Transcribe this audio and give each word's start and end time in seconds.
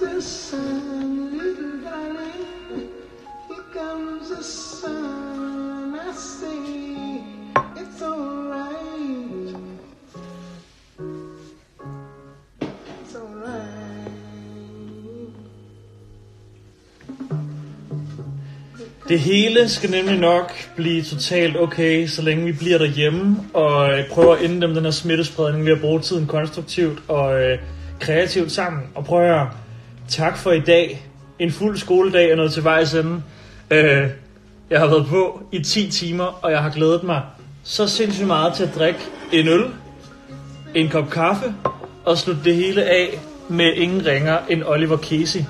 comes 0.00 0.26
sun, 0.26 1.38
little 1.38 1.80
darling. 1.82 2.88
Here 3.48 3.64
comes 3.72 4.28
the 4.28 4.42
sun. 4.42 5.94
I 5.94 6.12
say 6.12 7.22
it's 7.76 8.02
alright. 8.02 9.56
It's 12.60 13.14
alright. 13.14 14.10
Det 19.08 19.20
hele 19.20 19.68
skal 19.68 19.90
nemlig 19.90 20.18
nok 20.18 20.52
blive 20.76 21.02
totalt 21.02 21.56
okay, 21.56 22.06
så 22.06 22.22
længe 22.22 22.44
vi 22.44 22.52
bliver 22.52 22.78
derhjemme 22.78 23.36
og 23.52 23.92
øh, 23.92 24.08
prøver 24.08 24.34
at 24.34 24.42
inddæmme 24.42 24.76
den 24.76 24.84
her 24.84 24.90
smittespredning 24.90 25.64
ved 25.64 25.72
at 25.72 25.80
bruge 25.80 26.00
tiden 26.00 26.26
konstruktivt 26.26 26.98
og 27.08 27.42
øh, 27.42 27.58
kreativt 28.00 28.52
sammen. 28.52 28.82
Og 28.94 29.04
prøver 29.04 29.22
at 29.22 29.38
høre, 29.38 29.50
tak 30.08 30.38
for 30.38 30.52
i 30.52 30.60
dag. 30.60 31.06
En 31.38 31.52
fuld 31.52 31.76
skoledag 31.76 32.30
er 32.30 32.36
noget 32.36 32.52
til 32.52 32.64
vejs 32.64 32.94
ende. 32.94 33.22
Øh, 33.70 34.08
jeg 34.70 34.80
har 34.80 34.86
været 34.86 35.06
på 35.06 35.42
i 35.52 35.62
10 35.62 35.90
timer, 35.90 36.38
og 36.42 36.50
jeg 36.50 36.62
har 36.62 36.70
glædet 36.70 37.02
mig 37.02 37.22
så 37.62 37.88
sindssygt 37.88 38.26
meget 38.26 38.54
til 38.54 38.62
at 38.62 38.74
drikke 38.74 39.00
en 39.32 39.48
øl, 39.48 39.64
en 40.74 40.88
kop 40.88 41.10
kaffe 41.10 41.54
og 42.04 42.18
slutte 42.18 42.44
det 42.44 42.54
hele 42.54 42.84
af 42.84 43.18
med 43.48 43.72
ingen 43.74 44.06
ringer 44.06 44.38
end 44.48 44.62
Oliver 44.66 44.96
Casey. 44.96 45.40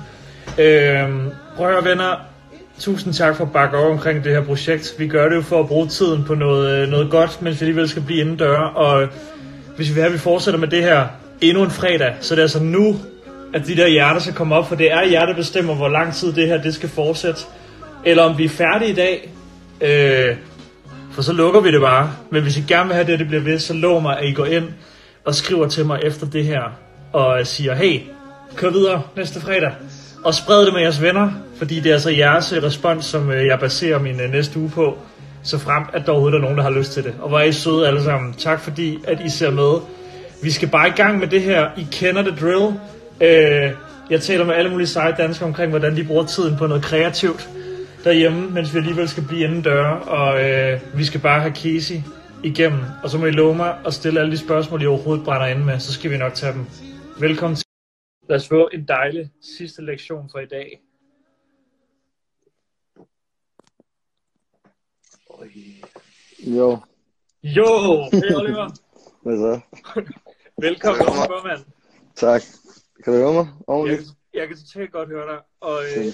Øh, 0.59 1.09
prøv 1.55 1.67
at 1.67 1.73
høre, 1.73 1.85
venner. 1.85 2.15
Tusind 2.79 3.13
tak 3.13 3.35
for 3.35 3.45
at 3.45 3.51
bakke 3.51 3.77
op 3.77 3.91
omkring 3.91 4.23
det 4.23 4.31
her 4.31 4.43
projekt. 4.43 4.95
Vi 4.97 5.07
gør 5.07 5.29
det 5.29 5.35
jo 5.35 5.41
for 5.41 5.59
at 5.59 5.67
bruge 5.67 5.87
tiden 5.87 6.23
på 6.23 6.35
noget, 6.35 6.81
øh, 6.81 6.89
noget 6.89 7.11
godt, 7.11 7.41
mens 7.41 7.61
vi 7.61 7.65
alligevel 7.65 7.89
skal 7.89 8.01
blive 8.01 8.21
indendør. 8.21 8.57
Og 8.57 9.07
hvis 9.75 9.89
vi 9.89 9.93
vil 9.93 10.01
have, 10.01 10.07
at 10.07 10.13
vi 10.13 10.17
fortsætter 10.17 10.59
med 10.59 10.67
det 10.67 10.83
her 10.83 11.07
endnu 11.41 11.63
en 11.63 11.71
fredag, 11.71 12.15
så 12.21 12.35
det 12.35 12.39
er 12.39 12.43
altså 12.43 12.63
nu, 12.63 12.95
at 13.55 13.67
de 13.67 13.75
der 13.75 13.87
hjerter 13.87 14.19
skal 14.19 14.33
komme 14.33 14.55
op, 14.55 14.67
for 14.67 14.75
det 14.75 14.91
er 14.91 15.01
jer, 15.01 15.25
der 15.25 15.35
bestemmer, 15.35 15.75
hvor 15.75 15.87
lang 15.87 16.13
tid 16.13 16.33
det 16.33 16.47
her 16.47 16.61
det 16.61 16.73
skal 16.73 16.89
fortsætte. 16.89 17.41
Eller 18.05 18.23
om 18.23 18.37
vi 18.37 18.45
er 18.45 18.49
færdige 18.49 18.91
i 18.91 18.93
dag, 18.93 19.29
øh, 19.81 20.35
for 21.11 21.21
så 21.21 21.33
lukker 21.33 21.59
vi 21.59 21.71
det 21.71 21.81
bare. 21.81 22.11
Men 22.29 22.43
hvis 22.43 22.57
I 22.57 22.61
gerne 22.67 22.87
vil 22.87 22.95
have 22.95 23.07
det, 23.07 23.19
det 23.19 23.27
bliver 23.27 23.43
ved, 23.43 23.59
så 23.59 23.73
lov 23.73 24.01
mig, 24.01 24.19
at 24.19 24.29
I 24.29 24.33
går 24.33 24.45
ind 24.45 24.65
og 25.25 25.35
skriver 25.35 25.67
til 25.67 25.85
mig 25.85 25.99
efter 26.03 26.27
det 26.27 26.45
her, 26.45 26.61
og 27.13 27.47
siger, 27.47 27.75
hey, 27.75 27.99
kør 28.55 28.69
videre 28.69 29.01
næste 29.15 29.41
fredag. 29.41 29.71
Og 30.23 30.33
spred 30.33 30.65
det 30.65 30.73
med 30.73 30.81
jeres 30.81 31.01
venner, 31.01 31.31
fordi 31.57 31.79
det 31.79 31.89
er 31.89 31.93
altså 31.93 32.09
jeres 32.09 32.53
øh, 32.53 32.63
respons, 32.63 33.05
som 33.05 33.31
øh, 33.31 33.45
jeg 33.45 33.59
baserer 33.59 33.99
min 33.99 34.19
øh, 34.21 34.31
næste 34.31 34.59
uge 34.59 34.69
på, 34.69 34.97
så 35.43 35.57
frem 35.57 35.83
at 35.93 36.05
der 36.05 36.11
overhovedet 36.11 36.37
er 36.37 36.41
nogen, 36.41 36.57
der 36.57 36.63
har 36.63 36.71
lyst 36.71 36.91
til 36.91 37.03
det. 37.03 37.13
Og 37.21 37.29
hvor 37.29 37.39
er 37.39 37.43
I 37.43 37.51
søde 37.51 37.87
alle 37.87 38.03
sammen. 38.03 38.33
Tak 38.33 38.59
fordi, 38.59 38.97
at 39.07 39.19
I 39.25 39.29
ser 39.29 39.51
med. 39.51 39.79
Vi 40.43 40.51
skal 40.51 40.67
bare 40.67 40.87
i 40.87 40.91
gang 40.91 41.19
med 41.19 41.27
det 41.27 41.41
her. 41.41 41.67
I 41.77 41.87
kender 41.91 42.21
det 42.21 42.41
drill. 42.41 42.73
Øh, 43.21 43.71
jeg 44.09 44.21
taler 44.21 44.45
med 44.45 44.53
alle 44.53 44.71
mulige 44.71 44.87
seje 44.87 45.15
danskere 45.17 45.47
omkring, 45.47 45.69
hvordan 45.69 45.95
de 45.95 46.03
bruger 46.03 46.25
tiden 46.25 46.57
på 46.57 46.67
noget 46.67 46.83
kreativt 46.83 47.49
derhjemme, 48.03 48.49
mens 48.49 48.73
vi 48.73 48.77
alligevel 48.79 49.09
skal 49.09 49.23
blive 49.27 49.43
inden 49.43 49.61
døre, 49.61 50.01
og 50.01 50.43
øh, 50.49 50.97
vi 50.97 51.05
skal 51.05 51.19
bare 51.21 51.41
have 51.41 51.55
Casey 51.55 51.95
igennem. 52.43 52.79
Og 53.03 53.09
så 53.09 53.17
må 53.17 53.25
I 53.25 53.31
love 53.31 53.55
mig 53.55 53.79
at 53.85 53.93
stille 53.93 54.19
alle 54.19 54.31
de 54.31 54.37
spørgsmål, 54.37 54.81
I 54.81 54.85
overhovedet 54.85 55.25
brænder 55.25 55.47
inde 55.47 55.65
med, 55.65 55.79
så 55.79 55.93
skal 55.93 56.11
vi 56.11 56.17
nok 56.17 56.33
tage 56.33 56.53
dem. 56.53 56.65
Velkommen 57.19 57.55
til. 57.55 57.65
Lad 58.29 58.37
os 58.37 58.47
få 58.47 58.69
en 58.73 58.85
dejlig 58.87 59.29
sidste 59.57 59.81
lektion 59.81 60.29
for 60.31 60.39
i 60.39 60.45
dag. 60.45 60.81
Jo, 66.47 66.79
Jo, 67.43 67.65
hey 68.13 68.35
Oliver. 68.35 68.69
hvad 69.23 69.37
så? 69.37 69.59
Velkommen 70.61 71.01
over, 71.07 71.47
mand. 71.47 71.65
Tak. 72.15 72.41
Kan 73.05 73.13
du 73.13 73.19
høre 73.19 73.33
mig? 73.33 73.45
Jeg, 73.45 73.63
Ordentligt? 73.67 74.01
kan- 74.01 74.39
jeg 74.39 74.47
kan 74.47 74.57
totalt 74.57 74.91
godt 74.91 75.09
høre 75.09 75.27
dig. 75.27 75.39
Og 75.59 75.83
øh, 75.83 76.05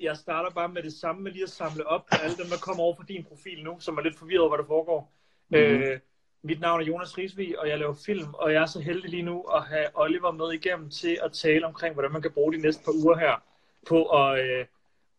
jeg 0.00 0.16
starter 0.16 0.50
bare 0.50 0.68
med 0.68 0.82
det 0.82 0.92
samme 0.92 1.22
med 1.22 1.32
lige 1.32 1.42
at 1.42 1.48
samle 1.50 1.86
op 1.86 2.00
på 2.06 2.16
alle 2.22 2.36
dem, 2.36 2.46
der 2.46 2.56
kommer 2.62 2.82
over 2.82 2.94
for 2.96 3.02
din 3.02 3.24
profil 3.24 3.64
nu, 3.64 3.76
som 3.80 3.98
er 3.98 4.02
lidt 4.02 4.18
forvirret 4.18 4.40
over, 4.40 4.50
hvad 4.50 4.58
der 4.58 4.66
foregår. 4.66 5.12
Mm-hmm. 5.48 5.82
Øh, 5.82 5.98
mit 6.42 6.60
navn 6.60 6.80
er 6.80 6.84
Jonas 6.84 7.18
Risvig, 7.18 7.58
og 7.58 7.68
jeg 7.68 7.78
laver 7.78 7.94
film, 8.06 8.34
og 8.34 8.52
jeg 8.52 8.62
er 8.62 8.66
så 8.66 8.80
heldig 8.80 9.10
lige 9.10 9.22
nu 9.22 9.40
at 9.42 9.62
have 9.62 9.86
Oliver 9.94 10.30
med 10.30 10.52
igennem 10.52 10.90
til 10.90 11.18
at 11.22 11.32
tale 11.32 11.66
omkring, 11.66 11.92
hvordan 11.94 12.12
man 12.12 12.22
kan 12.22 12.30
bruge 12.32 12.52
de 12.52 12.58
næste 12.58 12.84
par 12.84 12.92
uger 13.04 13.16
her 13.16 13.42
på 13.88 14.04
at, 14.04 14.38
øh, 14.44 14.66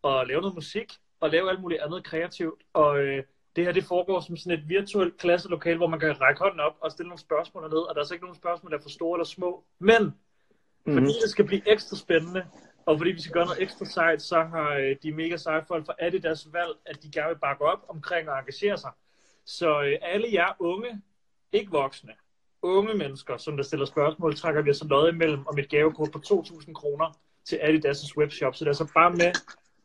at 0.04 0.26
lave 0.28 0.40
noget 0.40 0.54
musik 0.54 0.92
og 1.20 1.30
lave 1.30 1.50
alt 1.50 1.60
muligt 1.60 1.80
andet 1.80 2.04
kreativt. 2.04 2.62
Og 2.72 2.98
øh, 2.98 3.24
det 3.56 3.64
her 3.64 3.72
det 3.72 3.84
foregår 3.84 4.20
som 4.20 4.36
sådan 4.36 4.58
et 4.58 4.68
virtuelt 4.68 5.16
klasselokale, 5.18 5.76
hvor 5.76 5.86
man 5.86 6.00
kan 6.00 6.20
række 6.20 6.38
hånden 6.40 6.60
op 6.60 6.76
og 6.80 6.90
stille 6.90 7.08
nogle 7.08 7.20
spørgsmål 7.20 7.62
ned, 7.70 7.78
og 7.78 7.94
der 7.94 8.00
er 8.00 8.04
så 8.04 8.14
ikke 8.14 8.24
nogen 8.24 8.36
spørgsmål, 8.36 8.72
der 8.72 8.78
er 8.78 8.82
for 8.82 8.88
store 8.88 9.16
eller 9.16 9.24
små. 9.24 9.64
Men 9.78 10.14
Mhm. 10.86 10.94
fordi 10.94 11.06
det 11.22 11.30
skal 11.30 11.44
blive 11.44 11.62
ekstra 11.72 11.96
spændende, 11.96 12.46
og 12.86 12.98
fordi 12.98 13.10
vi 13.10 13.20
skal 13.20 13.32
gøre 13.32 13.44
noget 13.46 13.62
ekstra 13.62 13.84
sejt, 13.84 14.22
så 14.22 14.42
har 14.42 14.70
øh, 14.74 14.96
de 15.02 15.12
mega 15.12 15.36
seje 15.36 15.64
folk 15.68 15.86
fra 15.86 15.94
Adidas 15.98 16.48
valgt, 16.52 16.78
at 16.86 17.02
de 17.02 17.10
gerne 17.10 17.28
vil 17.28 17.38
bakke 17.38 17.64
op 17.64 17.84
omkring 17.88 18.28
og 18.30 18.38
engagere 18.38 18.78
sig. 18.78 18.90
Så 19.46 19.82
øh, 19.82 19.98
alle 20.02 20.28
jer 20.32 20.52
unge, 20.58 21.02
ikke 21.52 21.70
voksne, 21.70 22.12
unge 22.62 22.94
mennesker, 22.94 23.36
som 23.36 23.56
der 23.56 23.64
stiller 23.64 23.86
spørgsmål, 23.86 24.34
trækker 24.36 24.62
vi 24.62 24.70
altså 24.70 24.86
lod 24.86 25.12
imellem 25.12 25.46
om 25.46 25.58
et 25.58 25.68
gavekort 25.68 26.10
på 26.12 26.20
2.000 26.26 26.72
kroner 26.72 27.18
til 27.44 27.56
Adidas' 27.56 28.16
webshop. 28.16 28.54
Så 28.54 28.64
det 28.64 28.68
er 28.68 28.70
altså 28.80 28.92
bare 28.94 29.10
med 29.10 29.32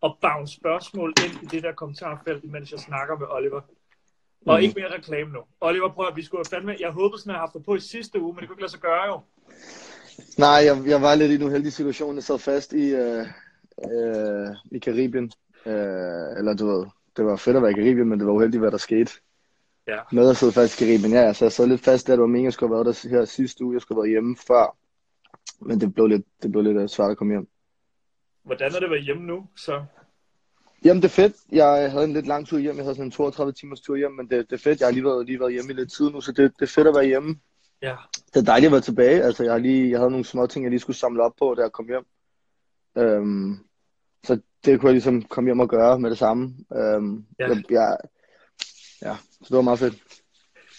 at 0.04 0.14
bounce 0.22 0.54
spørgsmål 0.56 1.14
ind 1.26 1.44
i 1.44 1.46
det 1.46 1.64
der 1.64 1.72
kommentarfelt, 1.72 2.44
mens 2.52 2.72
jeg 2.72 2.80
snakker 2.80 3.18
med 3.18 3.28
Oliver. 3.30 3.62
Og 4.48 4.54
Mhm. 4.56 4.64
ikke 4.64 4.80
mere 4.82 4.94
reklame 4.94 5.32
nu. 5.34 5.40
Oliver, 5.62 5.90
prøv 5.90 6.08
at 6.08 6.16
vi 6.16 6.24
skulle 6.24 6.40
have 6.40 6.58
fandme... 6.58 6.76
Jeg 6.80 6.92
håbede 6.92 7.20
sådan, 7.22 7.30
at 7.30 7.34
jeg 7.34 7.40
har 7.40 7.46
haft 7.48 7.54
dig 7.54 7.64
på 7.66 7.76
i 7.76 7.80
sidste 7.80 8.22
uge, 8.22 8.34
men 8.34 8.40
det 8.40 8.48
kunne 8.48 8.56
ikke 8.56 8.62
lade 8.62 8.72
sig 8.72 8.80
gøre 8.82 9.06
jo. 9.08 9.22
Nej, 10.38 10.50
jeg, 10.66 10.84
jeg 10.86 11.02
var 11.02 11.16
lidt 11.16 11.32
i 11.32 11.36
en 11.36 11.44
uheldig 11.44 11.74
situation. 11.74 12.16
Jeg 12.16 12.24
sad 12.24 12.40
fast 12.40 12.74
i, 12.74 12.96
øh, 12.96 13.26
øh, 13.92 14.48
i 14.72 14.80
Karibien. 14.80 15.32
Øh, 15.66 16.38
eller 16.38 16.56
du 16.60 16.68
ved, 16.68 16.86
det 17.18 17.26
var 17.26 17.36
fedt 17.36 17.56
at 17.56 17.62
være 17.62 17.72
i 17.72 17.76
Karibien, 17.76 18.10
men 18.10 18.20
det 18.20 18.28
var 18.28 18.34
uheldigt, 18.34 18.62
hvad 18.62 18.72
der 18.72 18.78
skete. 18.78 19.12
Ja. 19.88 20.00
Med 20.12 20.30
at 20.30 20.38
sidde 20.38 20.52
fast 20.52 20.82
i 20.82 20.86
Karibien, 20.86 21.14
ja. 21.14 21.34
Så 21.34 21.46
jeg 21.46 21.52
sad 21.52 21.68
lidt 21.68 21.82
fast 21.82 22.08
der. 22.08 22.14
Det 22.14 22.22
var 22.22 22.28
meningen, 22.28 22.46
jeg 22.46 22.54
skulle 22.54 22.76
have 22.76 22.86
været 22.86 23.04
der 23.04 23.10
her 23.10 23.26
sidste 23.26 23.64
uge. 23.64 23.74
Jeg 23.74 23.82
skulle 23.82 23.96
have 23.98 24.04
været 24.04 24.14
hjemme 24.14 24.38
før. 24.48 24.78
Men 25.62 25.82
det 25.82 25.94
blev 25.94 26.08
lidt, 26.08 26.26
det 26.44 26.52
blev 26.52 26.64
lidt 26.64 26.78
øh, 26.78 26.90
svært 26.90 27.12
at 27.12 27.18
komme 27.18 27.34
hjem. 27.34 27.48
Hvordan 28.44 28.72
er 28.72 28.80
det 28.80 28.86
at 28.86 28.92
være 28.92 29.00
hjemme 29.02 29.24
nu? 29.24 29.48
Så 29.56 29.84
Jamen, 30.86 31.02
det 31.02 31.08
er 31.08 31.14
fedt. 31.14 31.36
Jeg 31.52 31.92
havde 31.92 32.04
en 32.04 32.14
lidt 32.14 32.28
lang 32.28 32.48
tur 32.48 32.58
hjem. 32.58 32.76
Jeg 32.76 32.84
havde 32.84 32.96
sådan 32.96 33.08
en 33.08 33.12
32 33.12 33.54
timers 33.54 33.82
tur 33.82 33.96
hjem, 33.96 34.12
men 34.12 34.30
det, 34.30 34.50
det 34.50 34.56
er 34.56 34.62
fedt. 34.62 34.80
Jeg 34.80 34.88
har 34.88 34.92
lige 34.92 35.04
været, 35.04 35.26
lige 35.26 35.40
været 35.40 35.54
hjemme 35.54 35.72
i 35.72 35.76
lidt 35.76 35.92
tid 35.92 36.10
nu, 36.10 36.22
så 36.22 36.32
det, 36.32 36.54
det 36.60 36.66
er 36.66 36.72
fedt 36.72 36.88
at 36.88 36.96
være 36.96 37.06
hjemme. 37.06 37.40
Ja, 37.82 37.96
Det 38.34 38.40
er 38.40 38.42
dejligt 38.46 38.68
at 38.68 38.72
være 38.72 38.82
tilbage. 38.82 39.24
Altså, 39.24 39.44
jeg, 39.44 39.62
lige, 39.62 39.90
jeg 39.92 40.00
havde 40.00 40.12
nogle 40.12 40.26
små 40.26 40.48
ting, 40.48 40.66
jeg 40.66 40.70
lige 40.70 40.80
skulle 40.80 40.98
samle 40.98 41.24
op 41.24 41.34
på, 41.40 41.56
da 41.58 41.62
jeg 41.62 41.72
kom 41.72 41.88
hjem. 41.88 42.06
Øhm, 42.98 43.58
så 44.24 44.40
det 44.66 44.80
kunne 44.80 44.88
jeg 44.88 44.94
ligesom 44.94 45.22
komme 45.22 45.48
hjem 45.48 45.60
og 45.60 45.70
gøre 45.70 46.00
med 46.00 46.10
det 46.10 46.18
samme. 46.18 46.56
Øhm, 46.76 47.26
Ja. 47.40 47.48
jeg, 47.48 47.64
jeg, 47.70 47.98
ja, 49.02 49.16
så 49.42 49.46
det 49.50 49.56
var 49.56 49.62
meget 49.62 49.80
fedt. 49.80 49.96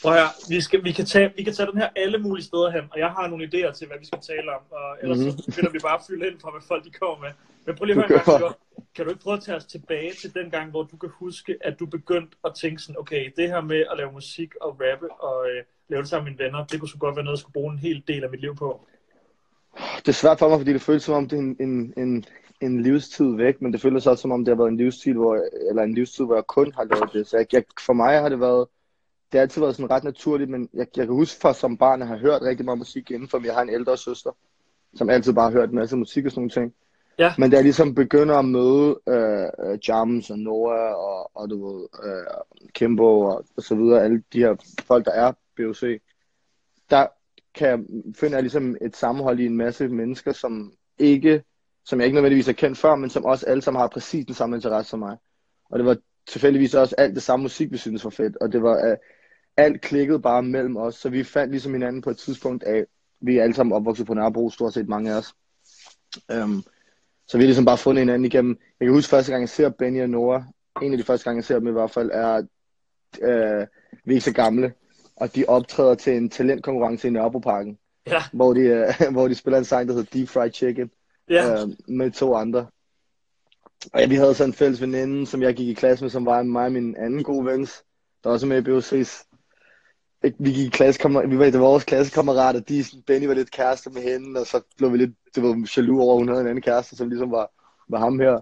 prøv 0.03 0.13
her. 0.13 0.29
Vi, 0.49 0.61
skal, 0.61 0.85
vi, 0.85 0.93
kan 0.93 1.07
tage, 1.07 1.33
vi 1.37 1.43
kan 1.43 1.55
tage 1.55 1.71
den 1.71 1.79
her 1.79 1.89
alle 1.97 2.19
mulige 2.19 2.45
steder 2.45 2.71
hen, 2.71 2.85
og 2.93 2.99
jeg 2.99 3.09
har 3.11 3.27
nogle 3.29 3.45
idéer 3.45 3.73
til, 3.79 3.87
hvad 3.87 3.99
vi 3.99 4.07
skal 4.07 4.21
tale 4.21 4.55
om. 4.57 4.63
Og 4.71 4.97
ellers 5.03 5.19
mm-hmm. 5.19 5.39
så 5.39 5.45
begynder 5.51 5.71
vi 5.71 5.79
bare 5.83 5.99
at 5.99 6.05
fylde 6.09 6.27
ind 6.29 6.41
fra, 6.41 6.51
hvad 6.51 6.63
folk 6.69 6.85
de 6.85 6.91
kommer 6.91 7.19
med. 7.27 7.33
Men 7.67 7.75
prøv 7.77 7.85
lige 7.85 8.05
at 8.05 8.09
høre 8.09 8.37
en 8.37 8.41
gang. 8.41 8.55
Kan 8.95 9.05
du 9.05 9.11
ikke 9.11 9.23
prøve 9.23 9.37
at 9.37 9.43
tage 9.43 9.57
os 9.57 9.65
tilbage 9.65 10.13
til 10.21 10.35
den 10.35 10.51
gang, 10.51 10.71
hvor 10.71 10.83
du 10.83 10.97
kan 10.97 11.11
huske, 11.13 11.59
at 11.61 11.81
du 11.81 11.87
begyndte 11.87 12.37
at 12.45 12.53
tænke 12.55 12.83
sådan, 12.83 12.99
okay, 12.99 13.33
det 13.37 13.49
her 13.49 13.61
med 13.61 13.85
at 13.91 13.97
lave 13.97 14.13
musik 14.13 14.55
og 14.61 14.81
rappe 14.81 15.11
og 15.11 15.47
øh, 15.51 15.65
lave 15.89 16.03
det 16.03 16.09
sammen 16.09 16.25
med 16.25 16.33
mine 16.33 16.45
venner, 16.45 16.67
det 16.67 16.81
kunne 16.81 16.89
sgu 16.89 16.99
godt 16.99 17.17
være 17.17 17.25
noget, 17.25 17.37
jeg 17.37 17.41
skulle 17.41 17.53
bruge 17.53 17.73
en 17.73 17.79
hel 17.79 18.03
del 18.09 18.25
af 18.25 18.31
mit 18.31 18.41
liv 18.41 18.57
på. 18.57 18.87
Det 19.97 20.09
er 20.09 20.13
svært 20.13 20.39
for 20.39 20.49
mig, 20.49 20.59
fordi 20.59 20.73
det 20.73 20.83
føles 20.83 21.03
som 21.03 21.15
om, 21.15 21.29
det 21.29 21.37
er 21.37 21.41
en, 21.41 21.57
en, 21.61 21.95
en, 21.97 22.25
en 22.61 22.83
livstid 22.83 23.37
væk, 23.37 23.63
men 23.63 23.73
det 23.73 23.81
føles 23.81 24.07
også 24.07 24.23
som 24.23 24.33
om, 24.33 24.45
det 24.45 24.53
har 24.53 24.63
været 24.63 24.69
en 24.71 24.77
livstid, 24.77 25.13
hvor, 25.13 25.35
eller 25.69 25.83
en 25.83 25.95
livstid, 25.95 26.25
hvor 26.25 26.35
jeg 26.35 26.47
kun 26.47 26.73
har 26.73 26.85
lavet 26.85 27.13
det. 27.13 27.27
Så 27.27 27.37
jeg, 27.37 27.47
jeg, 27.53 27.65
for 27.87 27.93
mig 27.93 28.21
har 28.21 28.29
det 28.29 28.41
været, 28.41 28.69
det 29.33 29.39
har 29.39 29.43
altid 29.43 29.61
været 29.61 29.77
sådan 29.77 29.91
ret 29.91 30.05
naturligt, 30.05 30.51
men 30.51 30.69
jeg, 30.75 30.87
jeg 30.97 31.07
kan 31.07 31.15
huske 31.15 31.41
fra 31.41 31.55
som 31.55 31.77
barn, 31.77 32.03
at 32.03 32.09
jeg 32.09 32.17
har 32.17 32.21
hørt 32.21 32.43
rigtig 32.43 32.65
meget 32.65 32.79
musik 32.79 33.11
inden 33.11 33.29
for 33.29 33.39
mig. 33.39 33.47
Jeg 33.47 33.55
har 33.55 33.63
en 33.63 33.71
ældre 33.71 33.97
søster, 33.97 34.31
som 34.95 35.11
altid 35.11 35.33
bare 35.33 35.51
har 35.51 35.59
hørt 35.59 35.69
en 35.69 35.75
masse 35.75 35.97
musik 35.97 36.25
og 36.25 36.31
sådan 36.31 36.41
nogle 36.41 36.51
ting. 36.51 36.75
Ja. 37.19 37.35
Men 37.39 37.51
da 37.51 37.57
jeg 37.57 37.65
ligesom 37.65 37.95
begynder 37.95 38.35
at 38.35 38.45
møde 38.45 39.01
øh, 39.09 39.43
øh 39.45 39.79
James 39.89 39.89
Jams 39.89 40.31
og 40.31 40.39
Noah 40.39 40.95
og, 40.95 41.31
og 41.37 41.51
du 41.51 41.67
ved, 41.67 41.89
øh, 42.05 42.27
Kimbo 42.75 43.21
og, 43.21 43.45
og 43.57 43.63
så 43.63 43.75
videre, 43.75 44.05
alle 44.05 44.23
de 44.33 44.39
her 44.39 44.55
folk, 44.87 45.05
der 45.05 45.13
er 45.13 45.33
BOC, 45.57 46.01
der 46.91 47.07
kan 47.55 47.69
jeg, 47.69 47.79
finder 48.17 48.37
jeg 48.37 48.43
ligesom 48.43 48.77
et 48.81 48.97
sammenhold 48.97 49.41
i 49.41 49.47
en 49.47 49.57
masse 49.57 49.89
mennesker, 49.89 50.33
som 50.33 50.73
ikke, 50.99 51.43
som 51.85 52.01
jeg 52.01 52.07
ikke 52.07 52.15
nødvendigvis 52.15 52.47
har 52.47 52.53
kendt 52.53 52.79
før, 52.79 52.95
men 52.95 53.11
som 53.11 53.25
også 53.25 53.47
alle 53.47 53.63
sammen 53.63 53.81
har 53.81 53.89
præcis 53.89 54.27
den 54.27 54.35
samme 54.35 54.57
interesse 54.57 54.91
som 54.91 54.99
mig. 54.99 55.17
Og 55.71 55.79
det 55.79 55.87
var 55.87 55.97
tilfældigvis 56.27 56.75
også 56.75 56.95
alt 56.99 57.15
det 57.15 57.23
samme 57.23 57.43
musik, 57.43 57.71
vi 57.71 57.77
synes 57.77 58.05
var 58.05 58.11
fedt, 58.11 58.37
og 58.37 58.53
det 58.53 58.63
var, 58.63 58.91
øh, 58.91 58.97
alt 59.57 59.81
klikket 59.81 60.23
bare 60.23 60.43
mellem 60.43 60.77
os, 60.77 60.95
så 60.95 61.09
vi 61.09 61.25
fandt 61.25 61.51
ligesom 61.51 61.73
hinanden 61.73 62.03
på 62.03 62.11
et 62.11 62.19
tidspunkt 62.19 62.65
af, 62.65 62.85
vi 63.21 63.39
er 63.39 63.43
alle 63.43 63.55
sammen 63.55 63.77
opvokset 63.77 64.07
på 64.07 64.15
Nørrebro, 64.15 64.51
stort 64.51 64.75
set 64.75 64.89
mange 64.89 65.13
af 65.13 65.17
os. 65.17 65.35
Um, 66.35 66.65
så 67.29 67.37
vi 67.39 67.43
har 67.43 67.47
ligesom 67.47 67.65
bare 67.65 67.79
fundet 67.79 68.01
hinanden 68.01 68.25
igennem. 68.25 68.59
Jeg 68.81 68.87
kan 68.87 68.95
huske 68.95 69.11
første 69.11 69.33
gang, 69.33 69.41
jeg 69.41 69.49
ser 69.49 69.69
Benny 69.69 70.03
og 70.03 70.11
Nora. 70.11 70.45
En 70.83 70.93
af 70.93 70.99
de 70.99 71.05
første 71.05 71.25
gange, 71.25 71.39
jeg 71.39 71.45
ser 71.45 71.59
dem 71.59 71.69
i 71.69 71.73
hvert 71.73 71.91
fald, 71.91 72.11
er, 72.13 72.37
øh, 73.23 73.67
vi 74.05 74.13
er 74.13 74.17
ikke 74.17 74.21
så 74.21 74.33
gamle. 74.33 74.73
Og 75.17 75.35
de 75.35 75.45
optræder 75.49 75.95
til 75.95 76.17
en 76.17 76.31
talentkonkurrence 76.31 77.09
i 77.09 77.11
Nørrebroparken, 77.11 77.79
Ja, 78.07 78.23
hvor 78.33 78.55
de, 78.55 78.61
øh, 78.61 78.95
hvor 79.13 79.29
de 79.29 79.35
spiller 79.35 79.59
en 79.59 79.65
sang, 79.65 79.89
der 79.89 79.95
hedder 79.95 80.11
Deep 80.19 80.29
Fried 80.29 80.53
Chicken. 80.53 80.91
Ja. 81.31 81.63
øh, 81.63 81.69
med 81.89 82.11
to 82.11 82.35
andre. 82.35 82.67
Og 83.93 84.01
ja, 84.01 84.07
vi 84.07 84.15
havde 84.15 84.35
sådan 84.35 84.51
en 84.51 84.55
fælles 84.55 84.81
veninde, 84.81 85.27
som 85.27 85.43
jeg 85.43 85.55
gik 85.55 85.69
i 85.69 85.75
klasse 85.75 86.05
med, 86.05 86.11
som 86.11 86.27
var 86.27 86.43
mig 86.43 86.65
og 86.65 86.73
min 86.73 86.97
anden 86.97 87.23
gode 87.23 87.47
ven, 87.47 87.67
der 88.25 88.31
også 88.31 88.47
er 88.47 88.49
med 88.49 88.69
i 88.69 88.71
BOC's. 88.71 89.32
Ikke, 90.25 90.37
Vi 90.41 90.53
gik 90.53 90.67
i 90.67 90.71
klasse, 90.71 91.09
vi 91.29 91.39
var 91.39 91.45
i 91.45 91.51
vores 91.51 91.85
klassekammerater, 91.85 92.61
de, 92.61 92.85
sådan, 92.85 93.03
Benny 93.03 93.27
var 93.27 93.35
lidt 93.35 93.51
kæreste 93.51 93.91
med 93.91 94.03
hende, 94.03 94.41
og 94.41 94.47
så 94.47 94.61
blev 94.77 94.93
vi 94.93 94.99
lidt, 94.99 95.11
det 95.35 95.43
var 95.43 95.69
jaloux 95.77 96.01
over, 96.01 96.15
at 96.15 96.21
hun 96.21 96.29
havde 96.29 96.41
en 96.41 96.47
anden 96.47 96.63
kæreste, 96.63 96.97
som 96.97 97.09
ligesom 97.09 97.31
var, 97.31 97.51
var 97.89 97.99
ham 97.99 98.21
her. 98.21 98.41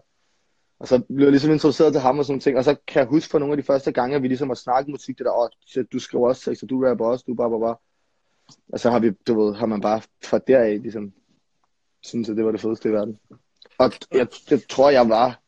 Og 0.79 0.89
så 0.89 0.99
blev 0.99 1.27
jeg 1.27 1.31
ligesom 1.31 1.51
introduceret 1.51 1.93
til 1.93 2.01
ham 2.01 2.19
og 2.19 2.25
sådan 2.25 2.33
nogle 2.33 2.41
ting, 2.41 2.59
og 2.59 2.65
så 2.65 2.77
kan 2.87 3.01
jeg 3.01 3.09
huske 3.09 3.31
for 3.31 3.39
nogle 3.39 3.53
af 3.53 3.57
de 3.57 3.63
første 3.63 3.93
gange, 3.93 4.17
at 4.17 4.23
vi 4.23 4.29
ligesom 4.29 4.49
har 4.49 4.55
snakket 4.55 4.91
musik, 4.91 5.19
det 5.19 5.27
der, 5.27 5.43
åh, 5.43 5.49
shit, 5.67 5.93
du 5.93 5.99
skriver 5.99 6.29
også 6.29 6.45
tekster, 6.45 6.67
du 6.67 6.85
rapper 6.85 7.07
også, 7.07 7.25
du 7.29 7.35
bare, 7.35 7.51
bare, 7.51 7.61
bare. 7.61 7.77
Og 8.73 8.81
så 8.81 8.91
har 8.91 8.99
vi, 8.99 9.11
du 9.11 9.41
ved, 9.41 9.55
har 9.55 9.67
man 9.67 9.81
bare 9.81 10.03
fra 10.25 10.39
deraf, 10.39 10.79
ligesom, 10.83 11.13
synes 12.03 12.29
at 12.29 12.37
det 12.37 12.45
var 12.45 12.51
det 12.51 12.61
fedeste 12.61 12.89
i 12.89 12.93
verden. 12.93 13.19
Og 13.79 13.93
jeg, 14.13 14.27
jeg 14.51 14.61
tror, 14.69 14.91
jeg 14.91 15.09
var, 15.09 15.41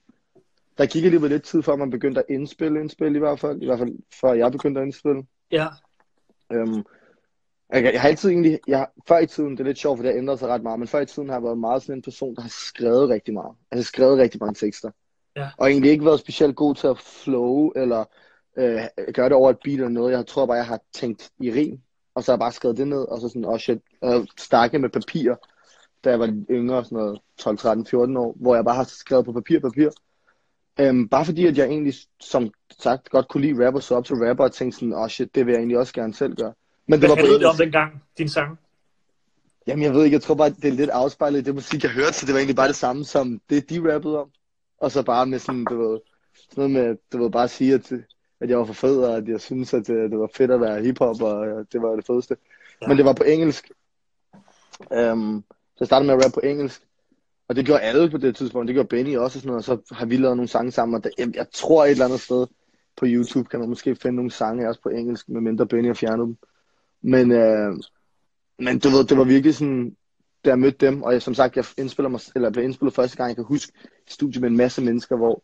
der 0.78 0.86
gik 0.86 1.04
alligevel 1.04 1.30
lidt 1.30 1.42
tid, 1.42 1.62
før 1.62 1.76
man 1.76 1.90
begyndte 1.90 2.20
at 2.20 2.26
indspille, 2.34 2.80
indspille 2.80 3.16
i 3.16 3.18
hvert 3.18 3.40
fald, 3.40 3.62
i 3.62 3.66
hvert 3.66 3.78
fald 3.78 3.92
før 4.20 4.32
jeg 4.32 4.52
begyndte 4.52 4.80
at 4.80 4.84
indspille. 4.84 5.26
Ja. 5.50 5.66
Øhm, 6.52 6.84
jeg, 7.72 7.92
jeg 7.92 8.00
har 8.00 8.08
altid 8.08 8.30
egentlig, 8.30 8.60
jeg, 8.66 8.86
før 9.08 9.18
i 9.18 9.26
tiden, 9.26 9.50
det 9.50 9.60
er 9.60 9.64
lidt 9.64 9.78
sjovt, 9.78 9.98
for 9.98 10.02
det 10.02 10.12
har 10.12 10.18
ændret 10.18 10.38
sig 10.38 10.48
ret 10.48 10.62
meget, 10.62 10.78
men 10.78 10.88
før 10.88 11.00
i 11.00 11.06
tiden 11.06 11.28
har 11.28 11.36
jeg 11.36 11.42
været 11.42 11.58
meget 11.58 11.82
sådan 11.82 11.98
en 11.98 12.02
person, 12.02 12.36
der 12.36 12.42
har 12.42 12.48
skrevet 12.48 13.08
rigtig 13.08 13.34
meget. 13.34 13.56
Altså 13.70 13.88
skrevet 13.88 14.18
rigtig 14.18 14.40
mange 14.40 14.54
tekster. 14.54 14.90
Ja. 15.36 15.48
Og 15.58 15.70
egentlig 15.70 15.90
ikke 15.90 16.04
været 16.04 16.20
specielt 16.20 16.56
god 16.56 16.74
til 16.74 16.86
at 16.86 16.98
flow, 16.98 17.70
eller 17.76 18.04
øh, 18.56 18.80
gøre 19.14 19.28
det 19.28 19.32
over 19.32 19.50
et 19.50 19.58
beat 19.64 19.74
eller 19.74 19.88
noget. 19.88 20.12
Jeg 20.12 20.26
tror 20.26 20.46
bare, 20.46 20.56
jeg 20.56 20.66
har 20.66 20.80
tænkt 20.92 21.30
i 21.40 21.50
rim, 21.50 21.80
og 22.14 22.24
så 22.24 22.32
har 22.32 22.36
jeg 22.36 22.40
bare 22.40 22.52
skrevet 22.52 22.76
det 22.76 22.88
ned, 22.88 23.08
og 23.08 23.20
så 23.20 23.28
sådan, 23.28 23.44
oh 23.44 23.58
shit, 23.58 23.78
øh, 24.04 24.26
stakket 24.38 24.80
med 24.80 24.90
papir, 24.90 25.34
da 26.04 26.10
jeg 26.10 26.20
var 26.20 26.44
yngre, 26.50 26.84
sådan 26.84 26.98
noget 26.98 27.20
12, 27.38 27.58
13, 27.58 27.86
14 27.86 28.16
år, 28.16 28.36
hvor 28.40 28.54
jeg 28.54 28.64
bare 28.64 28.74
har 28.74 28.84
skrevet 28.84 29.24
på 29.24 29.32
papir, 29.32 29.60
papir. 29.60 29.90
Øhm, 30.80 31.08
bare 31.08 31.24
fordi, 31.24 31.46
at 31.46 31.58
jeg 31.58 31.66
egentlig, 31.66 31.94
som 32.20 32.50
sagt, 32.80 33.10
godt 33.10 33.28
kunne 33.28 33.40
lide 33.46 33.66
rapper, 33.66 33.80
så 33.80 33.94
op 33.94 34.04
til 34.04 34.16
rapper 34.16 34.44
og 34.44 34.52
tænkte 34.52 34.78
sådan, 34.78 34.92
åh 34.92 35.00
oh 35.00 35.08
shit, 35.08 35.34
det 35.34 35.46
vil 35.46 35.52
jeg 35.52 35.58
egentlig 35.58 35.78
også 35.78 35.92
gerne 35.92 36.14
selv 36.14 36.36
gøre. 36.36 36.52
Men 36.86 37.00
det 37.00 37.00
Hvad 37.00 37.08
var 37.08 37.14
på 37.14 37.20
handlede 37.20 37.38
det 37.38 37.46
om 37.46 37.56
dengang, 37.56 38.02
din 38.18 38.28
sang? 38.28 38.58
Jamen, 39.66 39.82
jeg 39.82 39.94
ved 39.94 40.04
ikke, 40.04 40.14
jeg 40.14 40.22
tror 40.22 40.34
bare, 40.34 40.50
det 40.50 40.64
er 40.64 40.72
lidt 40.72 40.90
afspejlet 40.90 41.38
i 41.38 41.42
det 41.42 41.54
musik, 41.54 41.82
jeg 41.82 41.90
hørte, 41.90 42.12
så 42.12 42.26
det 42.26 42.32
var 42.32 42.38
egentlig 42.38 42.56
bare 42.56 42.68
det 42.68 42.76
samme 42.76 43.04
som 43.04 43.40
det, 43.50 43.70
de 43.70 43.94
rappede 43.94 44.20
om. 44.20 44.30
Og 44.78 44.90
så 44.90 45.02
bare 45.02 45.26
med 45.26 45.38
sådan, 45.38 45.64
du 45.64 45.88
ved, 45.88 46.00
sådan 46.34 46.70
noget 46.70 46.70
med, 46.70 46.96
du 47.12 47.22
ved, 47.22 47.30
bare 47.30 47.48
sige, 47.48 47.74
at, 47.74 47.92
at 48.40 48.50
jeg 48.50 48.58
var 48.58 48.64
for 48.64 48.72
fed, 48.72 48.98
og 48.98 49.16
at 49.16 49.28
jeg 49.28 49.40
synes, 49.40 49.74
at 49.74 49.86
det, 49.86 50.10
det 50.10 50.18
var 50.18 50.30
fedt 50.34 50.50
at 50.50 50.60
være 50.60 50.82
hiphop, 50.82 51.22
og 51.22 51.46
øh, 51.46 51.64
det 51.72 51.82
var 51.82 51.96
det 51.96 52.06
fedeste. 52.06 52.36
Ja. 52.82 52.88
Men 52.88 52.96
det 52.96 53.04
var 53.04 53.12
på 53.12 53.22
engelsk. 53.22 53.70
Um, 54.90 55.44
så 55.50 55.76
jeg 55.80 55.86
startede 55.86 56.06
med 56.06 56.14
at 56.14 56.24
rappe 56.24 56.34
på 56.34 56.40
engelsk. 56.40 56.82
Og 57.52 57.56
det 57.56 57.66
gjorde 57.66 57.80
alle 57.80 58.10
på 58.10 58.18
det 58.18 58.36
tidspunkt. 58.36 58.68
Det 58.68 58.74
gjorde 58.74 58.88
Benny 58.88 59.16
også 59.16 59.38
og 59.38 59.42
sådan 59.42 59.46
noget. 59.46 59.68
Og 59.68 59.78
så 59.88 59.94
har 59.94 60.06
vi 60.06 60.16
lavet 60.16 60.36
nogle 60.36 60.48
sange 60.48 60.72
sammen. 60.72 60.94
Og 60.94 61.04
der, 61.04 61.10
jeg, 61.18 61.36
jeg 61.36 61.46
tror 61.52 61.84
et 61.84 61.90
eller 61.90 62.04
andet 62.04 62.20
sted 62.20 62.46
på 62.96 63.04
YouTube 63.08 63.48
kan 63.48 63.60
man 63.60 63.68
måske 63.68 63.96
finde 63.96 64.16
nogle 64.16 64.30
sange 64.30 64.68
også 64.68 64.80
på 64.82 64.88
engelsk, 64.88 65.28
medmindre 65.28 65.66
Benny 65.66 65.86
har 65.86 65.94
fjernet 65.94 66.26
dem. 66.26 66.36
Men, 67.02 67.32
øh, 67.32 67.72
men 68.58 68.78
du 68.78 68.88
ved, 68.88 69.04
det 69.04 69.18
var 69.18 69.24
virkelig 69.24 69.54
sådan, 69.54 69.96
da 70.44 70.50
jeg 70.50 70.58
mødte 70.58 70.86
dem, 70.86 71.02
og 71.02 71.12
jeg, 71.12 71.22
som 71.22 71.34
sagt, 71.34 71.56
jeg 71.56 71.64
indspiller 71.78 72.08
mig, 72.08 72.20
eller 72.34 72.50
blev 72.50 72.64
indspillet 72.64 72.94
første 72.94 73.16
gang, 73.16 73.28
jeg 73.28 73.36
kan 73.36 73.44
huske 73.44 73.72
et 74.06 74.12
studie 74.12 74.40
med 74.40 74.50
en 74.50 74.56
masse 74.56 74.82
mennesker, 74.82 75.16
hvor 75.16 75.42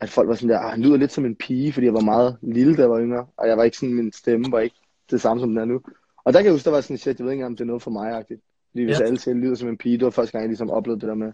at 0.00 0.10
folk 0.10 0.28
var 0.28 0.34
sådan 0.34 0.48
der, 0.48 0.58
"Ah, 0.58 0.70
han 0.70 0.82
lyder 0.82 0.96
lidt 0.96 1.12
som 1.12 1.24
en 1.24 1.36
pige, 1.36 1.72
fordi 1.72 1.86
jeg 1.86 1.94
var 1.94 2.00
meget 2.00 2.36
lille, 2.42 2.76
da 2.76 2.80
jeg 2.82 2.90
var 2.90 3.00
yngre, 3.00 3.26
og 3.36 3.48
jeg 3.48 3.56
var 3.56 3.64
ikke 3.64 3.76
sådan, 3.76 3.94
min 3.94 4.12
stemme 4.12 4.52
var 4.52 4.60
ikke 4.60 4.76
det 5.10 5.20
samme, 5.20 5.40
som 5.40 5.48
den 5.48 5.58
er 5.58 5.64
nu. 5.64 5.80
Og 6.24 6.32
der 6.32 6.38
kan 6.38 6.44
jeg 6.44 6.52
huske, 6.52 6.64
der 6.64 6.70
var 6.70 6.80
sådan, 6.80 6.98
shit, 6.98 7.18
jeg 7.18 7.24
ved 7.24 7.32
ikke 7.32 7.40
engang, 7.40 7.52
om 7.52 7.56
det 7.56 7.64
er 7.64 7.66
noget 7.66 7.82
for 7.82 7.90
mig, 7.90 8.20
-agtigt. 8.20 8.55
Fordi 8.76 8.84
hvis 8.84 9.00
Ja. 9.00 9.04
alle 9.04 9.18
jeg 9.26 9.34
lyder 9.34 9.54
som 9.54 9.68
en 9.68 9.78
pige, 9.78 9.98
det 9.98 10.04
var 10.04 10.10
første 10.10 10.32
gang, 10.32 10.42
jeg 10.42 10.48
ligesom 10.48 10.70
oplevede 10.70 11.00
det 11.00 11.08
der 11.08 11.14
med, 11.14 11.32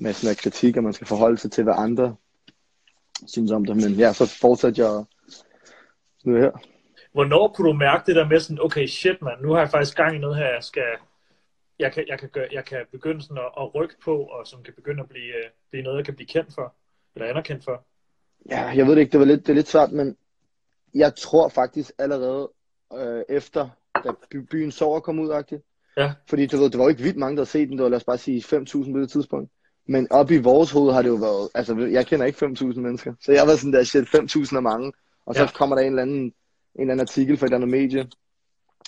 med 0.00 0.12
sådan 0.12 0.32
en 0.32 0.36
kritik, 0.36 0.76
at 0.76 0.84
man 0.84 0.92
skal 0.92 1.06
forholde 1.06 1.38
sig 1.38 1.52
til, 1.52 1.64
hvad 1.64 1.74
andre 1.76 2.16
synes 3.26 3.50
om 3.50 3.64
det. 3.64 3.76
Men 3.76 3.90
ja, 3.90 4.12
så 4.12 4.38
fortsatte 4.40 4.82
jeg 4.82 5.04
nu 6.24 6.36
er 6.36 6.40
her. 6.40 6.50
Hvornår 7.12 7.48
kunne 7.48 7.68
du 7.68 7.72
mærke 7.72 8.06
det 8.06 8.16
der 8.16 8.28
med 8.28 8.40
sådan, 8.40 8.62
okay, 8.62 8.86
shit 8.86 9.22
mand, 9.22 9.40
nu 9.42 9.52
har 9.52 9.58
jeg 9.58 9.70
faktisk 9.70 9.96
gang 9.96 10.16
i 10.16 10.18
noget 10.18 10.36
her, 10.36 10.46
jeg 10.46 10.62
skal, 10.62 10.90
jeg 11.78 11.92
kan, 11.92 12.04
jeg 12.08 12.18
kan, 12.18 12.28
gøre, 12.28 12.48
jeg 12.52 12.64
kan 12.64 12.78
begynde 12.92 13.22
sådan 13.22 13.38
at, 13.38 13.50
at 13.62 13.74
rykke 13.74 13.94
på, 14.04 14.16
og 14.22 14.46
som 14.46 14.62
kan 14.62 14.74
begynde 14.74 15.02
at 15.02 15.08
blive, 15.08 15.36
øh, 15.36 15.50
blive 15.70 15.82
noget, 15.82 15.96
jeg 15.96 16.04
kan 16.04 16.14
blive 16.14 16.26
kendt 16.26 16.54
for, 16.54 16.74
eller 17.14 17.28
anerkendt 17.28 17.64
for. 17.64 17.84
Ja, 18.50 18.62
jeg 18.76 18.86
ved 18.86 18.94
det 18.94 19.00
ikke, 19.00 19.12
det 19.12 19.20
var 19.20 19.26
lidt, 19.26 19.40
det 19.40 19.48
er 19.48 19.54
lidt 19.54 19.68
svært, 19.68 19.92
men 19.92 20.16
jeg 20.94 21.14
tror 21.14 21.48
faktisk 21.48 21.90
allerede 21.98 22.50
øh, 22.94 23.22
efter, 23.28 23.68
da 24.04 24.10
by, 24.30 24.36
byen 24.36 24.70
sover 24.70 25.00
kom 25.00 25.18
ud, 25.18 25.30
-agtigt. 25.30 25.71
Ja. 25.96 26.12
Fordi 26.28 26.46
du 26.46 26.56
ved, 26.56 26.70
det 26.70 26.78
var 26.78 26.84
jo 26.84 26.88
ikke 26.88 27.02
vildt 27.02 27.18
mange, 27.18 27.36
der 27.36 27.40
havde 27.40 27.50
set 27.50 27.68
den, 27.68 27.76
det 27.76 27.82
var 27.84 27.88
lad 27.90 27.96
os 27.96 28.04
bare 28.04 28.18
sige 28.18 28.40
5.000 28.40 28.92
på 28.92 28.98
det 28.98 29.10
tidspunkt. 29.10 29.50
Men 29.88 30.06
op 30.12 30.30
i 30.30 30.38
vores 30.38 30.70
hoved 30.70 30.92
har 30.92 31.02
det 31.02 31.08
jo 31.08 31.14
været, 31.14 31.48
altså 31.54 31.76
jeg 31.76 32.06
kender 32.06 32.26
ikke 32.26 32.46
5.000 32.46 32.80
mennesker, 32.80 33.14
så 33.20 33.32
jeg 33.32 33.46
var 33.46 33.56
sådan 33.56 33.72
der, 33.72 33.84
shit, 33.84 34.04
5.000 34.04 34.56
er 34.56 34.60
mange. 34.60 34.92
Og 35.26 35.34
så 35.34 35.40
Ja. 35.42 35.48
kommer 35.54 35.76
der 35.76 35.82
en 35.82 35.88
eller 35.88 36.02
anden, 36.02 36.24
en 36.24 36.32
eller 36.76 36.92
anden 36.92 37.00
artikel 37.00 37.36
fra 37.36 37.46
et 37.46 37.48
eller 37.48 37.56
andet 37.56 37.70
medie, 37.70 38.06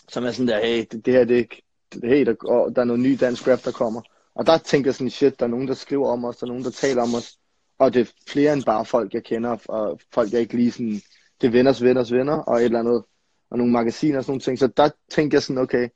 som 0.09 0.25
er 0.25 0.31
sådan 0.31 0.49
der, 0.49 0.61
hey, 0.67 0.85
det, 0.93 1.07
det 1.07 1.15
her, 1.15 1.25
det 1.25 1.35
er 1.35 1.39
ikke, 1.39 1.63
det, 1.93 2.09
hey, 2.09 2.27
der, 2.27 2.35
og 2.45 2.77
der 2.77 2.81
er 2.83 2.87
noget 2.87 3.01
ny 3.03 3.17
dansk 3.21 3.49
rap, 3.49 3.65
der 3.65 3.71
kommer. 3.73 4.03
Og 4.35 4.47
der 4.47 4.59
tænker 4.59 4.89
jeg 4.89 4.95
sådan, 4.95 5.11
shit, 5.11 5.41
der 5.41 5.47
er 5.47 5.51
nogen, 5.51 5.69
der 5.69 5.75
skriver 5.75 6.09
om 6.09 6.25
os, 6.25 6.37
der 6.37 6.47
er 6.47 6.49
nogen, 6.49 6.65
der 6.65 6.71
taler 6.71 7.03
om 7.03 7.15
os, 7.15 7.37
og 7.79 7.95
det 7.95 8.01
er 8.01 8.13
flere 8.29 8.53
end 8.53 8.65
bare 8.65 8.85
folk, 8.85 9.15
jeg 9.15 9.25
kender, 9.25 9.57
og 9.69 10.01
folk, 10.13 10.33
jeg 10.33 10.41
ikke 10.41 10.57
lige 10.57 10.71
sådan, 10.73 11.01
det 11.41 11.47
er 11.47 11.51
venners 11.51 11.83
venners 11.83 12.13
venner, 12.13 12.37
og 12.37 12.57
et 12.57 12.65
eller 12.65 12.79
andet, 12.79 13.05
og 13.51 13.59
nogle 13.59 13.73
magasiner 13.73 14.19
og 14.19 14.25
sådan 14.25 14.31
nogle 14.33 14.41
ting. 14.41 14.59
Så 14.59 14.67
der 14.67 14.89
tænker 15.11 15.37
jeg 15.37 15.43
sådan, 15.43 15.63
okay, 15.63 15.89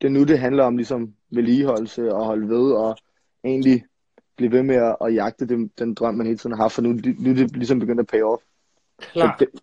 det 0.00 0.06
er 0.06 0.12
nu, 0.12 0.24
det 0.24 0.38
handler 0.38 0.64
om 0.64 0.76
ligesom 0.76 1.14
vedligeholdelse 1.30 2.14
og 2.14 2.24
holde 2.24 2.48
ved, 2.48 2.72
og 2.72 2.96
egentlig 3.44 3.84
blive 4.36 4.52
ved 4.52 4.62
med 4.62 4.76
at, 4.76 4.96
at 5.00 5.14
jagte 5.14 5.48
den, 5.48 5.70
den 5.78 5.94
drøm, 5.94 6.14
man 6.14 6.26
hele 6.26 6.38
tiden 6.38 6.56
har 6.56 6.62
haft, 6.62 6.74
for 6.74 6.82
nu, 6.82 6.92
nu 7.18 7.30
er 7.30 7.34
det 7.34 7.56
ligesom 7.56 7.78
begyndt 7.78 8.00
at 8.00 8.06
pay 8.06 8.22
off. 8.22 8.42
Klar. 8.98 9.36
Så 9.38 9.44
det, 9.44 9.60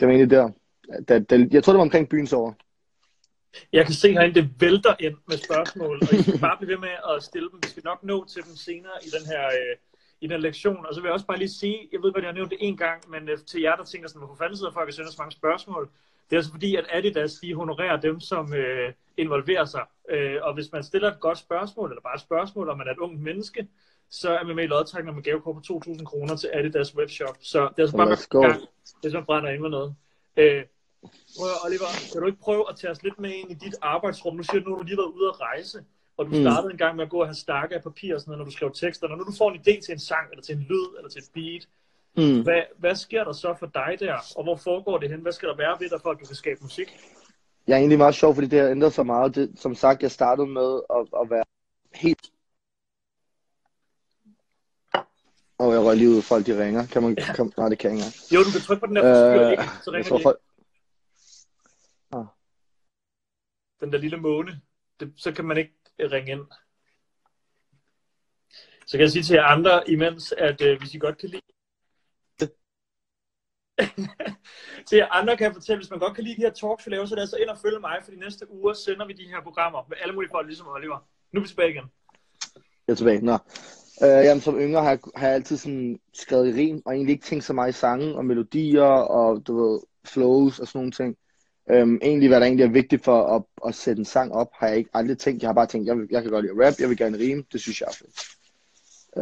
det 0.00 0.06
var 0.06 0.12
egentlig 0.12 0.30
der. 0.30 0.50
Da, 1.08 1.18
da, 1.18 1.46
jeg 1.50 1.64
tror, 1.64 1.72
det 1.72 1.78
var 1.78 1.84
omkring 1.84 2.08
byens 2.08 2.32
over. 2.32 2.52
Jeg 3.72 3.84
kan 3.84 3.94
se 3.94 4.12
herinde, 4.12 4.40
det 4.40 4.50
vælter 4.60 4.94
ind 5.00 5.16
med 5.28 5.36
spørgsmål, 5.36 5.98
og 6.02 6.14
I 6.14 6.22
skal 6.22 6.40
bare 6.40 6.56
blive 6.56 6.70
ved 6.70 6.78
med 6.78 6.96
at 7.10 7.22
stille 7.22 7.48
dem. 7.52 7.58
Vi 7.62 7.68
skal 7.68 7.82
nok 7.84 8.04
nå 8.04 8.24
til 8.24 8.42
dem 8.42 8.56
senere 8.56 8.96
i 9.02 9.08
den 9.16 9.26
her, 9.26 9.46
øh, 9.46 9.76
i 10.20 10.24
den 10.26 10.30
her 10.30 10.38
lektion. 10.38 10.86
Og 10.86 10.94
så 10.94 11.00
vil 11.00 11.08
jeg 11.08 11.14
også 11.14 11.26
bare 11.26 11.38
lige 11.38 11.48
sige, 11.48 11.88
jeg 11.92 12.00
ved 12.02 12.12
godt, 12.12 12.24
jeg 12.24 12.28
har 12.28 12.34
nævnt 12.34 12.50
det 12.50 12.58
en 12.60 12.76
gang, 12.76 13.10
men 13.10 13.28
øh, 13.28 13.38
til 13.38 13.60
jer, 13.60 13.76
der 13.76 13.84
tænker 13.84 14.08
sådan, 14.08 14.20
hvorfor 14.20 14.34
fanden 14.42 14.56
sidder 14.56 14.72
folk 14.72 14.88
og 14.88 14.94
sender 14.94 15.10
så 15.10 15.16
mange 15.18 15.32
spørgsmål? 15.32 15.90
Det 16.30 16.36
er 16.36 16.38
altså 16.38 16.50
fordi, 16.52 16.76
at 16.76 16.84
Adidas, 16.90 17.34
de 17.34 17.54
honorerer 17.54 18.00
dem, 18.00 18.20
som 18.20 18.54
øh, 18.54 18.92
involverer 19.16 19.64
sig. 19.64 19.84
Øh, 20.10 20.36
og 20.42 20.54
hvis 20.54 20.72
man 20.72 20.82
stiller 20.84 21.10
et 21.12 21.20
godt 21.20 21.38
spørgsmål, 21.38 21.90
eller 21.90 22.02
bare 22.02 22.14
et 22.14 22.20
spørgsmål, 22.20 22.68
om 22.68 22.78
man 22.78 22.86
er 22.88 22.92
et 22.92 22.98
ungt 22.98 23.20
menneske, 23.20 23.68
så 24.10 24.30
er 24.38 24.44
man 24.44 24.56
med 24.56 24.64
i 24.64 24.66
lodtrækning 24.66 25.14
med 25.16 25.22
gavekort 25.24 25.56
på 25.68 25.80
2.000 25.86 26.04
kroner 26.04 26.36
til 26.36 26.50
Adidas 26.52 26.96
webshop. 26.96 27.36
Så 27.40 27.60
det 27.60 27.78
er 27.78 27.82
altså 27.82 27.96
bare 27.96 28.06
med 28.06 28.16
gang, 28.48 28.62
hvis 29.02 29.12
man 29.14 29.24
brænder 29.24 29.50
ind 29.50 29.62
med 29.62 29.70
noget. 29.70 29.94
Øh, 30.36 30.64
Prøv, 31.38 31.48
at- 31.48 31.66
Oliver, 31.66 31.88
kan 32.12 32.20
du 32.20 32.26
ikke 32.26 32.40
prøve 32.40 32.64
at 32.70 32.76
tage 32.76 32.90
os 32.90 33.02
lidt 33.02 33.18
med 33.20 33.30
ind 33.30 33.50
i 33.50 33.54
dit 33.54 33.74
arbejdsrum? 33.82 34.36
Nu 34.36 34.42
siger 34.42 34.60
du, 34.60 34.70
har 34.70 34.76
du 34.76 34.82
lige 34.84 34.96
været 34.96 35.12
ude 35.18 35.28
at 35.28 35.40
rejse, 35.40 35.84
og 36.16 36.26
du 36.26 36.30
Mm. 36.30 36.42
startede 36.42 36.72
en 36.72 36.78
gang 36.78 36.96
med 36.96 37.04
at 37.04 37.10
gå 37.10 37.20
og 37.20 37.26
have 37.26 37.34
stakke 37.34 37.74
af 37.74 37.82
papir 37.82 38.14
og 38.14 38.20
sådan 38.20 38.30
noget, 38.30 38.38
når 38.38 38.44
du 38.44 38.50
skrev 38.50 38.70
tekster. 38.74 39.08
Når 39.08 39.16
nu 39.16 39.24
du 39.24 39.32
får 39.38 39.50
en 39.50 39.56
idé 39.60 39.74
til 39.84 39.92
en 39.92 39.98
sang, 39.98 40.30
eller 40.30 40.42
til 40.42 40.54
en 40.56 40.62
lyd, 40.62 40.86
eller 40.96 41.10
til 41.10 41.18
et 41.18 41.30
beat, 41.34 41.68
Mm. 42.16 42.42
hvad, 42.42 42.62
hvad 42.78 42.94
sker 42.94 43.24
der 43.24 43.32
så 43.32 43.54
for 43.58 43.66
dig 43.66 43.96
der? 44.00 44.16
Og 44.36 44.44
hvor 44.44 44.56
foregår 44.56 44.98
det 44.98 45.10
hen? 45.10 45.20
Hvad 45.20 45.32
skal 45.32 45.48
der 45.48 45.56
være 45.56 45.76
ved 45.80 45.90
dig, 45.90 46.00
for 46.02 46.10
at 46.10 46.18
du 46.20 46.26
kan 46.26 46.36
skabe 46.36 46.58
musik? 46.62 46.98
Jeg 47.66 47.74
er 47.74 47.78
egentlig 47.78 47.98
meget 47.98 48.14
sjov, 48.14 48.34
fordi 48.34 48.46
det 48.46 48.60
har 48.60 48.68
ændret 48.68 48.92
sig 48.92 49.06
meget. 49.06 49.34
Det, 49.34 49.52
som 49.56 49.74
sagt, 49.74 50.02
jeg 50.02 50.10
startede 50.10 50.46
med 50.46 50.80
at, 50.90 51.20
at 51.22 51.30
være 51.30 51.44
helt... 51.94 52.30
Og 55.58 55.72
jeg 55.72 55.80
røg 55.80 55.96
lige 55.96 56.10
ud, 56.10 56.22
folk 56.22 56.46
de 56.46 56.64
ringer. 56.64 56.86
Kan 56.86 57.02
man... 57.02 57.16
Kan, 57.16 57.52
nej, 57.56 57.68
det 57.68 57.78
kan 57.78 57.90
jeg 57.90 58.06
ikke. 58.06 58.34
Jo, 58.34 58.38
du 58.38 58.50
kan 58.52 58.60
trykke 58.60 58.80
på 58.80 58.86
den 58.86 58.96
der 58.96 59.02
forstyr, 59.02 59.44
Øh, 59.44 59.50
ikke? 59.50 59.62
Så 59.62 59.90
Jeg 59.90 59.94
ringer 59.94 60.08
tror 60.08 60.18
de 60.18 60.22
folk... 60.22 60.40
den 63.80 63.92
der 63.92 63.98
lille 63.98 64.16
måne. 64.16 64.60
Det, 65.00 65.12
så 65.16 65.32
kan 65.32 65.44
man 65.44 65.56
ikke 65.56 65.74
øh, 65.98 66.10
ringe 66.10 66.32
ind. 66.32 66.46
Så 68.86 68.92
kan 68.92 69.00
jeg 69.00 69.10
sige 69.10 69.22
til 69.22 69.34
jer 69.34 69.44
andre 69.44 69.90
imens, 69.90 70.32
at 70.32 70.60
øh, 70.60 70.78
hvis 70.78 70.94
I 70.94 70.98
godt 70.98 71.18
kan 71.18 71.28
lide... 71.28 71.42
til 74.88 74.96
jer 74.98 75.06
andre 75.10 75.36
kan 75.36 75.44
jeg 75.44 75.54
fortælle, 75.54 75.78
hvis 75.80 75.90
man 75.90 75.98
godt 75.98 76.14
kan 76.14 76.24
lide 76.24 76.36
de 76.36 76.40
her 76.40 76.50
talks, 76.50 76.86
vi 76.86 76.90
laver, 76.90 77.06
så 77.06 77.14
er 77.14 77.16
det 77.16 77.20
altså 77.22 77.36
ind 77.36 77.48
og 77.48 77.58
følge 77.58 77.80
mig, 77.80 77.96
for 78.04 78.10
de 78.10 78.16
næste 78.18 78.50
uger 78.52 78.72
sender 78.74 79.06
vi 79.06 79.12
de 79.12 79.28
her 79.28 79.40
programmer 79.42 79.86
med 79.88 79.96
alle 80.02 80.14
mulige 80.14 80.30
folk, 80.30 80.46
ligesom 80.46 80.66
Oliver. 80.68 80.98
Nu 81.32 81.40
er 81.40 81.42
vi 81.42 81.48
tilbage 81.48 81.70
igen. 81.70 81.84
Jeg 82.86 82.92
er 82.92 82.96
tilbage. 82.96 83.20
Nå. 83.20 83.38
Øh, 84.02 84.08
jamen, 84.08 84.40
som 84.40 84.58
yngre 84.58 84.82
har 84.82 84.88
jeg, 84.90 84.98
har 85.16 85.26
jeg 85.26 85.34
altid 85.34 85.56
sådan 85.56 85.98
skrevet 86.14 86.48
i 86.48 86.52
rim, 86.60 86.82
og 86.86 86.92
egentlig 86.94 87.12
ikke 87.12 87.24
tænkt 87.26 87.44
så 87.44 87.52
meget 87.52 87.68
i 87.68 87.78
sange 87.78 88.14
og 88.16 88.24
melodier 88.24 88.82
og 89.18 89.46
du 89.46 89.52
ved, 89.64 89.80
flows 90.04 90.58
og 90.58 90.66
sådan 90.68 90.78
nogle 90.78 90.92
ting. 90.92 91.16
Øhm, 91.70 91.98
egentlig, 92.02 92.28
hvad 92.28 92.40
der 92.40 92.46
egentlig 92.46 92.64
er 92.64 92.70
vigtigt 92.70 93.04
for 93.04 93.22
at, 93.36 93.42
at 93.68 93.74
sætte 93.74 94.00
en 94.00 94.04
sang 94.04 94.32
op, 94.32 94.48
har 94.54 94.68
jeg 94.68 94.76
ikke 94.76 94.90
aldrig 94.94 95.18
tænkt. 95.18 95.42
Jeg 95.42 95.48
har 95.48 95.54
bare 95.54 95.66
tænkt, 95.66 95.86
jeg, 95.86 95.96
vil- 95.98 96.08
jeg 96.10 96.22
kan 96.22 96.30
godt 96.30 96.44
lide 96.44 96.52
at 96.62 96.66
rap, 96.68 96.74
jeg 96.80 96.88
vil 96.88 96.96
gerne 96.96 97.18
rime, 97.18 97.44
det 97.52 97.60
synes 97.60 97.80
jeg 97.80 97.86
er 97.86 97.92
fedt. 97.92 98.20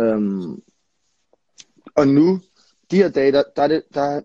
Øhm, 0.02 0.62
og 1.94 2.08
nu, 2.08 2.40
de 2.90 2.96
her 2.96 3.08
dage, 3.08 3.32
der, 3.32 3.42
der 3.56 3.62
er 3.62 3.68
det, 3.68 3.82
der, 3.94 4.20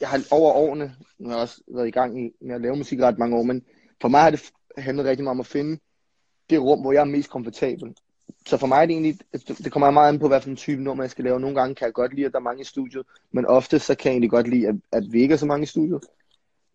jeg 0.00 0.08
har 0.08 0.22
over 0.30 0.52
årene, 0.52 0.94
nu 1.18 1.28
har 1.28 1.36
jeg 1.36 1.42
også 1.42 1.60
været 1.68 1.88
i 1.88 1.90
gang 1.90 2.24
i, 2.24 2.30
med 2.40 2.54
at 2.54 2.60
lave 2.60 2.76
musik 2.76 3.00
ret 3.00 3.18
mange 3.18 3.36
år, 3.36 3.42
men 3.42 3.62
for 4.00 4.08
mig 4.08 4.20
har 4.20 4.30
det 4.30 4.52
handlet 4.78 5.06
rigtig 5.06 5.24
meget 5.24 5.34
om 5.36 5.40
at 5.40 5.46
finde 5.46 5.78
det 6.50 6.60
rum, 6.60 6.80
hvor 6.80 6.92
jeg 6.92 7.00
er 7.00 7.04
mest 7.04 7.30
komfortabel 7.30 7.94
så 8.46 8.56
for 8.56 8.66
mig 8.66 8.82
er 8.82 8.86
det 8.86 8.92
egentlig, 8.92 9.18
det 9.32 9.58
det 9.58 9.72
kommer 9.72 9.90
meget 9.90 10.08
an 10.08 10.18
på, 10.18 10.28
hvad 10.28 10.40
for 10.40 10.50
en 10.50 10.56
type 10.56 10.82
nummer 10.82 11.04
jeg 11.04 11.10
skal 11.10 11.24
lave. 11.24 11.40
Nogle 11.40 11.60
gange 11.60 11.74
kan 11.74 11.84
jeg 11.84 11.92
godt 11.92 12.14
lide, 12.14 12.26
at 12.26 12.32
der 12.32 12.38
er 12.38 12.42
mange 12.42 12.60
i 12.60 12.64
studiet, 12.64 13.06
men 13.32 13.46
ofte 13.46 13.78
så 13.78 13.94
kan 13.94 14.08
jeg 14.08 14.12
egentlig 14.12 14.30
godt 14.30 14.48
lide, 14.48 14.68
at, 14.68 14.74
at 14.92 15.04
vi 15.12 15.22
ikke 15.22 15.32
er 15.32 15.38
så 15.38 15.46
mange 15.46 15.62
i 15.62 15.66
studiet. 15.66 16.00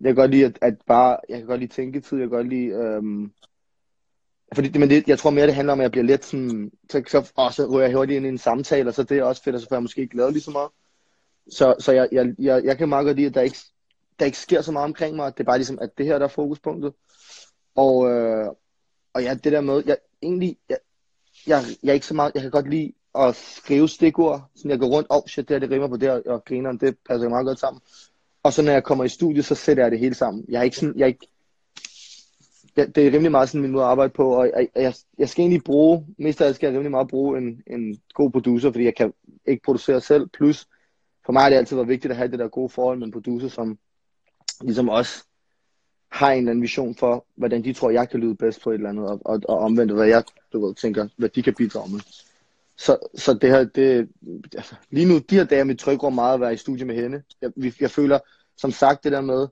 Jeg 0.01 0.07
kan 0.07 0.15
godt 0.15 0.31
lide, 0.31 0.45
at, 0.45 0.59
at 0.61 0.73
bare, 0.87 1.17
jeg 1.29 1.37
kan 1.37 1.47
godt 1.47 1.59
lide 1.59 1.73
tænketid, 1.73 2.17
jeg 2.17 2.29
kan 2.29 2.37
godt 2.37 2.49
lide, 2.49 2.67
øhm, 2.67 3.31
fordi 4.55 4.67
det, 4.67 4.79
men 4.79 4.89
det, 4.89 5.07
jeg 5.07 5.19
tror 5.19 5.29
mere, 5.29 5.47
det 5.47 5.55
handler 5.55 5.73
om, 5.73 5.79
at 5.79 5.83
jeg 5.83 5.91
bliver 5.91 6.03
lidt 6.03 6.25
sådan, 6.25 6.71
så, 6.89 7.03
så, 7.07 7.31
og 7.35 7.53
så 7.53 7.65
ryger 7.65 7.87
jeg 7.87 7.95
hurtigt 7.95 8.17
ind 8.17 8.25
i 8.25 8.29
en 8.29 8.37
samtale, 8.37 8.89
og 8.89 8.93
så 8.93 9.03
det 9.03 9.17
er 9.17 9.23
også 9.23 9.43
fedt, 9.43 9.55
og 9.55 9.61
så 9.61 9.67
får 9.69 9.75
jeg 9.75 9.83
måske 9.83 10.01
ikke 10.01 10.17
lavet 10.17 10.33
lige 10.33 10.43
så 10.43 10.51
meget. 10.51 10.69
Så, 11.49 11.75
så 11.79 11.91
jeg, 11.91 12.09
jeg, 12.11 12.33
jeg, 12.39 12.63
jeg 12.63 12.77
kan 12.77 12.89
meget 12.89 13.05
godt 13.05 13.17
lide, 13.17 13.27
at 13.27 13.35
der 13.35 13.41
ikke, 13.41 13.57
der 14.19 14.25
ikke 14.25 14.37
sker 14.37 14.61
så 14.61 14.71
meget 14.71 14.85
omkring 14.85 15.15
mig. 15.15 15.33
Det 15.33 15.39
er 15.39 15.45
bare 15.45 15.57
ligesom, 15.57 15.79
at 15.81 15.97
det 15.97 16.05
her, 16.05 16.17
der 16.17 16.25
er 16.25 16.29
fokuspunktet. 16.29 16.93
Og, 17.75 18.09
øh, 18.11 18.47
og 19.13 19.23
ja, 19.23 19.33
det 19.33 19.51
der 19.51 19.61
med, 19.61 19.83
jeg, 19.85 19.97
egentlig, 20.21 20.57
jeg, 20.69 20.77
jeg, 21.47 21.63
jeg 21.83 21.89
er 21.89 21.93
ikke 21.93 22.05
så 22.05 22.13
meget, 22.13 22.31
jeg 22.35 22.41
kan 22.41 22.51
godt 22.51 22.69
lide 22.69 22.93
at 23.15 23.35
skrive 23.35 23.89
stikord, 23.89 24.51
så 24.55 24.67
jeg 24.67 24.79
går 24.79 24.87
rundt, 24.87 25.07
åh 25.09 25.17
oh, 25.17 25.23
shit, 25.27 25.49
det 25.49 25.55
her, 25.55 25.59
det 25.59 25.71
rimer 25.71 25.87
på 25.87 25.97
det, 25.97 26.09
her, 26.11 26.21
og 26.25 26.45
grineren, 26.45 26.77
det 26.77 26.97
passer 27.09 27.29
meget 27.29 27.45
godt 27.45 27.59
sammen. 27.59 27.81
Og 28.43 28.53
så 28.53 28.61
når 28.61 28.71
jeg 28.71 28.83
kommer 28.83 29.03
i 29.03 29.09
studiet, 29.09 29.45
så 29.45 29.55
sætter 29.55 29.83
jeg 29.83 29.91
det 29.91 29.99
hele 29.99 30.15
sammen. 30.15 30.45
Jeg 30.49 30.59
er 30.59 30.63
ikke 30.63 30.75
sådan, 30.75 30.93
jeg 30.97 31.03
er 31.03 31.07
ikke, 31.07 31.27
det, 32.75 32.95
det 32.95 33.07
er 33.07 33.11
rimelig 33.11 33.31
meget 33.31 33.49
sådan 33.49 33.61
min 33.61 33.71
måde 33.71 33.83
at 33.83 33.89
arbejde 33.89 34.13
på, 34.13 34.35
og 34.35 34.51
jeg, 34.55 34.67
jeg, 34.75 34.93
jeg 35.17 35.29
skal 35.29 35.41
egentlig 35.41 35.63
bruge, 35.63 36.05
mest 36.17 36.41
af 36.41 36.45
alt 36.45 36.55
skal 36.55 36.67
jeg 36.67 36.73
rimelig 36.73 36.91
meget 36.91 37.07
bruge 37.07 37.37
en, 37.37 37.63
en 37.67 38.01
god 38.13 38.31
producer, 38.31 38.71
fordi 38.71 38.83
jeg 38.83 38.95
kan 38.95 39.13
ikke 39.47 39.63
producere 39.63 40.01
selv, 40.01 40.27
plus 40.27 40.67
for 41.25 41.33
mig 41.33 41.41
har 41.41 41.49
det 41.49 41.57
altid 41.57 41.75
været 41.75 41.89
vigtigt 41.89 42.11
at 42.11 42.17
have 42.17 42.31
det 42.31 42.39
der 42.39 42.47
gode 42.47 42.69
forhold 42.69 42.97
med 42.97 43.07
en 43.07 43.13
producer, 43.13 43.47
som 43.47 43.77
ligesom 44.61 44.89
også 44.89 45.23
har 46.11 46.31
en 46.31 46.37
eller 46.37 46.51
anden 46.51 46.61
vision 46.61 46.95
for, 46.95 47.25
hvordan 47.35 47.63
de 47.63 47.73
tror, 47.73 47.89
jeg 47.89 48.09
kan 48.09 48.19
lyde 48.19 48.35
bedst 48.35 48.61
på 48.61 48.69
et 48.69 48.75
eller 48.75 48.89
andet, 48.89 49.07
og, 49.07 49.21
og, 49.25 49.41
og 49.49 49.59
omvendt, 49.59 49.93
hvad 49.93 50.07
jeg 50.07 50.23
du 50.53 50.65
ved, 50.65 50.75
tænker, 50.75 51.07
hvad 51.17 51.29
de 51.29 51.43
kan 51.43 51.53
bidrage 51.53 51.91
med. 51.91 51.99
Så, 52.77 52.97
så 53.15 53.33
det 53.33 53.49
her, 53.49 53.63
det, 53.63 54.09
altså, 54.55 54.75
lige 54.89 55.05
nu, 55.05 55.17
de 55.17 55.35
her 55.35 55.43
dage, 55.43 55.65
mit 55.65 55.79
tryk 55.79 56.13
meget 56.13 56.33
at 56.33 56.41
være 56.41 56.53
i 56.53 56.57
studie 56.57 56.85
med 56.85 56.95
hende. 56.95 57.23
Jeg, 57.41 57.51
jeg 57.81 57.91
føler, 57.91 58.19
som 58.57 58.71
sagt, 58.71 59.03
det 59.03 59.11
der 59.11 59.21
med, 59.21 59.47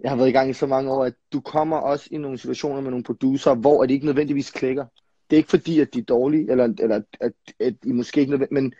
jeg 0.00 0.10
har 0.10 0.16
været 0.16 0.28
i 0.28 0.32
gang 0.32 0.50
i 0.50 0.52
så 0.52 0.66
mange 0.66 0.92
år, 0.92 1.04
at 1.04 1.14
du 1.32 1.40
kommer 1.40 1.76
også 1.76 2.08
i 2.10 2.18
nogle 2.18 2.38
situationer 2.38 2.80
med 2.80 2.90
nogle 2.90 3.04
producer, 3.04 3.54
hvor 3.54 3.82
det 3.82 3.94
ikke 3.94 4.06
nødvendigvis 4.06 4.50
klikker. 4.50 4.84
Det 5.30 5.36
er 5.36 5.38
ikke 5.38 5.50
fordi, 5.50 5.80
at 5.80 5.94
de 5.94 5.98
er 5.98 6.02
dårlige, 6.02 6.50
eller, 6.50 6.64
eller 6.78 7.00
at, 7.20 7.32
at 7.60 7.74
I 7.84 7.92
måske 7.92 8.20
ikke 8.20 8.30
nødvendigvis, 8.30 8.62
men, 8.62 8.74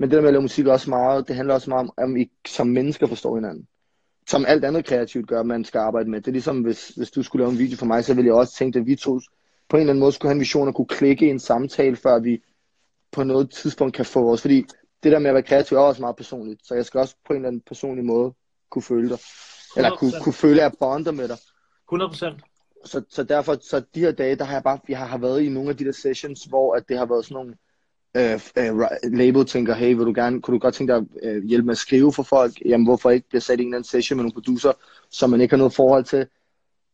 men 0.00 0.10
det 0.10 0.16
der 0.16 0.20
med 0.20 0.28
at 0.28 0.32
lave 0.32 0.42
musik 0.42 0.66
er 0.66 0.72
også 0.72 0.90
meget, 0.90 1.28
det 1.28 1.36
handler 1.36 1.54
også 1.54 1.70
meget 1.70 1.90
om, 1.96 2.14
at 2.14 2.20
I 2.20 2.30
som 2.46 2.66
mennesker 2.66 3.06
forstår 3.06 3.34
hinanden. 3.34 3.66
Som 4.28 4.44
alt 4.48 4.64
andet 4.64 4.84
kreativt 4.84 5.28
gør, 5.28 5.42
man 5.42 5.64
skal 5.64 5.78
arbejde 5.78 6.10
med. 6.10 6.20
Det 6.20 6.28
er 6.28 6.32
ligesom, 6.32 6.60
hvis, 6.60 6.88
hvis 6.88 7.10
du 7.10 7.22
skulle 7.22 7.42
lave 7.42 7.52
en 7.52 7.58
video 7.58 7.76
for 7.76 7.86
mig, 7.86 8.04
så 8.04 8.14
ville 8.14 8.26
jeg 8.26 8.34
også 8.34 8.54
tænke, 8.54 8.78
at 8.78 8.86
vi 8.86 8.96
to 8.96 9.20
på 9.68 9.76
en 9.76 9.80
eller 9.80 9.92
anden 9.92 10.00
måde 10.00 10.12
skulle 10.12 10.30
have 10.30 10.34
en 10.34 10.40
vision 10.40 10.68
og 10.68 10.74
kunne 10.74 10.86
klikke 10.86 11.26
i 11.26 11.30
en 11.30 11.38
samtale, 11.38 11.96
før 11.96 12.18
vi 12.18 12.42
på 13.12 13.24
noget 13.24 13.50
tidspunkt 13.50 13.94
kan 13.94 14.04
få 14.04 14.32
os. 14.32 14.40
Fordi 14.40 14.66
det 15.02 15.12
der 15.12 15.18
med 15.18 15.30
at 15.30 15.34
være 15.34 15.42
kreativ 15.42 15.76
er 15.76 15.80
også 15.80 16.00
meget 16.00 16.16
personligt. 16.16 16.66
Så 16.66 16.74
jeg 16.74 16.86
skal 16.86 17.00
også 17.00 17.16
på 17.26 17.32
en 17.32 17.36
eller 17.36 17.48
anden 17.48 17.62
personlig 17.66 18.04
måde 18.04 18.34
kunne 18.70 18.82
føle 18.82 19.08
dig. 19.08 19.18
Eller 19.76 19.96
kunne, 19.96 20.12
kunne 20.22 20.32
føle, 20.32 20.62
at 20.62 20.62
jeg 20.62 20.72
bonder 20.80 21.12
med 21.12 21.28
dig. 21.28 21.38
100 21.88 22.08
procent. 22.08 22.42
Så, 22.84 23.02
så 23.08 23.22
derfor, 23.22 23.56
så 23.60 23.82
de 23.94 24.00
her 24.00 24.12
dage, 24.12 24.36
der 24.36 24.44
har 24.44 24.52
jeg 24.52 24.62
bare, 24.62 24.78
jeg 24.88 24.98
har 24.98 25.18
været 25.18 25.42
i 25.42 25.48
nogle 25.48 25.70
af 25.70 25.76
de 25.76 25.84
der 25.84 25.92
sessions, 25.92 26.44
hvor 26.44 26.74
at 26.74 26.88
det 26.88 26.98
har 26.98 27.06
været 27.06 27.24
sådan 27.24 27.34
nogle, 27.34 27.54
øh, 28.16 28.40
øh, 28.56 28.78
label 29.02 29.46
tænker, 29.46 29.74
hey, 29.74 29.94
vil 29.94 30.06
du 30.06 30.12
gerne, 30.14 30.42
kunne 30.42 30.54
du 30.54 30.58
godt 30.58 30.74
tænke 30.74 30.92
dig 30.92 31.04
at 31.22 31.36
øh, 31.36 31.44
hjælpe 31.44 31.66
med 31.66 31.72
at 31.72 31.78
skrive 31.78 32.12
for 32.12 32.22
folk? 32.22 32.52
Jamen, 32.64 32.86
hvorfor 32.86 33.10
ikke 33.10 33.28
blive 33.28 33.40
sat 33.40 33.60
i 33.60 33.62
en 33.62 33.68
eller 33.68 33.76
anden 33.76 33.88
session 33.88 34.16
med 34.16 34.22
nogle 34.22 34.34
producer, 34.34 34.72
som 35.10 35.30
man 35.30 35.40
ikke 35.40 35.52
har 35.52 35.58
noget 35.58 35.74
forhold 35.74 36.04
til? 36.04 36.26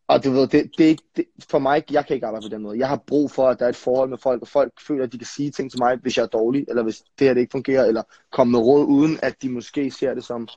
Og 0.08 0.25
du 0.25 0.30
ved, 0.30 0.46
det, 0.46 0.70
det, 0.78 1.00
det, 1.16 1.25
for 1.50 1.58
mig, 1.58 1.82
jeg 1.90 2.06
kan 2.06 2.14
ikke 2.14 2.26
arbejde 2.26 2.44
på 2.44 2.54
den 2.54 2.62
måde. 2.62 2.78
Jeg 2.78 2.88
har 2.88 3.02
brug 3.06 3.30
for, 3.30 3.49
at 3.49 3.58
der 3.58 3.64
er 3.64 3.68
et 3.68 3.76
forhold 3.76 4.11
med 4.11 4.18
folk, 4.18 4.42
og 4.42 4.49
folk 4.49 4.73
føler, 4.87 5.04
at 5.04 5.12
de 5.12 5.18
kan 5.18 5.26
sige 5.26 5.50
ting 5.50 5.70
til 5.70 5.80
mig, 5.80 5.96
hvis 5.96 6.16
jeg 6.16 6.23
er 6.23 6.26
dårlig, 6.26 6.64
eller 6.68 6.82
hvis 6.82 7.02
det 7.18 7.26
her 7.26 7.35
det 7.35 7.40
ikke 7.40 7.50
fungerer, 7.50 7.85
eller 7.85 8.02
komme 8.32 8.50
med 8.50 8.61
råd, 8.61 8.87
uden 8.87 9.18
at 9.23 9.42
de 9.42 9.49
måske 9.49 9.90
ser 9.90 10.14
det 10.14 10.25
som, 10.25 10.49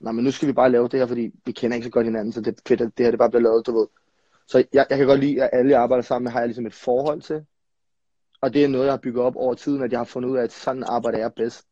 nej, 0.00 0.12
men 0.12 0.24
nu 0.24 0.30
skal 0.30 0.48
vi 0.48 0.52
bare 0.52 0.70
lave 0.70 0.88
det 0.88 1.00
her, 1.00 1.06
fordi 1.06 1.30
vi 1.44 1.52
kender 1.52 1.74
ikke 1.74 1.84
så 1.84 1.90
godt 1.90 2.06
hinanden, 2.06 2.32
så 2.32 2.40
det 2.40 2.52
er 2.56 2.62
fedt, 2.68 2.80
at 2.80 2.90
det 2.98 3.06
her 3.06 3.10
det 3.10 3.18
bare 3.18 3.30
bliver 3.30 3.42
lavet, 3.42 3.66
du 3.66 3.78
ved. 3.78 3.86
Så 4.46 4.64
jeg, 4.72 4.86
jeg 4.90 4.98
kan 4.98 5.06
godt 5.06 5.20
lide, 5.20 5.42
at 5.42 5.50
alle 5.52 5.70
jeg 5.70 5.80
arbejder 5.80 6.02
sammen 6.02 6.24
med, 6.24 6.32
har 6.32 6.40
jeg 6.40 6.48
ligesom 6.48 6.66
et 6.66 6.74
forhold 6.74 7.22
til. 7.22 7.44
Og 8.40 8.54
det 8.54 8.64
er 8.64 8.68
noget, 8.68 8.84
jeg 8.84 8.92
har 8.92 8.98
bygget 9.02 9.24
op 9.24 9.36
over 9.36 9.54
tiden, 9.54 9.82
at 9.82 9.92
jeg 9.92 10.00
har 10.00 10.04
fundet 10.04 10.30
ud 10.30 10.36
af, 10.36 10.42
at 10.42 10.52
sådan 10.52 10.84
arbejder 10.84 11.18
jeg 11.18 11.32
bedst. 11.34 11.66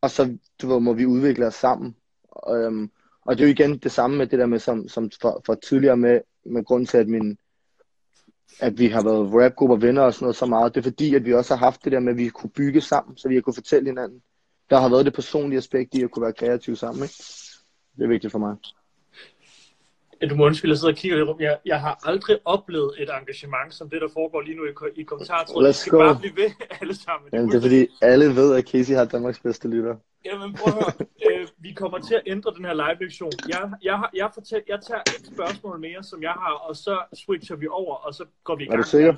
Og 0.00 0.10
så 0.10 0.38
du 0.62 0.68
ved, 0.68 0.80
må 0.80 0.92
vi 0.92 1.06
udvikle 1.06 1.46
os 1.46 1.54
sammen. 1.54 1.96
Øhm, 2.48 2.90
og 3.22 3.38
det 3.38 3.44
er 3.44 3.48
jo 3.48 3.52
igen 3.52 3.78
det 3.78 3.92
samme 3.92 4.16
med 4.16 4.26
det 4.26 4.38
der 4.38 4.46
med, 4.46 4.58
som, 4.58 4.88
som 4.88 5.10
for, 5.20 5.42
for 5.46 5.54
tidligere 5.54 5.96
med, 5.96 6.20
med 6.46 6.64
grund 6.64 6.86
til, 6.86 6.98
at, 6.98 7.08
min, 7.08 7.38
at 8.60 8.78
vi 8.78 8.86
har 8.86 9.02
været 9.02 9.44
rapgrupper, 9.44 9.76
venner 9.76 10.02
og 10.02 10.14
sådan 10.14 10.24
noget 10.24 10.36
så 10.36 10.46
meget. 10.46 10.74
Det 10.74 10.80
er 10.80 10.90
fordi, 10.90 11.14
at 11.14 11.24
vi 11.24 11.34
også 11.34 11.54
har 11.54 11.64
haft 11.64 11.84
det 11.84 11.92
der 11.92 12.00
med, 12.00 12.12
at 12.12 12.18
vi 12.18 12.28
kunne 12.28 12.50
bygge 12.50 12.80
sammen, 12.80 13.16
så 13.16 13.28
vi 13.28 13.34
har 13.34 13.42
kunne 13.42 13.54
fortælle 13.54 13.88
hinanden. 13.90 14.22
Der 14.70 14.80
har 14.80 14.88
været 14.88 15.04
det 15.04 15.14
personlige 15.14 15.58
aspekt 15.58 15.94
i 15.94 16.02
at 16.02 16.10
kunne 16.10 16.22
være 16.22 16.32
kreativ 16.32 16.76
sammen. 16.76 17.02
Ikke? 17.02 17.14
Det 17.96 18.04
er 18.04 18.08
vigtigt 18.08 18.32
for 18.32 18.38
mig. 18.38 18.56
Du 20.28 20.34
må 20.34 20.46
undskylde, 20.46 20.72
jeg 20.72 20.78
sidder 20.78 20.92
og 20.92 20.98
kigger 20.98 21.18
i 21.18 21.22
rum. 21.22 21.40
Jeg, 21.40 21.58
jeg 21.64 21.80
har 21.80 21.98
aldrig 22.04 22.38
oplevet 22.44 22.92
et 22.98 23.10
engagement 23.20 23.74
som 23.74 23.90
det, 23.90 24.00
der 24.00 24.08
foregår 24.12 24.40
lige 24.40 24.56
nu 24.56 24.64
i, 24.64 25.00
i 25.00 25.02
kommentartråden. 25.02 25.68
Vi 25.68 25.72
skal 25.72 25.98
bare 25.98 26.18
blive 26.20 26.36
ved 26.36 26.50
alle 26.80 26.94
sammen. 26.94 27.28
Jamen, 27.32 27.48
det 27.50 27.56
er 27.56 27.60
fordi, 27.60 27.86
alle 28.02 28.36
ved, 28.36 28.56
at 28.56 28.64
Casey 28.68 28.94
har 28.94 29.04
Danmarks 29.04 29.40
bedste 29.40 29.68
lytter. 29.68 29.96
Jamen 30.24 30.54
prøv 30.54 30.72
at 30.78 30.84
høre. 30.84 31.06
øh, 31.40 31.48
vi 31.58 31.72
kommer 31.72 31.98
til 31.98 32.14
at 32.14 32.22
ændre 32.26 32.54
den 32.56 32.64
her 32.64 32.74
live-lektion. 32.74 33.32
Jeg, 33.48 33.70
jeg, 33.82 34.08
jeg, 34.14 34.30
fortæl, 34.34 34.62
jeg 34.68 34.78
tager 34.88 35.00
et 35.00 35.26
spørgsmål 35.34 35.80
mere, 35.80 36.02
som 36.02 36.22
jeg 36.22 36.32
har, 36.32 36.52
og 36.52 36.76
så 36.76 36.98
switcher 37.14 37.56
vi 37.56 37.66
over, 37.70 37.94
og 37.94 38.14
så 38.14 38.24
går 38.44 38.56
vi 38.56 38.62
i 38.62 38.66
gang. 38.66 38.78
Er 38.78 38.82
du 38.82 38.88
sikker? 38.88 39.14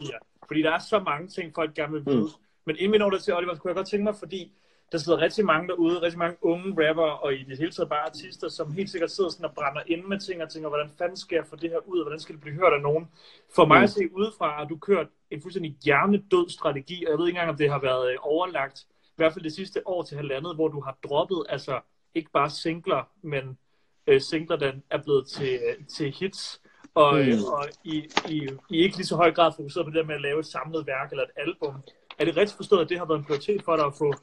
Fordi 0.47 0.63
der 0.63 0.71
er 0.71 0.79
så 0.79 0.99
mange 0.99 1.29
ting, 1.29 1.55
folk 1.55 1.75
gerne 1.75 1.93
vil 1.93 2.07
vide. 2.07 2.21
Mm. 2.21 2.43
Men 2.67 2.77
inden 2.79 2.93
vi 2.93 2.99
når 2.99 3.11
det 3.11 3.23
til 3.23 3.35
Oliver, 3.35 3.55
kunne 3.55 3.69
jeg 3.69 3.77
godt 3.77 3.89
tænke 3.89 4.05
mig, 4.05 4.17
fordi 4.17 4.53
der 4.93 4.99
sidder 4.99 5.19
rigtig 5.19 5.45
mange 5.45 5.69
derude, 5.69 6.03
rigtig 6.03 6.19
mange 6.19 6.37
unge 6.41 6.89
rapper, 6.89 7.03
og 7.03 7.35
i 7.35 7.43
det 7.43 7.59
hele 7.59 7.71
taget 7.71 7.89
bare 7.89 8.07
artister, 8.07 8.49
som 8.49 8.73
helt 8.73 8.91
sikkert 8.91 9.11
sidder 9.11 9.31
sådan 9.31 9.47
og 9.47 9.55
brænder 9.55 9.83
ind 9.87 10.05
med 10.05 10.21
ting, 10.21 10.43
og 10.43 10.51
tænker, 10.51 10.69
hvordan 10.69 10.91
fanden 10.99 11.17
skal 11.17 11.37
jeg 11.37 11.47
få 11.47 11.57
det 11.57 11.71
her 11.71 11.79
ud, 11.87 11.99
og 11.99 12.05
hvordan 12.05 12.21
skal 12.21 12.35
det 12.35 12.41
blive 12.41 12.57
hørt 12.57 12.73
af 12.73 12.81
nogen? 12.81 13.09
For 13.55 13.65
mig 13.65 13.79
mm. 13.79 13.85
at 13.85 13.91
se 13.91 14.09
udefra, 14.13 14.63
at 14.63 14.69
du 14.69 14.77
kørt 14.77 15.07
en 15.31 15.43
fuldstændig 15.43 15.77
hjernedød 15.85 16.49
strategi, 16.49 17.05
og 17.05 17.11
jeg 17.11 17.19
ved 17.19 17.27
ikke 17.27 17.37
engang, 17.37 17.51
om 17.51 17.57
det 17.57 17.71
har 17.71 17.79
været 17.79 18.13
øh, 18.13 18.17
overlagt, 18.21 18.87
i 19.05 19.17
hvert 19.17 19.33
fald 19.33 19.45
det 19.45 19.53
sidste 19.53 19.89
år 19.89 20.03
til 20.03 20.17
halvandet, 20.17 20.55
hvor 20.55 20.69
du 20.69 20.81
har 20.81 20.99
droppet, 21.05 21.45
altså 21.49 21.81
ikke 22.15 22.31
bare 22.33 22.51
singler, 22.51 23.09
men 23.23 23.59
øh, 24.07 24.21
singler, 24.21 24.57
der 24.57 24.73
er 24.91 25.03
blevet 25.03 25.27
til, 25.29 25.55
øh, 25.69 25.87
til 25.87 26.11
hits, 26.11 26.61
og, 26.95 27.15
mm. 27.15 27.45
og 27.45 27.69
I, 27.85 28.09
I, 28.29 28.49
I 28.71 28.77
ikke 28.77 28.97
lige 28.97 29.07
så 29.07 29.17
høj 29.17 29.33
grad 29.33 29.53
fokuseret 29.57 29.87
på 29.87 29.91
det 29.91 30.07
med 30.07 30.15
at 30.15 30.21
lave 30.21 30.41
et 30.41 30.47
samlet 30.47 30.87
værk 30.87 31.11
eller 31.11 31.25
et 31.25 31.31
album. 31.37 31.75
Er 32.19 32.25
det 32.25 32.37
rigtigt 32.37 32.57
forstået, 32.57 32.81
at 32.81 32.89
det 32.89 32.99
har 32.99 33.05
været 33.05 33.19
en 33.19 33.25
prioritet 33.25 33.63
for 33.65 33.77
dig 33.77 33.85
at 33.85 33.95
få 33.99 34.15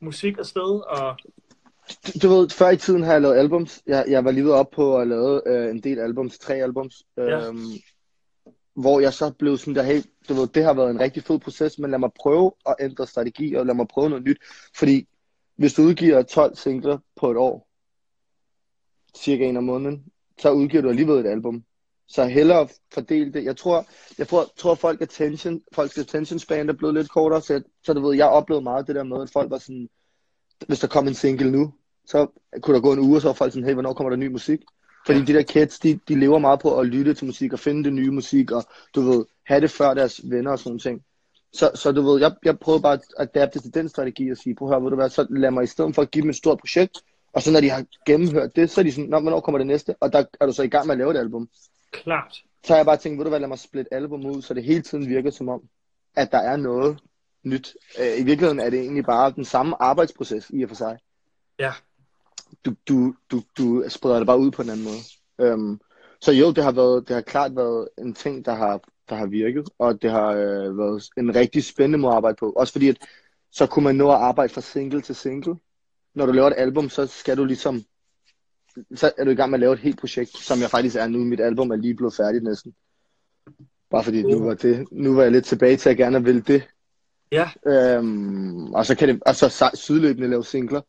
musik 0.00 0.38
afsted? 0.38 0.80
Og... 0.86 1.16
Du, 2.22 2.28
ved, 2.28 2.48
før 2.48 2.70
i 2.70 2.76
tiden 2.76 3.02
har 3.02 3.12
jeg 3.12 3.22
lavet 3.22 3.36
albums. 3.36 3.82
Jeg, 3.86 4.04
jeg 4.08 4.24
var 4.24 4.30
lige 4.30 4.44
ved 4.44 4.52
op 4.52 4.70
på 4.70 4.98
at 4.98 5.08
lave 5.08 5.48
øh, 5.48 5.70
en 5.70 5.82
del 5.82 5.98
albums, 5.98 6.38
tre 6.38 6.54
albums. 6.54 7.02
Ja. 7.16 7.48
Øhm, 7.48 7.70
hvor 8.74 9.00
jeg 9.00 9.12
så 9.12 9.32
blev 9.38 9.58
sådan 9.58 9.74
der, 9.74 9.82
hey, 9.82 10.02
du 10.28 10.34
ved, 10.34 10.46
det 10.46 10.64
har 10.64 10.74
været 10.74 10.90
en 10.90 11.00
rigtig 11.00 11.24
fed 11.24 11.38
proces, 11.38 11.78
men 11.78 11.90
lad 11.90 11.98
mig 11.98 12.10
prøve 12.20 12.52
at 12.66 12.74
ændre 12.80 13.06
strategi, 13.06 13.54
og 13.54 13.66
lad 13.66 13.74
mig 13.74 13.88
prøve 13.88 14.08
noget 14.08 14.24
nyt. 14.24 14.38
Fordi 14.76 15.08
hvis 15.56 15.74
du 15.74 15.82
udgiver 15.82 16.22
12 16.22 16.56
singler 16.56 16.98
på 17.16 17.30
et 17.30 17.36
år, 17.36 17.68
cirka 19.16 19.44
en 19.44 19.56
om 19.56 19.64
måneden, 19.64 20.04
så 20.38 20.50
udgiver 20.50 20.82
du 20.82 20.88
alligevel 20.88 21.26
et 21.26 21.30
album. 21.30 21.64
Så 22.08 22.24
hellere 22.24 22.68
fordele 22.94 23.32
det. 23.32 23.44
Jeg 23.44 23.56
tror, 23.56 23.86
jeg 24.18 24.28
tror, 24.28 24.46
tror 24.56 24.74
folk 24.74 25.00
attention, 25.00 25.60
folks 25.72 25.98
attention 25.98 26.38
span 26.38 26.68
er 26.68 26.72
blevet 26.72 26.94
lidt 26.94 27.10
kortere, 27.10 27.42
så, 27.42 27.52
jeg, 27.52 27.62
så 27.82 27.92
du 27.92 28.00
ved, 28.00 28.16
jeg 28.16 28.26
oplevede 28.26 28.64
meget 28.64 28.86
det 28.86 28.94
der 28.94 29.02
med, 29.02 29.22
at 29.22 29.30
folk 29.30 29.50
var 29.50 29.58
sådan, 29.58 29.88
hvis 30.66 30.80
der 30.80 30.86
kom 30.86 31.08
en 31.08 31.14
single 31.14 31.50
nu, 31.50 31.72
så 32.06 32.26
kunne 32.62 32.74
der 32.74 32.80
gå 32.80 32.92
en 32.92 32.98
uge, 32.98 33.16
og 33.16 33.22
så 33.22 33.28
var 33.28 33.32
folk 33.32 33.52
sådan, 33.52 33.66
hey, 33.66 33.72
hvornår 33.72 33.92
kommer 33.92 34.10
der 34.10 34.16
ny 34.16 34.26
musik? 34.26 34.60
Fordi 35.06 35.18
ja. 35.18 35.24
de 35.24 35.32
der 35.32 35.42
kids, 35.42 35.78
de, 35.78 36.00
de 36.08 36.20
lever 36.20 36.38
meget 36.38 36.60
på 36.60 36.78
at 36.78 36.86
lytte 36.86 37.14
til 37.14 37.26
musik 37.26 37.52
og 37.52 37.58
finde 37.58 37.84
det 37.84 37.92
nye 37.92 38.10
musik, 38.10 38.50
og 38.50 38.64
du 38.94 39.00
ved, 39.00 39.24
have 39.46 39.60
det 39.60 39.70
før 39.70 39.94
deres 39.94 40.20
venner 40.24 40.50
og 40.50 40.58
sådan 40.58 40.78
ting. 40.78 41.02
Så, 41.52 41.70
så 41.74 41.92
du 41.92 42.02
ved, 42.02 42.20
jeg, 42.20 42.32
jeg 42.44 42.58
prøver 42.58 42.78
bare 42.78 42.98
at 43.18 43.28
adapte 43.36 43.60
til 43.60 43.74
den 43.74 43.88
strategi 43.88 44.30
og 44.30 44.36
sige, 44.36 44.54
prøv 44.54 44.68
at 44.68 44.74
høre, 44.74 44.82
vil 44.82 44.90
du 44.90 44.96
være, 44.96 45.10
så 45.10 45.26
lad 45.30 45.50
mig 45.50 45.64
i 45.64 45.66
stedet 45.66 45.94
for 45.94 46.02
at 46.02 46.10
give 46.10 46.22
dem 46.22 46.30
et 46.30 46.36
stort 46.36 46.58
projekt, 46.58 46.98
og 47.32 47.42
så 47.42 47.52
når 47.52 47.60
de 47.60 47.70
har 47.70 47.84
gennemhørt 48.06 48.56
det, 48.56 48.70
så 48.70 48.80
er 48.80 48.82
de 48.82 48.92
sådan, 48.92 49.10
Nå, 49.10 49.20
hvornår 49.20 49.40
kommer 49.40 49.58
det 49.58 49.66
næste? 49.66 49.94
Og 50.00 50.12
der 50.12 50.24
er 50.40 50.46
du 50.46 50.52
så 50.52 50.62
i 50.62 50.68
gang 50.68 50.86
med 50.86 50.94
at 50.94 50.98
lave 50.98 51.10
et 51.10 51.16
album. 51.16 51.48
Klart. 51.90 52.42
Så 52.64 52.72
har 52.72 52.76
jeg 52.76 52.86
bare 52.86 52.96
tænkt, 52.96 53.18
ved 53.18 53.24
du 53.24 53.28
hvad, 53.28 53.40
lad 53.40 53.48
mig 53.48 53.58
splitte 53.58 53.94
album 53.94 54.26
ud, 54.26 54.42
så 54.42 54.54
det 54.54 54.64
hele 54.64 54.82
tiden 54.82 55.08
virker 55.08 55.30
som 55.30 55.48
om, 55.48 55.62
at 56.16 56.32
der 56.32 56.38
er 56.38 56.56
noget 56.56 56.98
nyt. 57.44 57.76
Øh, 58.00 58.20
I 58.20 58.24
virkeligheden 58.24 58.60
er 58.60 58.70
det 58.70 58.80
egentlig 58.80 59.04
bare 59.04 59.30
den 59.30 59.44
samme 59.44 59.82
arbejdsproces 59.82 60.50
i 60.50 60.62
og 60.62 60.68
for 60.68 60.76
sig. 60.76 60.98
Ja. 61.58 61.72
Du, 62.64 62.74
du, 62.88 63.14
du, 63.30 63.42
du 63.58 63.84
spreder 63.88 64.18
det 64.18 64.26
bare 64.26 64.38
ud 64.38 64.50
på 64.50 64.62
en 64.62 64.70
anden 64.70 64.84
måde. 64.84 65.52
Um, 65.52 65.80
så 66.20 66.32
jo, 66.32 66.52
det 66.52 66.64
har, 66.64 66.72
været, 66.72 67.08
det 67.08 67.14
har 67.14 67.20
klart 67.20 67.56
været 67.56 67.88
en 67.98 68.14
ting, 68.14 68.44
der 68.44 68.54
har, 68.54 68.80
der 69.08 69.14
har 69.14 69.26
virket, 69.26 69.68
og 69.78 70.02
det 70.02 70.10
har 70.10 70.28
øh, 70.28 70.78
været 70.78 71.08
en 71.16 71.34
rigtig 71.34 71.64
spændende 71.64 71.98
måde 71.98 72.12
at 72.12 72.16
arbejde 72.16 72.36
på. 72.36 72.52
Også 72.52 72.72
fordi, 72.72 72.88
at 72.88 72.96
så 73.50 73.66
kunne 73.66 73.84
man 73.84 73.96
nå 73.96 74.10
at 74.10 74.16
arbejde 74.16 74.52
fra 74.52 74.60
single 74.60 75.00
til 75.00 75.14
single. 75.14 75.56
Når 76.14 76.26
du 76.26 76.32
laver 76.32 76.46
et 76.46 76.54
album, 76.56 76.88
så 76.88 77.06
skal 77.06 77.36
du 77.36 77.44
ligesom 77.44 77.84
så 78.94 79.12
er 79.18 79.24
du 79.24 79.30
i 79.30 79.34
gang 79.34 79.50
med 79.50 79.56
at 79.56 79.60
lave 79.60 79.72
et 79.72 79.78
helt 79.78 80.00
projekt, 80.00 80.36
som 80.36 80.60
jeg 80.60 80.70
faktisk 80.70 80.96
er 80.96 81.06
nu. 81.06 81.18
Mit 81.18 81.40
album 81.40 81.70
er 81.70 81.76
lige 81.76 81.94
blevet 81.94 82.14
færdigt 82.14 82.44
næsten. 82.44 82.74
Bare 83.90 84.04
fordi 84.04 84.22
nu 84.22 84.44
var, 84.44 84.54
det, 84.54 84.88
nu 84.92 85.14
var 85.14 85.22
jeg 85.22 85.32
lidt 85.32 85.44
tilbage 85.44 85.76
til 85.76 85.90
at 85.90 85.96
gerne 85.96 86.24
ville 86.24 86.40
det. 86.40 86.68
Ja, 87.32 87.50
Øhm, 87.66 88.72
og 88.74 88.86
så 88.86 88.94
kan 88.94 89.08
det, 89.08 89.22
og 89.26 89.36
så 89.36 89.70
sideløbende 89.74 90.28
lave 90.28 90.44
singler, 90.44 90.80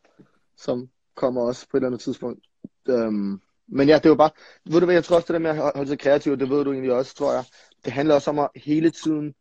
som 0.58 0.89
kommer 1.15 1.41
også 1.41 1.67
på 1.72 1.77
et 1.77 1.81
eller 1.81 1.88
andet 1.88 2.01
tidspunkt. 2.01 2.46
Øhm, 2.89 3.41
men 3.67 3.88
ja, 3.88 4.00
det 4.03 4.10
var 4.10 4.15
bare, 4.17 4.29
ved 4.65 4.79
du 4.79 4.86
hvad, 4.86 4.96
jeg 4.96 5.03
tror 5.03 5.15
også 5.15 5.25
det 5.25 5.34
der 5.34 5.39
med 5.39 5.50
at 5.50 5.72
holde 5.75 5.88
sig 5.89 6.00
kreativ, 6.00 6.38
det 6.38 6.50
ved 6.50 6.63
du 6.63 6.72
egentlig 6.72 6.93
også, 6.93 7.15
tror 7.15 7.34
jeg. 7.34 7.43
Det 7.86 7.93
handler 7.93 8.15
også 8.15 8.29
om 8.29 8.39
at 8.39 8.50
hele 8.55 8.89
tiden 8.89 9.34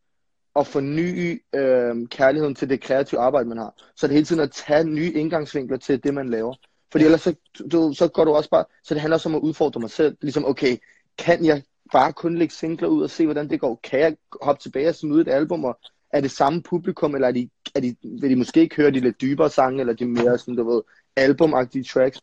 at 0.55 0.67
forny 0.67 1.41
øhm, 1.55 2.07
kærligheden 2.07 2.55
til 2.55 2.69
det 2.69 2.81
kreative 2.81 3.19
arbejde, 3.19 3.49
man 3.49 3.57
har. 3.57 3.73
Så 3.95 4.07
det 4.07 4.13
hele 4.13 4.25
tiden 4.25 4.41
at 4.41 4.51
tage 4.51 4.83
nye 4.83 5.11
indgangsvinkler 5.11 5.77
til 5.77 6.03
det, 6.03 6.13
man 6.13 6.29
laver. 6.29 6.55
Fordi 6.91 7.05
ellers 7.05 7.21
så, 7.21 7.35
du, 7.71 7.93
så 7.93 8.07
går 8.07 8.25
du 8.25 8.31
også 8.31 8.49
bare, 8.49 8.65
så 8.83 8.93
det 8.93 9.01
handler 9.01 9.15
også 9.15 9.29
om 9.29 9.35
at 9.35 9.41
udfordre 9.41 9.81
mig 9.81 9.89
selv. 9.89 10.17
Ligesom, 10.21 10.45
okay, 10.45 10.77
kan 11.17 11.45
jeg 11.45 11.63
bare 11.91 12.13
kun 12.13 12.37
lægge 12.37 12.53
singler 12.53 12.87
ud 12.87 13.03
og 13.03 13.09
se, 13.09 13.25
hvordan 13.25 13.49
det 13.49 13.59
går? 13.59 13.79
Kan 13.83 13.99
jeg 13.99 14.17
hoppe 14.41 14.61
tilbage 14.61 14.89
og 14.89 14.95
smide 14.95 15.21
et 15.21 15.27
album, 15.27 15.65
og 15.65 15.79
er 16.13 16.21
det 16.21 16.31
samme 16.31 16.61
publikum, 16.61 17.15
eller 17.15 17.27
er 17.27 17.31
de, 17.31 17.49
er 17.75 17.79
de, 17.79 17.95
vil 18.03 18.29
de 18.29 18.35
måske 18.35 18.61
ikke 18.61 18.75
høre 18.75 18.91
de 18.91 18.99
lidt 18.99 19.21
dybere 19.21 19.49
sange, 19.49 19.79
eller 19.79 19.93
de 19.93 20.05
mere 20.05 20.37
sådan, 20.37 20.55
du 20.55 20.71
ved, 20.71 20.81
albumagtige 21.15 21.83
tracks? 21.83 22.21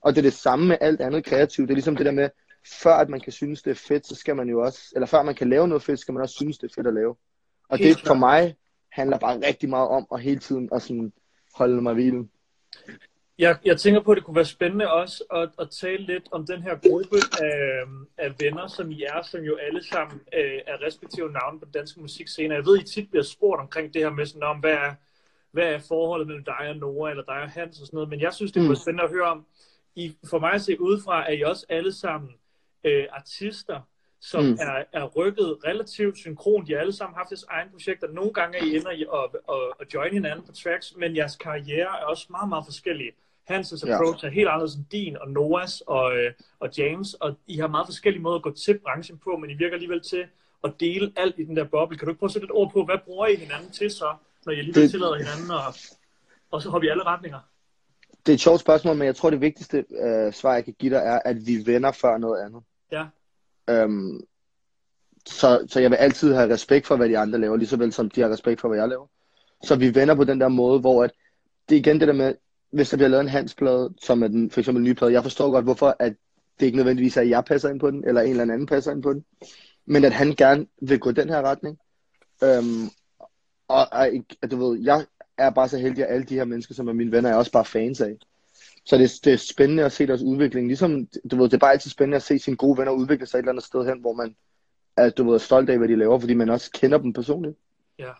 Og 0.00 0.12
det 0.12 0.18
er 0.18 0.22
det 0.22 0.32
samme 0.32 0.66
med 0.66 0.76
alt 0.80 1.00
andet 1.00 1.24
kreativt. 1.24 1.68
Det 1.68 1.72
er 1.72 1.76
ligesom 1.76 1.96
det 1.96 2.06
der 2.06 2.12
med, 2.12 2.28
før 2.66 2.94
at 2.94 3.08
man 3.08 3.20
kan 3.20 3.32
synes, 3.32 3.62
det 3.62 3.70
er 3.70 3.74
fedt, 3.74 4.06
så 4.06 4.14
skal 4.14 4.36
man 4.36 4.48
jo 4.48 4.60
også, 4.62 4.80
eller 4.94 5.06
før 5.06 5.22
man 5.22 5.34
kan 5.34 5.50
lave 5.50 5.68
noget 5.68 5.82
fedt, 5.82 6.00
skal 6.00 6.14
man 6.14 6.22
også 6.22 6.34
synes, 6.34 6.58
det 6.58 6.70
er 6.70 6.74
fedt 6.74 6.86
at 6.86 6.94
lave. 6.94 7.16
Og 7.68 7.78
Helt 7.78 7.98
det 7.98 8.06
for 8.06 8.14
mig 8.14 8.56
handler 8.92 9.18
bare 9.18 9.40
rigtig 9.46 9.68
meget 9.68 9.88
om 9.88 10.06
at 10.12 10.20
hele 10.20 10.40
tiden 10.40 10.68
at 10.72 10.82
sådan 10.82 11.12
holde 11.54 11.82
mig 11.82 11.94
hvilen. 11.94 12.30
Jeg, 13.38 13.58
jeg 13.64 13.80
tænker 13.80 14.00
på, 14.00 14.10
at 14.10 14.16
det 14.16 14.24
kunne 14.24 14.36
være 14.36 14.44
spændende 14.44 14.92
også 14.92 15.24
at, 15.32 15.48
at 15.58 15.70
tale 15.70 16.06
lidt 16.06 16.28
om 16.32 16.46
den 16.46 16.62
her 16.62 16.76
gruppe 16.88 17.16
af, 17.42 17.84
af 18.18 18.34
venner, 18.40 18.66
som 18.66 18.90
I 18.90 19.02
er, 19.02 19.22
som 19.22 19.40
jo 19.40 19.56
alle 19.56 19.84
sammen 19.84 20.20
øh, 20.34 20.60
er 20.66 20.82
respektive 20.86 21.32
navne 21.32 21.58
på 21.58 21.64
den 21.64 21.72
danske 21.72 22.00
musikscene. 22.00 22.54
Jeg 22.54 22.66
ved, 22.66 22.78
I 22.80 22.84
tit 22.84 23.10
bliver 23.10 23.22
spurgt 23.22 23.60
omkring 23.60 23.94
det 23.94 24.02
her 24.02 24.10
med 24.10 24.26
sådan 24.26 24.42
om, 24.42 24.58
hvad 24.58 24.72
er, 24.72 24.94
hvad 25.50 25.72
er 25.74 25.78
forholdet 25.78 26.26
mellem 26.26 26.44
dig 26.44 26.68
og 26.68 26.76
Nora, 26.76 27.10
eller 27.10 27.24
dig 27.24 27.42
og 27.42 27.50
Hans 27.50 27.80
og 27.80 27.86
sådan 27.86 27.96
noget. 27.96 28.08
Men 28.08 28.20
jeg 28.20 28.34
synes, 28.34 28.52
det 28.52 28.60
kunne 28.60 28.68
være 28.68 28.76
spændende 28.76 29.04
at 29.04 29.10
høre 29.10 29.26
om. 29.28 29.46
I, 29.94 30.16
for 30.30 30.38
mig 30.38 30.52
at 30.52 30.62
se 30.62 30.80
udefra, 30.80 31.28
er 31.28 31.32
I 31.32 31.42
også 31.42 31.66
alle 31.68 31.92
sammen 31.92 32.30
øh, 32.84 33.06
artister, 33.12 33.80
som 34.20 34.44
Mm. 34.44 34.50
mm. 34.50 34.58
er, 34.60 34.84
er 34.92 35.04
rykket 35.04 35.58
relativt 35.66 36.18
synkron. 36.18 36.66
De 36.66 36.72
har 36.72 36.80
alle 36.80 36.92
sammen 36.92 37.16
haft 37.16 37.28
deres 37.28 37.44
egne 37.48 37.70
projekter. 37.70 38.08
Nogle 38.08 38.32
gange 38.32 38.58
er 38.58 38.64
I 38.64 38.76
ender 38.76 38.90
i 38.90 39.02
at, 39.02 39.40
at, 39.54 39.72
at 39.80 39.94
join 39.94 40.12
hinanden 40.12 40.46
på 40.46 40.52
tracks, 40.52 40.96
men 40.96 41.16
jeres 41.16 41.36
karriere 41.36 42.00
er 42.00 42.04
også 42.04 42.26
meget, 42.30 42.48
meget 42.48 42.64
forskellige. 42.64 43.12
Ja. 43.86 43.94
approach 43.94 44.24
er 44.24 44.30
helt 44.30 44.48
anderledes 44.48 44.74
end 44.74 44.84
din 44.92 45.16
og 45.20 45.30
Noahs 45.30 45.80
og, 45.80 46.16
øh, 46.18 46.32
og 46.60 46.68
James, 46.78 47.14
og 47.14 47.36
I 47.46 47.56
har 47.58 47.66
meget 47.68 47.86
forskellige 47.86 48.22
måder 48.22 48.36
at 48.36 48.42
gå 48.42 48.52
til 48.52 48.78
branchen 48.78 49.18
på, 49.24 49.36
men 49.36 49.50
I 49.50 49.54
virker 49.54 49.74
alligevel 49.74 50.00
til 50.00 50.24
at 50.64 50.72
dele 50.80 51.12
alt 51.16 51.34
i 51.38 51.44
den 51.44 51.56
der 51.56 51.64
boble. 51.64 51.98
Kan 51.98 52.06
du 52.06 52.10
ikke 52.10 52.18
prøve 52.18 52.28
at 52.28 52.32
sætte 52.32 52.44
et 52.46 52.50
ord 52.52 52.72
på, 52.72 52.84
hvad 52.84 52.98
bruger 53.04 53.26
I 53.26 53.34
hinanden 53.34 53.70
til 53.70 53.90
så, 53.90 54.14
når 54.46 54.52
I 54.52 54.58
alligevel 54.58 54.82
Det- 54.82 54.90
tillader 54.90 55.14
hinanden, 55.16 55.50
og, 55.50 55.74
og 56.50 56.62
så 56.62 56.70
hopper 56.70 56.88
i 56.88 56.90
alle 56.90 57.02
retninger? 57.04 57.38
Det 58.26 58.32
er 58.32 58.34
et 58.34 58.40
sjovt 58.40 58.60
spørgsmål, 58.60 58.96
men 58.96 59.06
jeg 59.06 59.16
tror, 59.16 59.30
det 59.30 59.40
vigtigste 59.40 59.84
øh, 59.90 60.32
svar, 60.32 60.54
jeg 60.54 60.64
kan 60.64 60.74
give 60.78 60.94
dig, 60.94 61.02
er, 61.04 61.20
at 61.24 61.36
vi 61.46 61.62
venner 61.66 61.92
før 61.92 62.18
noget 62.18 62.44
andet. 62.44 62.62
Ja, 62.92 63.04
Øhm, 63.70 64.20
så, 65.26 65.66
så 65.68 65.80
jeg 65.80 65.90
vil 65.90 65.96
altid 65.96 66.34
have 66.34 66.52
respekt 66.54 66.86
for, 66.86 66.96
hvad 66.96 67.08
de 67.08 67.18
andre 67.18 67.38
laver, 67.38 67.56
lige 67.56 67.68
så 67.68 67.76
vel 67.76 67.92
som 67.92 68.10
de 68.10 68.20
har 68.20 68.28
respekt 68.30 68.60
for, 68.60 68.68
hvad 68.68 68.78
jeg 68.78 68.88
laver. 68.88 69.06
Så 69.64 69.76
vi 69.76 69.94
vender 69.94 70.14
på 70.14 70.24
den 70.24 70.40
der 70.40 70.48
måde, 70.48 70.80
hvor 70.80 71.04
at, 71.04 71.10
det 71.68 71.74
er 71.74 71.78
igen 71.78 72.00
det 72.00 72.08
der 72.08 72.14
med, 72.14 72.34
hvis 72.70 72.90
der 72.90 72.96
bliver 72.96 73.08
lavet 73.08 73.22
en 73.22 73.28
handsplade, 73.28 73.94
som 74.00 74.22
er 74.22 74.28
den 74.28 74.50
for 74.50 74.60
eksempel 74.60 74.80
en 74.80 74.90
ny 74.90 74.92
plade, 74.94 75.12
jeg 75.12 75.22
forstår 75.22 75.50
godt, 75.50 75.64
hvorfor 75.64 75.96
at 75.98 76.14
det 76.60 76.66
ikke 76.66 76.76
nødvendigvis 76.76 77.16
er, 77.16 77.20
at 77.20 77.28
jeg 77.28 77.44
passer 77.44 77.68
ind 77.68 77.80
på 77.80 77.90
den, 77.90 78.04
eller 78.04 78.20
en 78.20 78.30
eller 78.30 78.42
anden 78.42 78.66
passer 78.66 78.92
ind 78.92 79.02
på 79.02 79.12
den, 79.12 79.24
men 79.86 80.04
at 80.04 80.12
han 80.12 80.34
gerne 80.34 80.66
vil 80.82 80.98
gå 80.98 81.10
den 81.10 81.28
her 81.28 81.42
retning. 81.42 81.78
Øhm, 82.44 82.86
og, 83.68 83.86
og 83.92 84.06
at 84.42 84.50
du 84.50 84.56
ved, 84.56 84.80
jeg 84.82 85.06
er 85.38 85.50
bare 85.50 85.68
så 85.68 85.78
heldig, 85.78 86.04
at 86.04 86.14
alle 86.14 86.26
de 86.26 86.34
her 86.34 86.44
mennesker, 86.44 86.74
som 86.74 86.88
er 86.88 86.92
mine 86.92 87.12
venner, 87.12 87.30
er 87.30 87.34
også 87.34 87.52
bare 87.52 87.64
fans 87.64 88.00
af. 88.00 88.16
Så 88.84 88.98
det, 88.98 89.12
det 89.24 89.32
er 89.32 89.36
spændende 89.36 89.84
at 89.84 89.92
se 89.92 90.06
deres 90.06 90.22
udvikling. 90.22 90.66
Ligesom, 90.66 91.08
du 91.30 91.36
ved, 91.36 91.44
det 91.44 91.54
er 91.54 91.58
bare 91.58 91.72
altid 91.72 91.90
spændende 91.90 92.16
at 92.16 92.22
se 92.22 92.38
sine 92.38 92.56
gode 92.56 92.78
venner 92.78 92.92
udvikle 92.92 93.26
sig 93.26 93.38
et 93.38 93.42
eller 93.42 93.52
andet 93.52 93.64
sted 93.64 93.86
hen, 93.86 94.00
hvor 94.00 94.12
man 94.12 94.36
er, 94.96 95.10
du 95.10 95.24
ved, 95.24 95.34
er 95.34 95.38
stolt 95.38 95.70
af, 95.70 95.78
hvad 95.78 95.88
de 95.88 95.96
laver, 95.96 96.18
fordi 96.18 96.34
man 96.34 96.48
også 96.48 96.70
kender 96.70 96.98
dem 96.98 97.12
personligt. 97.12 97.56
ja. 97.98 98.12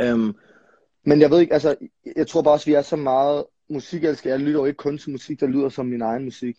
Øhm, 0.00 0.34
men 1.04 1.20
jeg 1.20 1.30
ved 1.30 1.40
ikke, 1.40 1.54
altså, 1.54 1.76
jeg 2.16 2.26
tror 2.28 2.42
bare 2.42 2.54
også, 2.54 2.66
vi 2.66 2.74
er 2.74 2.82
så 2.82 2.96
meget 2.96 3.44
musikelskere. 3.68 4.30
Jeg 4.30 4.40
lytter 4.40 4.60
jo 4.60 4.66
ikke 4.66 4.76
kun 4.76 4.98
til 4.98 5.10
musik, 5.10 5.40
der 5.40 5.46
lyder 5.46 5.68
som 5.68 5.86
min 5.86 6.02
egen 6.02 6.24
musik. 6.24 6.56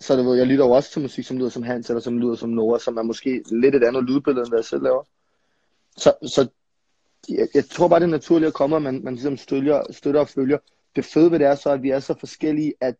Så 0.00 0.16
du 0.16 0.22
ved, 0.22 0.36
jeg 0.36 0.46
lytter 0.46 0.64
jo 0.64 0.70
også 0.70 0.90
til 0.90 1.02
musik, 1.02 1.26
som 1.26 1.38
lyder 1.38 1.48
som 1.48 1.62
Hans, 1.62 1.90
eller 1.90 2.00
som 2.00 2.18
lyder 2.18 2.34
som 2.34 2.50
Nora, 2.50 2.78
som 2.78 2.96
er 2.96 3.02
måske 3.02 3.42
lidt 3.52 3.74
et 3.74 3.84
andet 3.84 4.04
lydbillede, 4.04 4.42
end 4.42 4.48
hvad 4.48 4.58
jeg 4.58 4.64
selv 4.64 4.82
laver. 4.82 5.02
Så, 5.96 6.12
så 6.26 6.48
jeg, 7.28 7.48
jeg 7.54 7.64
tror 7.64 7.88
bare, 7.88 8.00
det 8.00 8.06
er 8.06 8.10
naturligt 8.10 8.46
at 8.48 8.54
komme, 8.54 8.76
at 8.76 8.82
man, 8.82 9.00
man 9.04 9.14
ligesom 9.14 9.36
støtter, 9.36 9.82
støtter 9.90 10.20
og 10.20 10.28
følger. 10.28 10.58
Det 10.96 11.04
fede 11.04 11.30
ved 11.30 11.38
det 11.38 11.46
er 11.46 11.54
så, 11.54 11.70
at 11.70 11.82
vi 11.82 11.90
er 11.90 12.00
så 12.00 12.14
forskellige, 12.20 12.74
at 12.80 12.94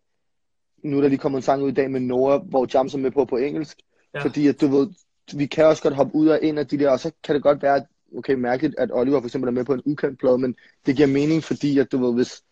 nu 0.84 0.96
er 0.96 1.00
der 1.00 1.08
lige 1.08 1.18
kommet 1.18 1.38
en 1.38 1.42
sang 1.42 1.62
ud 1.62 1.70
i 1.70 1.74
dag 1.74 1.90
med 1.90 2.00
Nora, 2.00 2.38
hvor 2.38 2.68
Jams 2.74 2.94
er 2.94 2.98
med 2.98 3.10
på 3.10 3.24
på 3.24 3.36
engelsk. 3.36 3.78
Ja. 4.14 4.18
Ja. 4.18 4.24
Fordi 4.24 4.46
at 4.46 4.60
du 4.60 4.66
ved, 4.66 4.88
vi 5.34 5.46
kan 5.46 5.66
også 5.66 5.82
godt 5.82 5.94
hoppe 5.94 6.14
ud 6.14 6.28
og 6.28 6.42
ind 6.42 6.58
af 6.58 6.66
de 6.66 6.78
der, 6.78 6.90
og 6.90 7.00
så 7.00 7.12
kan 7.24 7.34
det 7.34 7.42
godt 7.42 7.62
være, 7.62 7.76
at, 7.76 7.86
okay, 8.18 8.34
mærkeligt, 8.34 8.74
at 8.78 8.90
Oliver 8.92 9.20
for 9.20 9.26
eksempel 9.26 9.48
er 9.48 9.52
med 9.52 9.64
på 9.64 9.74
en 9.74 9.82
ukendt 9.84 10.18
plade, 10.18 10.38
men 10.38 10.56
det 10.86 10.96
giver 10.96 11.08
mening, 11.08 11.44
fordi 11.44 11.78
at 11.78 11.92
du 11.92 11.98
ved, 11.98 12.14
hvis 12.14 12.42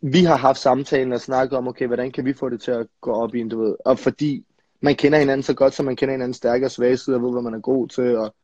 vi 0.00 0.24
har 0.24 0.36
haft 0.36 0.58
samtalen 0.58 1.12
og 1.12 1.20
snakket 1.20 1.58
om, 1.58 1.68
okay, 1.68 1.86
hvordan 1.86 2.12
kan 2.12 2.24
vi 2.24 2.32
få 2.32 2.48
det 2.48 2.60
til 2.60 2.70
at 2.70 2.86
gå 3.00 3.12
op 3.12 3.34
i 3.34 3.40
en, 3.40 3.48
du 3.48 3.62
ved, 3.62 3.76
og 3.84 3.98
fordi 3.98 4.44
man 4.80 4.94
kender 4.94 5.18
hinanden 5.18 5.42
så 5.42 5.54
godt, 5.54 5.74
så 5.74 5.82
man 5.82 5.96
kender 5.96 6.12
hinanden 6.12 6.34
stærke 6.34 6.66
og 6.66 6.70
svage 6.70 6.96
sider, 6.96 7.16
og 7.18 7.22
ved, 7.22 7.32
hvad 7.32 7.42
man 7.42 7.54
er 7.54 7.60
god 7.60 7.88
til, 7.88 8.16
og 8.16 8.34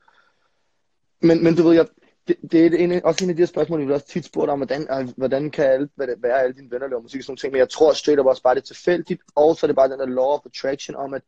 men, 1.20 1.44
men 1.44 1.56
du 1.56 1.62
ved, 1.62 1.74
jeg, 1.74 1.86
det, 2.28 2.36
det 2.52 2.66
er 2.66 2.78
en, 2.78 3.04
også 3.04 3.24
en 3.24 3.30
af 3.30 3.36
de 3.36 3.42
her 3.42 3.46
spørgsmål, 3.46 3.80
vi 3.80 3.84
vil 3.84 3.94
også 3.94 4.06
tit 4.06 4.24
spurgt 4.24 4.50
om, 4.50 4.58
hvordan, 4.58 4.82
øh, 4.82 5.08
hvordan 5.16 5.50
kan 5.50 5.64
alle, 5.64 5.88
hvad 5.94 6.06
det, 6.06 6.22
være 6.22 6.42
alle 6.42 6.54
dine 6.54 6.70
venner 6.70 6.88
laver 6.88 7.02
musik 7.02 7.18
og 7.18 7.24
sådan 7.24 7.30
nogle 7.30 7.38
ting, 7.38 7.52
men 7.52 7.58
jeg 7.58 7.68
tror 7.68 7.92
straight 7.92 8.20
up 8.20 8.26
også 8.26 8.42
bare, 8.42 8.54
det 8.54 8.60
er 8.60 8.64
tilfældigt, 8.64 9.22
og 9.34 9.56
så 9.56 9.66
er 9.66 9.68
det 9.68 9.76
bare 9.76 9.88
den 9.88 9.98
der 9.98 10.06
law 10.06 10.24
of 10.24 10.40
attraction 10.46 10.96
om, 10.96 11.14
at 11.14 11.22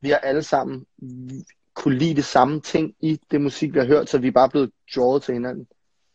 vi 0.00 0.10
har 0.10 0.18
alle 0.18 0.42
sammen 0.42 0.86
kunne 1.78 1.98
lide 1.98 2.14
det 2.14 2.24
samme 2.24 2.60
ting 2.60 2.94
i 3.00 3.20
det 3.30 3.40
musik, 3.40 3.74
vi 3.74 3.78
har 3.78 3.86
hørt, 3.86 4.08
så 4.08 4.18
vi 4.18 4.26
er 4.26 4.32
bare 4.32 4.48
blevet 4.50 4.70
drawet 4.94 5.22
til 5.22 5.34
hinanden. 5.34 5.66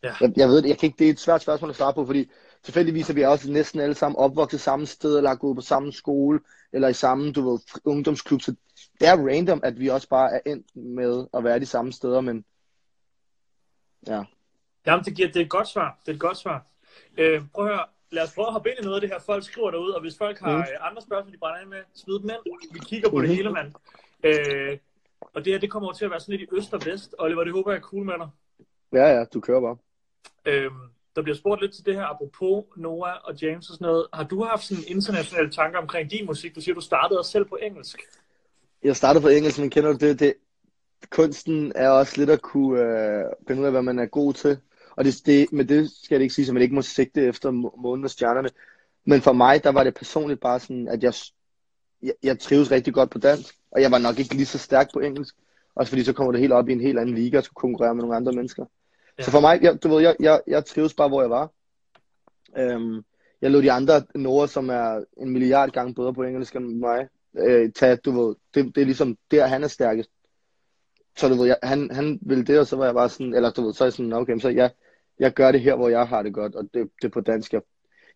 Ja. 0.02 0.14
Jeg, 0.20 0.32
jeg 0.36 0.48
ved 0.48 0.62
det, 0.62 0.68
jeg 0.68 0.78
kan 0.78 0.86
ikke, 0.86 0.98
det 0.98 1.06
er 1.06 1.10
et 1.10 1.20
svært 1.20 1.42
spørgsmål 1.42 1.70
at 1.70 1.76
svare 1.76 1.94
på, 1.94 2.06
fordi 2.06 2.30
tilfældigvis 2.62 3.10
er 3.10 3.14
vi 3.14 3.22
også 3.22 3.52
næsten 3.52 3.80
alle 3.80 3.94
sammen 3.94 4.18
opvokset 4.18 4.60
samme 4.60 4.86
sted, 4.86 5.16
eller 5.16 5.30
har 5.30 5.36
gået 5.36 5.56
på 5.56 5.62
samme 5.62 5.92
skole, 5.92 6.40
eller 6.72 6.88
i 6.88 6.92
samme, 6.92 7.32
du 7.32 7.50
ved, 7.50 7.58
ungdomsklub, 7.84 8.42
så 8.42 8.54
det 9.00 9.08
er 9.08 9.16
random, 9.16 9.60
at 9.64 9.80
vi 9.80 9.88
også 9.88 10.08
bare 10.08 10.34
er 10.34 10.40
endt 10.46 10.76
med 10.76 11.26
at 11.34 11.44
være 11.44 11.60
de 11.60 11.66
samme 11.66 11.92
steder, 11.92 12.20
men 12.20 12.44
ja. 14.06 14.22
Jamen, 14.86 15.04
det, 15.04 15.16
giver, 15.16 15.28
det 15.28 15.36
er 15.36 15.44
et 15.44 15.50
godt 15.50 15.68
svar. 15.68 15.98
Det 16.06 16.12
er 16.12 16.14
et 16.14 16.20
godt 16.20 16.36
svar. 16.36 16.66
Øh, 17.18 17.42
prøv 17.54 17.66
at 17.66 17.70
høre. 17.70 17.84
Lad 18.10 18.22
os 18.22 18.34
prøve 18.34 18.46
at 18.46 18.52
hoppe 18.52 18.70
ind 18.70 18.78
i 18.80 18.82
noget 18.82 18.94
af 18.94 19.00
det 19.00 19.10
her. 19.10 19.18
Folk 19.18 19.44
skriver 19.44 19.70
derude, 19.70 19.94
og 19.94 20.00
hvis 20.00 20.18
folk 20.18 20.38
har 20.40 20.56
Mm. 20.56 20.58
mm. 20.58 20.64
andre 20.80 21.02
spørgsmål, 21.02 21.32
de 21.32 21.38
brænder 21.38 21.60
ind 21.60 21.68
med, 21.68 21.82
smid 21.94 22.14
dem 22.14 22.30
ind. 22.30 22.72
Vi 22.72 22.78
kigger 22.78 23.08
på 23.10 23.16
mm-hmm. 23.16 23.28
det 23.28 23.36
hele, 23.36 23.52
mand. 23.52 23.72
Øh, 24.24 24.78
og 25.34 25.44
det 25.44 25.52
her, 25.52 25.60
det 25.60 25.70
kommer 25.70 25.86
over 25.86 25.94
til 25.94 26.04
at 26.04 26.10
være 26.10 26.20
sådan 26.20 26.36
lidt 26.38 26.50
i 26.50 26.56
øst 26.56 26.74
og 26.74 26.80
vest. 26.86 27.14
Oliver, 27.18 27.44
det 27.44 27.52
håber 27.52 27.70
jeg 27.70 27.78
er 27.78 27.82
cool 27.82 28.04
med 28.04 28.14
dig. 28.14 28.28
Ja, 28.92 29.18
ja, 29.18 29.24
du 29.24 29.40
kører 29.40 29.60
bare. 29.60 29.76
Øhm, 30.44 30.74
der 31.16 31.22
bliver 31.22 31.36
spurgt 31.36 31.60
lidt 31.60 31.74
til 31.74 31.86
det 31.86 31.94
her, 31.94 32.04
apropos 32.04 32.64
Noah 32.76 33.16
og 33.24 33.42
James 33.42 33.70
og 33.70 33.74
sådan 33.74 33.86
noget. 33.86 34.06
Har 34.12 34.24
du 34.24 34.44
haft 34.44 34.64
sådan 34.64 34.84
internationale 34.86 35.50
tanker 35.50 35.78
omkring 35.78 36.10
din 36.10 36.26
musik? 36.26 36.54
Du 36.54 36.60
siger, 36.60 36.74
du 36.74 36.80
startede 36.80 37.18
også 37.18 37.30
selv 37.30 37.44
på 37.44 37.58
engelsk. 37.62 38.00
Jeg 38.82 38.96
startede 38.96 39.22
på 39.22 39.28
engelsk, 39.28 39.58
men 39.58 39.70
kender 39.70 39.92
du 39.92 39.98
det? 40.06 40.20
det 40.20 40.34
kunsten 41.10 41.72
er 41.74 41.88
også 41.88 42.14
lidt 42.16 42.30
at 42.30 42.42
kunne 42.42 42.80
øh, 42.80 43.24
finde 43.46 43.60
ud 43.60 43.66
af, 43.66 43.72
hvad 43.72 43.82
man 43.82 43.98
er 43.98 44.06
god 44.06 44.34
til. 44.34 44.58
Og 44.96 45.04
det, 45.04 45.22
det, 45.26 45.52
med 45.52 45.64
det 45.64 45.90
skal 46.02 46.18
det 46.18 46.22
ikke 46.22 46.34
sige, 46.34 46.48
at 46.48 46.54
man 46.54 46.62
ikke 46.62 46.74
må 46.74 46.82
sigte 46.82 47.26
efter 47.26 47.50
må- 47.50 47.74
månen 47.78 48.04
og 48.04 48.10
stjernerne. 48.10 48.48
Men 49.04 49.20
for 49.20 49.32
mig, 49.32 49.64
der 49.64 49.72
var 49.72 49.84
det 49.84 49.94
personligt 49.94 50.40
bare 50.40 50.60
sådan, 50.60 50.88
at 50.88 51.02
jeg, 51.02 51.14
jeg, 52.04 52.14
jeg 52.22 52.38
trives 52.38 52.70
rigtig 52.70 52.94
godt 52.94 53.10
på 53.10 53.18
dansk, 53.18 53.54
og 53.70 53.82
jeg 53.82 53.90
var 53.90 53.98
nok 53.98 54.18
ikke 54.18 54.34
lige 54.34 54.46
så 54.46 54.58
stærk 54.58 54.92
på 54.92 55.00
engelsk. 55.00 55.34
Også 55.74 55.90
fordi 55.90 56.04
så 56.04 56.12
kommer 56.12 56.32
det 56.32 56.40
helt 56.40 56.52
op 56.52 56.68
i 56.68 56.72
en 56.72 56.80
helt 56.80 56.98
anden 56.98 57.14
liga 57.14 57.38
og 57.38 57.44
skulle 57.44 57.60
konkurrere 57.60 57.94
med 57.94 58.02
nogle 58.02 58.16
andre 58.16 58.32
mennesker. 58.32 58.64
Ja. 59.18 59.22
Så 59.22 59.30
for 59.30 59.40
mig, 59.40 59.62
jeg, 59.62 59.82
du 59.82 59.88
ved, 59.88 60.02
jeg, 60.02 60.16
jeg, 60.20 60.40
jeg 60.46 60.64
trives 60.64 60.94
bare, 60.94 61.08
hvor 61.08 61.20
jeg 61.20 61.30
var. 61.30 61.50
Øhm, 62.58 63.04
jeg 63.42 63.50
lod 63.50 63.62
de 63.62 63.72
andre 63.72 64.02
Nora, 64.14 64.46
som 64.46 64.70
er 64.70 65.04
en 65.16 65.30
milliard 65.30 65.70
gange 65.70 65.94
bedre 65.94 66.14
på 66.14 66.22
engelsk 66.22 66.56
end 66.56 66.78
mig, 66.78 67.08
øh, 67.38 67.72
tage, 67.72 67.96
du 67.96 68.10
ved, 68.10 68.34
det, 68.54 68.74
det 68.74 68.80
er 68.80 68.84
ligesom 68.84 69.16
der, 69.30 69.46
han 69.46 69.64
er 69.64 69.68
stærkest. 69.68 70.10
Så 71.16 71.28
du 71.28 71.34
ved, 71.34 71.46
jeg, 71.46 71.56
han, 71.62 71.90
han 71.90 72.18
ville 72.22 72.44
det, 72.44 72.58
og 72.58 72.66
så 72.66 72.76
var 72.76 72.84
jeg 72.84 72.94
bare 72.94 73.08
sådan, 73.08 73.34
eller 73.34 73.50
du 73.50 73.64
ved, 73.64 73.74
så 73.74 73.84
er 73.84 73.86
jeg 73.86 73.92
sådan, 73.92 74.12
okay, 74.12 74.38
så 74.38 74.48
jeg, 74.48 74.70
jeg 75.18 75.32
gør 75.32 75.52
det 75.52 75.60
her, 75.60 75.74
hvor 75.74 75.88
jeg 75.88 76.08
har 76.08 76.22
det 76.22 76.34
godt, 76.34 76.54
og 76.54 76.64
det, 76.74 76.90
det 77.02 77.08
er 77.08 77.12
på 77.12 77.20
dansk. 77.20 77.52
Jeg, 77.52 77.62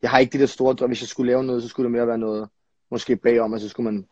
jeg 0.03 0.11
har 0.11 0.19
ikke 0.19 0.33
de 0.33 0.39
der 0.39 0.47
store 0.47 0.75
drømme. 0.75 0.91
Hvis 0.91 1.03
jeg 1.03 1.09
skulle 1.09 1.33
lave 1.33 1.45
noget, 1.45 1.63
så 1.63 1.69
skulle 1.69 1.85
det 1.85 1.93
mere 1.93 2.07
være 2.07 2.19
noget, 2.19 2.49
måske 2.91 3.17
bagom, 3.17 3.53
og 3.53 3.61
så 3.61 3.69
skulle 3.69 3.85
man, 3.85 4.09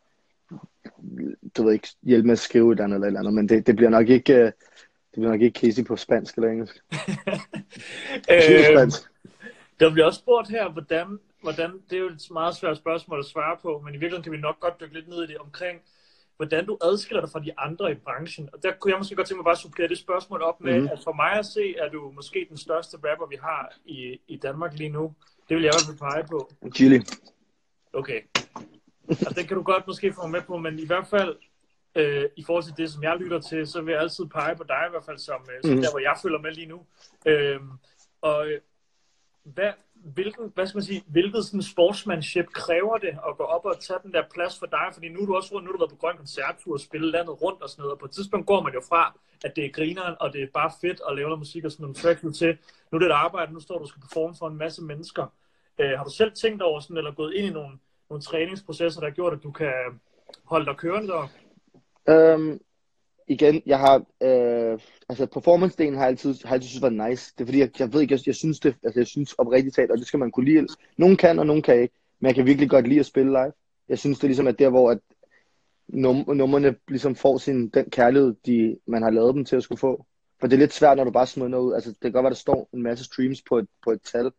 du 1.57 1.65
ved 1.65 1.73
ikke, 1.73 1.89
hjælpe 2.03 2.27
med 2.27 2.33
at 2.33 2.39
skrive 2.39 2.73
et 2.73 2.81
eller 2.81 2.85
andet, 2.85 2.97
eller, 2.97 3.07
et 3.07 3.09
eller 3.09 3.21
andet. 3.21 3.35
men 3.35 3.49
det, 3.49 3.67
det 3.67 3.77
bliver 3.77 3.91
nok 3.91 4.09
ikke, 4.09 4.35
øh, 4.35 4.45
det 4.45 5.13
bliver 5.13 5.31
nok 5.31 5.41
ikke 5.41 5.61
Casey 5.61 5.85
på 5.85 5.97
spansk 5.97 6.37
eller 6.37 6.51
engelsk. 6.51 6.77
Øh, 8.31 8.65
spansk. 8.65 9.11
der 9.81 9.93
bliver 9.93 10.07
også 10.07 10.19
spurgt 10.19 10.49
her, 10.49 10.69
hvordan, 10.69 11.19
hvordan, 11.43 11.73
det 11.91 11.97
er 11.97 12.01
jo 12.01 12.09
et 12.09 12.31
meget 12.31 12.57
svært 12.57 12.77
spørgsmål 12.77 13.19
at 13.19 13.25
svare 13.25 13.57
på, 13.63 13.83
men 13.85 13.95
i 13.95 13.99
virkeligheden 13.99 14.23
kan 14.23 14.33
vi 14.33 14.37
nok 14.37 14.61
godt 14.61 14.81
dykke 14.81 14.95
lidt 14.95 15.09
ned 15.09 15.23
i 15.23 15.27
det 15.27 15.39
omkring, 15.39 15.81
hvordan 16.37 16.67
du 16.67 16.79
adskiller 16.83 17.21
dig 17.21 17.31
fra 17.31 17.41
de 17.41 17.59
andre 17.59 17.93
i 17.93 17.95
branchen. 17.95 18.49
Og 18.53 18.63
der 18.63 18.73
kunne 18.73 18.91
jeg 18.91 18.99
måske 18.99 19.15
godt 19.15 19.27
tænke 19.27 19.39
mig 19.39 19.45
bare 19.45 19.53
at 19.53 19.59
supplere 19.59 19.89
det 19.89 19.99
spørgsmål 19.99 20.43
op 20.43 20.61
med, 20.61 20.81
mm. 20.81 20.89
at 20.93 20.99
for 21.05 21.13
mig 21.13 21.33
at 21.33 21.47
se, 21.47 21.75
er 21.79 21.89
du 21.89 22.11
måske 22.15 22.47
den 22.49 22.57
største 22.57 22.97
rapper, 22.97 23.27
vi 23.27 23.37
har 23.43 23.73
i, 23.85 24.21
i 24.29 24.37
Danmark 24.37 24.75
lige 24.75 24.91
nu. 24.91 25.15
Det 25.49 25.57
vil 25.57 25.65
jeg 25.65 25.73
fald 25.87 25.99
pege 25.99 26.25
på. 26.31 26.51
Chili. 26.75 27.03
Okay. 27.97 28.21
Og 29.27 29.37
den 29.37 29.47
kan 29.47 29.57
du 29.57 29.63
godt 29.63 29.87
måske 29.87 30.13
få 30.13 30.27
med 30.27 30.43
på, 30.43 30.57
men 30.59 30.79
i 30.79 30.87
hvert 30.87 31.07
fald, 31.07 31.37
øh, 31.95 32.25
i 32.37 32.45
forhold 32.45 32.65
til 32.65 32.75
det, 32.77 32.93
som 32.93 33.03
jeg 33.03 33.17
lytter 33.17 33.41
til, 33.41 33.67
så 33.67 33.83
vil 33.83 33.93
jeg 33.93 34.01
altid 34.01 34.27
pege 34.27 34.57
på 34.57 34.65
dig 34.65 34.85
i 34.89 34.91
hvert 34.91 35.05
fald, 35.05 35.19
som, 35.19 35.41
øh, 35.55 35.63
som 35.63 35.71
Mhm. 35.73 35.83
der, 35.83 35.91
hvor 35.91 35.99
jeg 36.01 36.17
følger 36.23 36.39
med 36.39 36.53
lige 36.53 36.67
nu. 36.67 36.81
Øh, 37.27 37.61
og 38.21 38.47
hvad, 39.45 39.73
hvilken, 39.95 40.53
hvad 40.55 40.67
skal 40.67 40.77
man 40.77 40.85
sige, 40.85 41.05
hvilket 41.07 41.45
sådan 41.45 41.63
sportsmanship 41.63 42.47
kræver 42.53 42.99
det 42.99 43.09
at 43.29 43.37
gå 43.37 43.43
op 43.43 43.65
og 43.65 43.81
tage 43.81 43.99
den 44.03 44.13
der 44.13 44.23
plads 44.35 44.59
for 44.59 44.67
dig? 44.67 44.87
Fordi 44.93 45.09
nu 45.09 45.21
er 45.21 45.27
du 45.27 45.37
også 45.37 45.55
rundt, 45.55 45.65
nu 45.65 45.71
har 45.71 45.73
du 45.73 45.79
været 45.79 45.91
på 45.91 45.97
grøn 45.97 46.17
koncerttur 46.17 46.73
og 46.73 46.81
spille 46.81 47.11
landet 47.11 47.43
rundt 47.43 47.63
og 47.63 47.69
sådan 47.69 47.81
noget, 47.83 47.93
og 47.93 47.99
på 47.99 48.05
et 48.05 48.11
tidspunkt 48.11 48.47
går 48.47 48.63
man 48.63 48.73
jo 48.75 48.83
fra, 48.89 49.19
at 49.45 49.57
det 49.57 49.65
er 49.65 49.71
grineren, 49.71 50.15
og 50.21 50.33
det 50.33 50.43
er 50.43 50.47
bare 50.55 50.71
fedt 50.81 51.01
at 51.09 51.17
lave 51.17 51.29
noget 51.29 51.39
musik 51.39 51.65
og 51.65 51.71
sådan 51.73 51.83
nogle 51.83 51.95
tracks 51.95 52.23
nu 52.23 52.31
til. 52.33 52.59
Nu 52.93 52.97
er 52.97 52.99
det 52.99 53.07
et 53.07 53.13
arbejde, 53.13 53.53
nu 53.53 53.61
står 53.61 53.75
du 53.79 53.83
og 53.83 53.89
skal 53.89 54.01
performe 54.01 54.35
for 54.39 54.49
en 54.49 54.57
masse 54.57 54.83
mennesker. 54.83 55.27
Øh, 55.79 55.91
har 55.99 56.05
du 56.05 56.11
selv 56.11 56.33
tænkt 56.33 56.63
over 56.63 56.81
sådan, 56.81 56.97
eller 56.97 57.11
gået 57.15 57.35
ind 57.35 57.47
i 57.47 57.51
nogle, 57.51 57.79
nogle 58.11 58.23
træningsprocesser, 58.23 59.01
der 59.01 59.09
har 59.09 59.15
gjort, 59.15 59.33
at 59.33 59.43
du 59.43 59.51
kan 59.51 59.73
holde 60.45 60.67
dig 60.67 60.77
kørende 60.77 61.09
der? 61.09 61.29
Øhm, 62.09 62.61
igen, 63.29 63.63
jeg 63.67 63.79
har, 63.79 63.97
øh, 64.23 64.79
altså 65.09 65.27
performance-delen 65.27 65.95
har 65.95 66.03
jeg 66.03 66.09
altid, 66.09 66.35
har 66.45 66.55
altid 66.55 66.69
synes 66.69 66.83
var 66.83 67.09
nice. 67.09 67.35
Det 67.35 67.41
er 67.41 67.47
fordi, 67.47 67.59
jeg, 67.59 67.81
jeg 67.81 67.93
ved 67.93 68.01
ikke, 68.01 68.13
jeg, 68.13 68.27
jeg 68.27 68.35
synes 68.35 68.61
det, 68.61 68.77
altså 68.83 69.01
jeg 69.01 69.07
synes 69.07 69.33
oprigtigt 69.33 69.75
talt, 69.75 69.91
og 69.91 69.99
det 69.99 70.07
skal 70.07 70.19
man 70.19 70.31
kunne 70.31 70.47
lide. 70.47 70.67
Nogen 70.97 71.17
kan, 71.17 71.39
og 71.39 71.47
nogen 71.47 71.63
kan 71.63 71.81
ikke. 71.81 71.95
Men 72.21 72.27
jeg 72.27 72.35
kan 72.35 72.47
virkelig 72.47 72.71
godt 72.71 72.89
lide 72.89 73.01
at 73.01 73.07
spille 73.07 73.31
live. 73.31 73.53
Jeg 73.89 73.99
synes, 73.99 74.19
det 74.19 74.25
er 74.25 74.29
ligesom, 74.29 74.47
at 74.47 74.59
der, 74.59 74.69
hvor 74.69 74.91
at 74.91 74.99
num- 75.93 76.35
nummerne 76.35 76.77
ligesom 76.89 77.15
får 77.15 77.39
sin, 77.39 77.69
den 77.69 77.91
kærlighed, 77.91 78.35
de, 78.47 78.79
man 78.87 79.03
har 79.03 79.11
lavet 79.11 79.35
dem 79.35 79.45
til 79.45 79.57
at 79.57 79.63
skulle 79.63 79.79
få. 79.79 80.07
For 80.41 80.47
det 80.47 80.57
er 80.57 80.61
lidt 80.61 80.73
svært, 80.73 80.97
når 80.97 81.05
du 81.05 81.11
bare 81.11 81.27
smider 81.27 81.49
noget 81.49 81.65
ud. 81.65 81.75
Altså, 81.75 81.91
det 81.91 82.01
kan 82.01 82.13
godt 82.13 82.25
være, 82.25 82.31
der 82.31 82.37
står 82.37 82.69
en 82.73 82.83
masse 82.83 83.05
streams 83.05 83.43
på 83.49 83.59
et, 83.59 83.69
på 83.85 83.91
et 83.91 84.03
tal, 84.03 84.31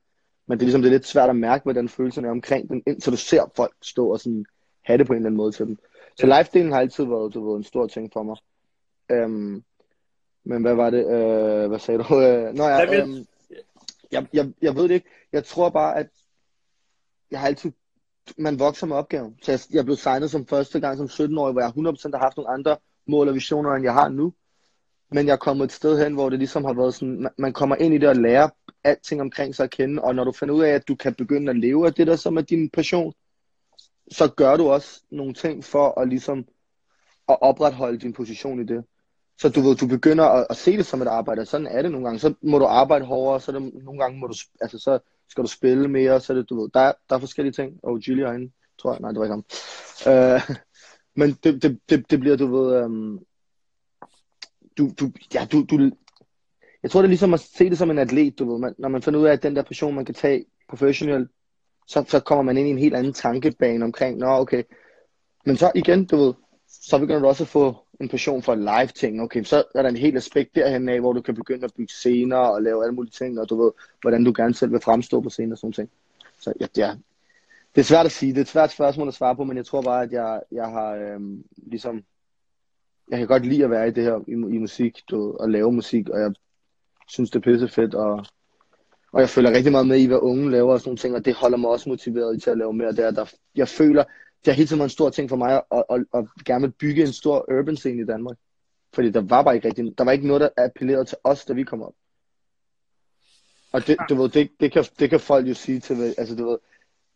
men 0.47 0.57
det 0.57 0.63
er 0.63 0.65
ligesom, 0.65 0.81
det 0.81 0.89
er 0.89 0.93
lidt 0.93 1.07
svært 1.07 1.29
at 1.29 1.35
mærke, 1.35 1.63
hvordan 1.63 1.89
følelsen 1.89 2.25
er 2.25 2.29
omkring 2.31 2.69
den, 2.69 2.83
indtil 2.87 3.11
du 3.11 3.17
ser 3.17 3.51
folk 3.55 3.75
stå 3.81 4.11
og 4.11 4.19
sådan 4.19 4.45
have 4.83 4.97
det 4.97 5.07
på 5.07 5.13
en 5.13 5.17
eller 5.17 5.27
anden 5.27 5.37
måde 5.37 5.51
til 5.51 5.65
dem. 5.65 5.77
Så 6.19 6.25
live-delen 6.25 6.71
har 6.73 6.79
altid 6.79 7.05
været, 7.05 7.33
du 7.33 7.49
ved, 7.49 7.57
en 7.57 7.63
stor 7.63 7.87
ting 7.87 8.13
for 8.13 8.23
mig. 8.23 8.37
Øhm, 9.11 9.63
men 10.43 10.61
hvad 10.61 10.75
var 10.75 10.89
det? 10.89 11.05
Øh, 11.05 11.67
hvad 11.67 11.79
sagde 11.79 12.03
du? 12.03 12.03
Øh, 12.21 12.53
nå 12.53 12.63
Jeg 12.63 13.01
øhm, 13.01 13.25
jeg, 14.11 14.27
jeg, 14.33 14.51
jeg 14.61 14.75
ved 14.75 14.83
det 14.83 14.91
ikke. 14.91 15.09
Jeg 15.31 15.43
tror 15.43 15.69
bare, 15.69 15.97
at 15.97 16.07
jeg 17.31 17.39
har 17.39 17.47
altid, 17.47 17.71
man 18.37 18.59
vokser 18.59 18.87
med 18.87 18.95
opgaven. 18.95 19.37
Så 19.41 19.51
jeg, 19.51 19.59
jeg 19.71 19.85
blev 19.85 19.97
signet 19.97 20.31
som 20.31 20.45
første 20.45 20.79
gang 20.79 20.97
som 20.97 21.05
17-årig, 21.05 21.51
hvor 21.51 21.61
jeg 21.61 21.69
100% 21.69 22.09
har 22.13 22.23
haft 22.23 22.37
nogle 22.37 22.49
andre 22.49 22.77
mål 23.07 23.27
og 23.27 23.35
visioner, 23.35 23.71
end 23.71 23.83
jeg 23.83 23.93
har 23.93 24.09
nu. 24.09 24.33
Men 25.11 25.27
jeg 25.27 25.33
er 25.33 25.37
kommet 25.37 25.65
et 25.65 25.71
sted 25.71 26.03
hen, 26.03 26.13
hvor 26.13 26.29
det 26.29 26.39
ligesom 26.39 26.65
har 26.65 26.73
været 26.73 26.93
sådan, 26.93 27.29
man, 27.37 27.53
kommer 27.53 27.75
ind 27.75 27.93
i 27.93 27.97
det 27.97 28.09
og 28.09 28.15
lærer 28.15 28.49
alting 28.83 29.21
omkring 29.21 29.55
sig 29.55 29.63
at 29.63 29.69
kende, 29.69 30.01
og 30.01 30.15
når 30.15 30.23
du 30.23 30.31
finder 30.31 30.55
ud 30.55 30.63
af, 30.63 30.69
at 30.69 30.87
du 30.87 30.95
kan 30.95 31.13
begynde 31.13 31.49
at 31.49 31.57
leve 31.57 31.85
af 31.85 31.93
det 31.93 32.07
der, 32.07 32.15
som 32.15 32.37
er 32.37 32.41
din 32.41 32.69
passion, 32.69 33.13
så 34.11 34.27
gør 34.27 34.57
du 34.57 34.69
også 34.69 35.01
nogle 35.11 35.33
ting 35.33 35.63
for 35.63 36.01
at 36.01 36.09
ligesom 36.09 36.45
at 37.29 37.37
opretholde 37.41 37.99
din 37.99 38.13
position 38.13 38.61
i 38.61 38.65
det. 38.65 38.85
Så 39.39 39.49
du 39.49 39.61
ved, 39.61 39.75
du 39.75 39.87
begynder 39.87 40.25
at, 40.25 40.47
at 40.49 40.57
se 40.57 40.77
det 40.77 40.85
som 40.85 41.01
et 41.01 41.07
arbejde, 41.07 41.41
og 41.41 41.47
sådan 41.47 41.67
er 41.67 41.81
det 41.81 41.91
nogle 41.91 42.05
gange. 42.05 42.19
Så 42.19 42.33
må 42.41 42.59
du 42.59 42.65
arbejde 42.65 43.05
hårdere, 43.05 43.41
så 43.41 43.51
det, 43.51 43.73
nogle 43.83 43.99
gange 43.99 44.19
må 44.19 44.27
du, 44.27 44.33
altså 44.61 44.79
så 44.79 44.99
skal 45.29 45.43
du 45.43 45.49
spille 45.49 45.87
mere, 45.87 46.19
så 46.19 46.33
det, 46.33 46.49
du 46.49 46.61
ved, 46.61 46.69
der, 46.73 46.91
der 47.09 47.15
er 47.15 47.19
forskellige 47.19 47.53
ting. 47.53 47.79
Og 47.83 47.91
oh, 47.91 47.99
Gilly 47.99 48.21
herinde, 48.21 48.51
tror 48.79 48.91
jeg, 48.91 48.99
nej, 49.01 49.11
det 49.11 49.19
var 49.19 49.25
ikke 49.25 49.33
ham. 49.33 49.45
Øh, 50.13 50.55
men 51.19 51.37
det, 51.43 51.63
det, 51.63 51.79
det, 51.89 52.11
det 52.11 52.19
bliver, 52.19 52.35
du 52.37 52.47
ved, 52.47 52.83
um, 52.83 53.19
du, 54.77 54.91
du, 54.99 55.11
ja, 55.33 55.47
du, 55.51 55.65
du, 55.69 55.91
jeg 56.83 56.91
tror, 56.91 57.01
det 57.01 57.05
er 57.05 57.09
ligesom 57.09 57.33
at 57.33 57.39
se 57.39 57.69
det 57.69 57.77
som 57.77 57.91
en 57.91 57.97
atlet, 57.97 58.39
du 58.39 58.51
ved, 58.51 58.59
man, 58.59 58.75
når 58.77 58.89
man 58.89 59.01
finder 59.01 59.19
ud 59.19 59.25
af, 59.25 59.33
at 59.33 59.43
den 59.43 59.55
der 59.55 59.61
passion, 59.61 59.95
man 59.95 60.05
kan 60.05 60.15
tage 60.15 60.45
professionelt, 60.69 61.31
så, 61.87 62.05
så 62.07 62.19
kommer 62.19 62.41
man 62.41 62.57
ind 62.57 62.67
i 62.67 62.71
en 62.71 62.77
helt 62.77 62.95
anden 62.95 63.13
tankebane 63.13 63.85
omkring, 63.85 64.17
nå 64.17 64.27
okay, 64.27 64.63
men 65.45 65.57
så 65.57 65.71
igen, 65.75 66.05
du 66.05 66.17
ved, 66.17 66.33
så 66.67 66.99
begynder 66.99 67.21
du 67.21 67.27
også 67.27 67.43
at 67.43 67.47
få 67.47 67.75
en 68.01 68.09
passion 68.09 68.43
for 68.43 68.55
live 68.55 68.87
ting, 68.87 69.21
okay, 69.21 69.43
så 69.43 69.63
er 69.75 69.81
der 69.81 69.89
en 69.89 69.97
helt 69.97 70.17
aspekt 70.17 70.55
derhen 70.55 70.89
af, 70.89 70.99
hvor 70.99 71.13
du 71.13 71.21
kan 71.21 71.35
begynde 71.35 71.65
at 71.65 71.73
bygge 71.77 71.93
scener 71.93 72.37
og 72.37 72.61
lave 72.61 72.83
alle 72.83 72.95
mulige 72.95 73.11
ting, 73.11 73.39
og 73.39 73.49
du 73.49 73.63
ved, 73.63 73.71
hvordan 74.01 74.23
du 74.23 74.33
gerne 74.35 74.53
selv 74.53 74.71
vil 74.71 74.81
fremstå 74.81 75.21
på 75.21 75.29
scenen 75.29 75.51
og 75.51 75.57
sådan 75.57 75.73
ting. 75.73 75.89
Så 76.39 76.53
ja, 76.59 76.65
det 76.75 76.83
er, 76.83 76.95
det 77.75 77.81
er 77.81 77.85
svært 77.85 78.05
at 78.05 78.11
sige, 78.11 78.31
det 78.31 78.37
er 78.37 78.41
et 78.41 78.47
svært 78.47 78.71
spørgsmål 78.71 79.07
at 79.07 79.13
svare 79.13 79.35
på, 79.35 79.43
men 79.43 79.57
jeg 79.57 79.65
tror 79.65 79.81
bare, 79.81 80.03
at 80.03 80.11
jeg, 80.11 80.41
jeg 80.51 80.65
har 80.65 80.95
øhm, 80.95 81.43
ligesom, 81.57 82.03
jeg 83.09 83.17
kan 83.19 83.27
godt 83.27 83.45
lide 83.45 83.63
at 83.63 83.69
være 83.69 83.87
i 83.87 83.91
det 83.91 84.03
her, 84.03 84.19
i, 84.27 84.31
i 84.31 84.57
musik, 84.57 85.01
du 85.09 85.37
og 85.39 85.49
lave 85.49 85.71
musik, 85.71 86.09
og 86.09 86.19
jeg 86.19 86.33
synes, 87.07 87.29
det 87.31 87.39
er 87.39 87.51
pisse 87.51 87.67
fedt, 87.67 87.95
og, 87.95 88.25
og 89.11 89.21
jeg 89.21 89.29
føler 89.29 89.51
rigtig 89.51 89.71
meget 89.71 89.87
med 89.87 89.97
i, 89.97 90.05
hvad 90.05 90.19
unge 90.21 90.51
laver 90.51 90.73
og 90.73 90.79
sådan 90.79 90.89
nogle 90.89 90.97
ting, 90.97 91.15
og 91.15 91.25
det 91.25 91.33
holder 91.33 91.57
mig 91.57 91.69
også 91.69 91.89
motiveret 91.89 92.43
til 92.43 92.49
at 92.49 92.57
lave 92.57 92.73
mere 92.73 92.91
der. 92.91 93.11
der 93.11 93.25
jeg 93.55 93.67
føler, 93.67 94.03
det 94.03 94.53
har 94.53 94.53
hele 94.53 94.67
tiden 94.67 94.79
været 94.79 94.89
en 94.89 94.99
stor 94.99 95.09
ting 95.09 95.29
for 95.29 95.35
mig 95.35 95.53
at, 95.53 95.63
at, 95.71 95.83
at, 95.89 96.05
at 96.13 96.45
gerne 96.45 96.61
vil 96.61 96.73
bygge 96.79 97.01
en 97.01 97.13
stor 97.13 97.59
urban 97.59 97.77
scene 97.77 98.01
i 98.01 98.05
Danmark. 98.05 98.37
Fordi 98.93 99.11
der 99.11 99.21
var 99.21 99.43
bare 99.43 99.55
ikke 99.55 99.67
rigtig, 99.67 99.97
der 99.97 100.03
var 100.03 100.11
ikke 100.11 100.27
noget, 100.27 100.41
der 100.41 100.49
appellerede 100.57 101.05
til 101.05 101.17
os, 101.23 101.45
da 101.45 101.53
vi 101.53 101.63
kom 101.63 101.81
op. 101.81 101.93
Og 103.71 103.87
det, 103.87 103.97
du 104.09 104.15
ved, 104.15 104.29
det, 104.29 104.49
det, 104.59 104.71
kan, 104.71 104.85
det 104.99 105.09
kan 105.09 105.19
folk 105.19 105.47
jo 105.47 105.53
sige 105.53 105.79
til, 105.79 106.15
altså 106.17 106.35
du 106.35 106.49
ved, 106.49 106.57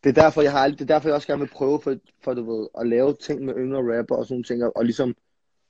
det 0.03 0.09
er 0.09 0.21
derfor, 0.23 0.41
jeg 0.41 0.51
har 0.51 0.59
aldrig, 0.59 0.79
det 0.79 0.89
er 0.89 0.95
derfor, 0.95 1.09
jeg 1.09 1.15
også 1.15 1.27
gerne 1.27 1.39
vil 1.39 1.49
prøve 1.49 1.81
for, 1.81 1.95
for 2.23 2.33
du 2.33 2.51
ved, 2.51 2.67
at 2.79 2.87
lave 2.87 3.13
ting 3.13 3.45
med 3.45 3.53
yngre 3.57 3.97
rapper 3.97 4.15
og 4.15 4.25
sådan 4.25 4.33
nogle 4.33 4.43
ting, 4.43 4.63
og, 4.63 4.77
og 4.77 4.85
ligesom, 4.85 5.15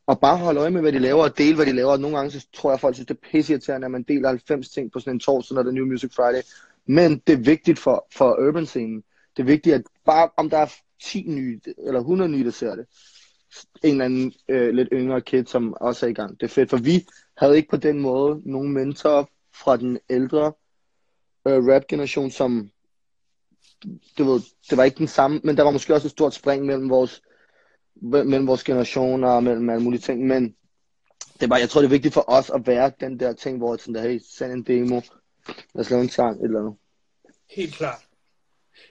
og 0.08 0.20
bare 0.20 0.38
holde 0.38 0.60
øje 0.60 0.70
med, 0.70 0.82
hvad 0.82 0.92
de 0.92 1.00
laver, 1.00 1.24
og 1.24 1.38
dele, 1.38 1.56
hvad 1.56 1.66
de 1.66 1.72
laver. 1.72 1.92
Og 1.92 2.00
nogle 2.00 2.18
gange, 2.18 2.32
så 2.32 2.48
tror 2.54 2.72
jeg, 2.72 2.80
folk 2.80 2.96
synes, 2.96 3.08
det 3.08 3.18
er 3.18 3.30
pisseirriterende, 3.32 3.86
at 3.86 3.92
man 3.92 4.04
deler 4.04 4.30
90 4.30 4.70
ting 4.70 4.92
på 4.92 5.00
sådan 5.00 5.14
en 5.14 5.20
torsdag, 5.20 5.56
når 5.56 5.64
det 5.64 5.70
er 5.70 5.74
New 5.74 5.86
Music 5.86 6.14
Friday. 6.16 6.42
Men 6.86 7.22
det 7.28 7.34
er 7.34 7.38
vigtigt 7.38 7.80
for, 7.80 8.08
for 8.12 8.48
urban-scenen. 8.48 9.04
Det 9.38 9.44
er 9.44 9.48
vigtigt, 9.48 9.76
at 9.76 9.82
bare 10.06 10.30
om 10.38 10.50
der 10.50 10.58
er 10.58 10.74
10 11.04 11.24
nye, 11.28 11.60
eller 11.78 12.00
100 12.00 12.32
nye, 12.32 12.46
der 12.46 12.52
ser 12.52 12.76
det, 12.76 12.86
en 13.84 13.92
eller 13.92 14.06
anden 14.06 14.34
øh, 14.50 14.74
lidt 14.74 14.90
yngre 14.94 15.22
kid, 15.22 15.46
som 15.46 15.74
også 15.82 16.06
er 16.06 16.10
i 16.10 16.14
gang. 16.14 16.40
Det 16.40 16.44
er 16.44 16.48
fedt, 16.48 16.70
for 16.70 16.78
vi 16.78 17.06
havde 17.38 17.58
ikke 17.58 17.70
på 17.70 17.78
den 17.78 18.00
måde 18.00 18.42
nogen 18.46 18.74
mentor 18.74 19.30
fra 19.56 19.78
den 19.78 20.00
ældre 20.10 20.54
øh, 21.48 21.66
rap-generation, 21.66 22.32
som 22.32 22.70
du 24.18 24.24
ved, 24.24 24.42
det 24.70 24.78
var 24.78 24.84
ikke 24.84 24.98
den 24.98 25.08
samme, 25.08 25.42
men 25.44 25.58
der 25.58 25.64
var 25.64 25.72
måske 25.72 25.94
også 25.94 26.08
et 26.08 26.12
stort 26.12 26.34
spring 26.34 26.66
mellem 26.66 26.90
vores, 26.90 27.22
mellem 27.96 28.48
vores 28.48 28.64
generationer 28.64 29.30
og 29.30 29.44
mellem 29.44 29.70
alle 29.70 29.84
mulige 29.84 30.02
ting, 30.02 30.28
men 30.28 30.56
det 31.40 31.50
var, 31.50 31.58
jeg 31.58 31.70
tror, 31.70 31.82
det 31.82 31.86
er 31.88 31.90
vigtigt 31.90 32.14
for 32.14 32.26
os 32.28 32.50
at 32.50 32.68
være 32.68 32.92
den 33.00 33.20
der 33.20 33.34
ting, 33.34 33.58
hvor 33.58 33.78
sådan 33.78 33.96
der, 33.96 34.02
hey, 34.02 34.20
send 34.30 34.54
en 34.54 34.64
demo, 34.64 35.02
lad 35.74 35.82
os 35.86 35.90
lave 35.90 36.02
en 36.02 36.10
sang, 36.10 36.40
et 36.40 36.44
eller 36.44 36.60
andet. 36.60 36.76
Helt 37.50 37.74
klart. 37.76 38.02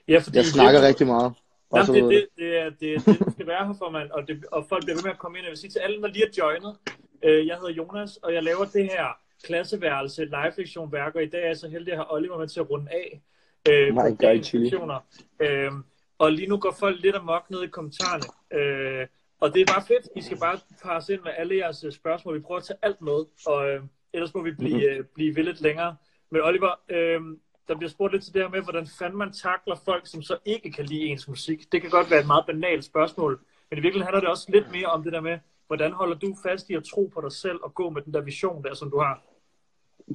Ja, 0.09 0.19
fordi 0.19 0.37
Jeg 0.37 0.45
snakker 0.45 0.81
det, 0.81 0.89
rigtig 0.89 1.07
meget. 1.07 1.33
Bare 1.71 1.87
Jamen, 1.89 2.05
det, 2.05 2.11
det, 2.11 2.27
det, 2.37 2.59
er, 2.59 2.71
det, 2.81 2.95
er 2.95 2.99
det, 2.99 3.19
det 3.19 3.33
skal 3.33 3.47
være 3.47 3.67
her 3.67 3.75
for, 3.79 3.91
man, 3.91 4.13
og, 4.13 4.29
det, 4.29 4.45
og 4.53 4.67
folk 4.69 4.85
bliver 4.85 4.97
ved 4.97 5.03
med 5.03 5.11
at 5.11 5.19
komme 5.19 5.39
ind. 5.39 5.45
Jeg 5.45 5.51
vil 5.51 5.59
sige 5.59 5.71
til 5.71 5.79
alle, 5.79 6.03
der 6.03 6.09
lige 6.09 6.25
er 6.25 6.31
joinet, 6.39 6.77
øh, 7.25 7.47
jeg 7.47 7.57
hedder 7.57 7.71
Jonas, 7.71 8.17
og 8.17 8.35
jeg 8.35 8.43
laver 8.43 8.65
det 8.65 8.85
her 8.85 9.19
klasseværelse 9.43 10.25
live-lektion 10.25 10.93
værk, 10.93 11.15
og 11.15 11.23
i 11.23 11.29
dag 11.29 11.43
er 11.43 11.47
jeg 11.47 11.57
så 11.57 11.69
heldig 11.69 11.93
at 11.93 11.99
have 11.99 12.15
Oliver 12.15 12.39
med 12.39 12.49
til 12.49 12.61
at 12.61 12.71
runde 12.71 12.91
af 12.91 13.23
øh, 13.69 13.95
My 13.95 14.43
Chili. 14.43 14.65
lektioner. 14.65 14.99
Øh, 15.41 15.73
og 16.21 16.33
lige 16.33 16.49
nu 16.49 16.57
går 16.59 16.75
folk 16.79 16.97
lidt 17.03 17.17
amok 17.17 17.51
ned 17.51 17.63
i 17.63 17.67
kommentarerne. 17.67 18.25
Øh, 18.59 19.07
og 19.41 19.55
det 19.55 19.61
er 19.63 19.67
bare 19.75 19.85
fedt. 19.87 20.09
I 20.17 20.23
skal 20.23 20.39
bare 20.39 20.59
passe 20.83 21.13
ind 21.15 21.21
med 21.23 21.33
alle 21.37 21.57
jeres 21.57 21.85
øh, 21.85 21.93
spørgsmål. 21.93 22.35
Vi 22.35 22.41
prøver 22.41 22.59
at 22.59 22.65
tage 22.67 22.79
alt 22.83 23.01
med, 23.03 23.19
og 23.47 23.69
øh, 23.71 23.83
ellers 24.13 24.35
må 24.35 24.43
vi 24.43 24.51
blive, 24.53 24.77
Mhm. 24.91 24.99
øh, 24.99 25.05
blive 25.15 25.37
ved 25.37 25.43
lidt 25.45 25.61
længere. 25.61 25.97
Men 26.31 26.41
Oliver, 26.43 26.73
øh, 26.89 27.21
der 27.69 27.75
bliver 27.77 27.91
spurgt 27.91 28.13
lidt 28.13 28.25
til 28.25 28.35
det 28.35 28.43
her 28.43 28.49
med, 28.49 28.63
hvordan 28.63 28.87
fanden 28.99 29.19
man 29.19 29.33
takler 29.33 29.77
folk, 29.85 30.07
som 30.07 30.23
så 30.23 30.37
ikke 30.45 30.73
kan 30.73 30.85
lide 30.85 31.05
ens 31.05 31.29
musik. 31.29 31.73
Det 31.73 31.81
kan 31.83 31.91
godt 31.91 32.11
være 32.11 32.21
et 32.21 32.27
meget 32.27 32.45
banalt 32.47 32.85
spørgsmål, 32.85 33.41
men 33.71 33.79
i 33.79 33.83
virkeligheden 33.83 34.07
handler 34.07 34.21
det 34.21 34.29
også 34.29 34.47
lidt 34.49 34.71
mere 34.73 34.87
om 34.87 35.03
det 35.03 35.13
der 35.13 35.21
med, 35.21 35.39
hvordan 35.67 35.93
holder 35.93 36.17
du 36.19 36.37
fast 36.43 36.71
i 36.71 36.75
at 36.75 36.85
tro 36.85 37.11
på 37.15 37.21
dig 37.21 37.33
selv 37.33 37.59
og 37.63 37.75
gå 37.75 37.91
med 37.91 38.03
den 38.03 38.15
der 38.15 38.21
vision 38.21 38.63
der, 38.65 38.75
som 38.75 38.91
du 38.91 38.99
har? 38.99 39.23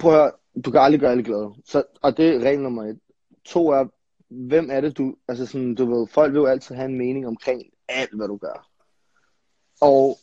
prøv 0.00 0.12
at 0.12 0.18
høre, 0.18 0.32
du 0.64 0.70
kan 0.70 0.80
aldrig 0.80 1.00
gøre 1.00 1.10
alle 1.10 1.24
glade. 1.24 1.54
Så, 1.64 1.82
og 2.02 2.16
det 2.16 2.34
er 2.36 2.40
regel 2.40 2.60
nummer 2.60 2.82
et. 2.84 2.98
To 3.44 3.68
er, 3.68 3.84
hvem 4.30 4.70
er 4.70 4.80
det 4.80 4.98
du, 4.98 5.14
altså 5.28 5.46
sådan, 5.46 5.74
du 5.74 5.94
ved, 5.94 6.06
folk 6.06 6.32
vil 6.32 6.38
jo 6.38 6.46
altid 6.46 6.74
have 6.74 6.88
en 6.88 6.98
mening 6.98 7.26
omkring 7.26 7.62
alt, 7.88 8.14
hvad 8.14 8.28
du 8.28 8.36
gør. 8.36 8.68
Og 9.80 10.18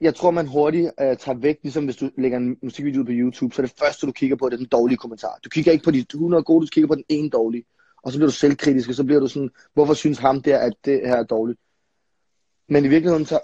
jeg 0.00 0.14
tror, 0.14 0.30
man 0.30 0.46
hurtigt 0.46 0.84
uh, 0.86 1.16
tager 1.18 1.38
væk, 1.38 1.58
ligesom 1.62 1.84
hvis 1.84 1.96
du 1.96 2.10
lægger 2.18 2.38
en 2.38 2.56
musikvideo 2.62 3.00
ud 3.00 3.04
på 3.04 3.12
YouTube, 3.12 3.54
så 3.54 3.62
er 3.62 3.66
det 3.66 3.78
første, 3.78 4.06
du 4.06 4.12
kigger 4.12 4.36
på, 4.36 4.48
det 4.48 4.52
er 4.52 4.58
den 4.58 4.66
dårlige 4.66 4.98
kommentar. 4.98 5.38
Du 5.44 5.48
kigger 5.48 5.72
ikke 5.72 5.84
på 5.84 5.90
de 5.90 5.98
100 5.98 6.42
gode, 6.42 6.66
du 6.66 6.70
kigger 6.70 6.88
på 6.88 6.94
den 6.94 7.04
ene 7.08 7.30
dårlige. 7.30 7.64
Og 8.02 8.12
så 8.12 8.18
bliver 8.18 8.28
du 8.28 8.34
selvkritisk, 8.34 8.88
og 8.88 8.94
så 8.94 9.04
bliver 9.04 9.20
du 9.20 9.28
sådan, 9.28 9.50
hvorfor 9.74 9.94
synes 9.94 10.18
ham 10.18 10.42
der, 10.42 10.58
at 10.58 10.72
det 10.84 11.00
her 11.04 11.16
er 11.16 11.22
dårligt? 11.22 11.60
Men 12.68 12.84
i 12.84 12.88
virkeligheden, 12.88 13.26
så, 13.26 13.40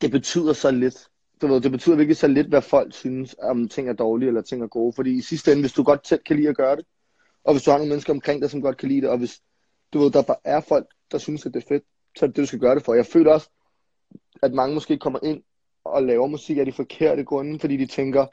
det 0.00 0.10
betyder 0.10 0.52
så 0.52 0.70
lidt. 0.70 1.08
Du 1.40 1.46
ved, 1.46 1.60
det 1.60 1.70
betyder 1.70 1.96
virkelig 1.96 2.16
så 2.16 2.26
lidt, 2.26 2.48
hvad 2.48 2.62
folk 2.62 2.94
synes, 2.94 3.36
om 3.42 3.68
ting 3.68 3.88
er 3.88 3.92
dårlige 3.92 4.28
eller 4.28 4.42
ting 4.42 4.62
er 4.62 4.66
gode. 4.66 4.92
Fordi 4.92 5.18
i 5.18 5.20
sidste 5.20 5.52
ende, 5.52 5.62
hvis 5.62 5.72
du 5.72 5.82
godt 5.82 6.08
selv 6.08 6.20
kan 6.26 6.36
lide 6.36 6.48
at 6.48 6.56
gøre 6.56 6.76
det, 6.76 6.84
og 7.44 7.54
hvis 7.54 7.62
du 7.62 7.70
har 7.70 7.78
nogle 7.78 7.88
mennesker 7.90 8.12
omkring 8.12 8.42
dig, 8.42 8.50
som 8.50 8.62
godt 8.62 8.76
kan 8.76 8.88
lide 8.88 9.00
det, 9.00 9.10
og 9.10 9.18
hvis 9.18 9.40
du 9.92 9.98
ved, 9.98 10.10
der 10.10 10.22
bare 10.22 10.36
er 10.44 10.60
folk, 10.60 10.86
der 11.12 11.18
synes, 11.18 11.46
at 11.46 11.54
det 11.54 11.62
er 11.64 11.68
fedt, 11.68 11.84
så 12.16 12.24
er 12.24 12.26
det 12.26 12.36
det, 12.36 12.42
du 12.42 12.46
skal 12.46 12.58
gøre 12.58 12.74
det 12.74 12.84
for. 12.84 12.94
Jeg 12.94 13.06
føler 13.06 13.32
også, 13.32 13.50
at 14.42 14.52
mange 14.52 14.74
måske 14.74 14.98
kommer 14.98 15.18
ind 15.22 15.42
og 15.84 16.02
laver 16.02 16.26
musik 16.26 16.58
af 16.58 16.66
de 16.66 16.72
forkerte 16.72 17.24
grunde, 17.24 17.58
fordi 17.58 17.76
de 17.76 17.86
tænker, 17.86 18.26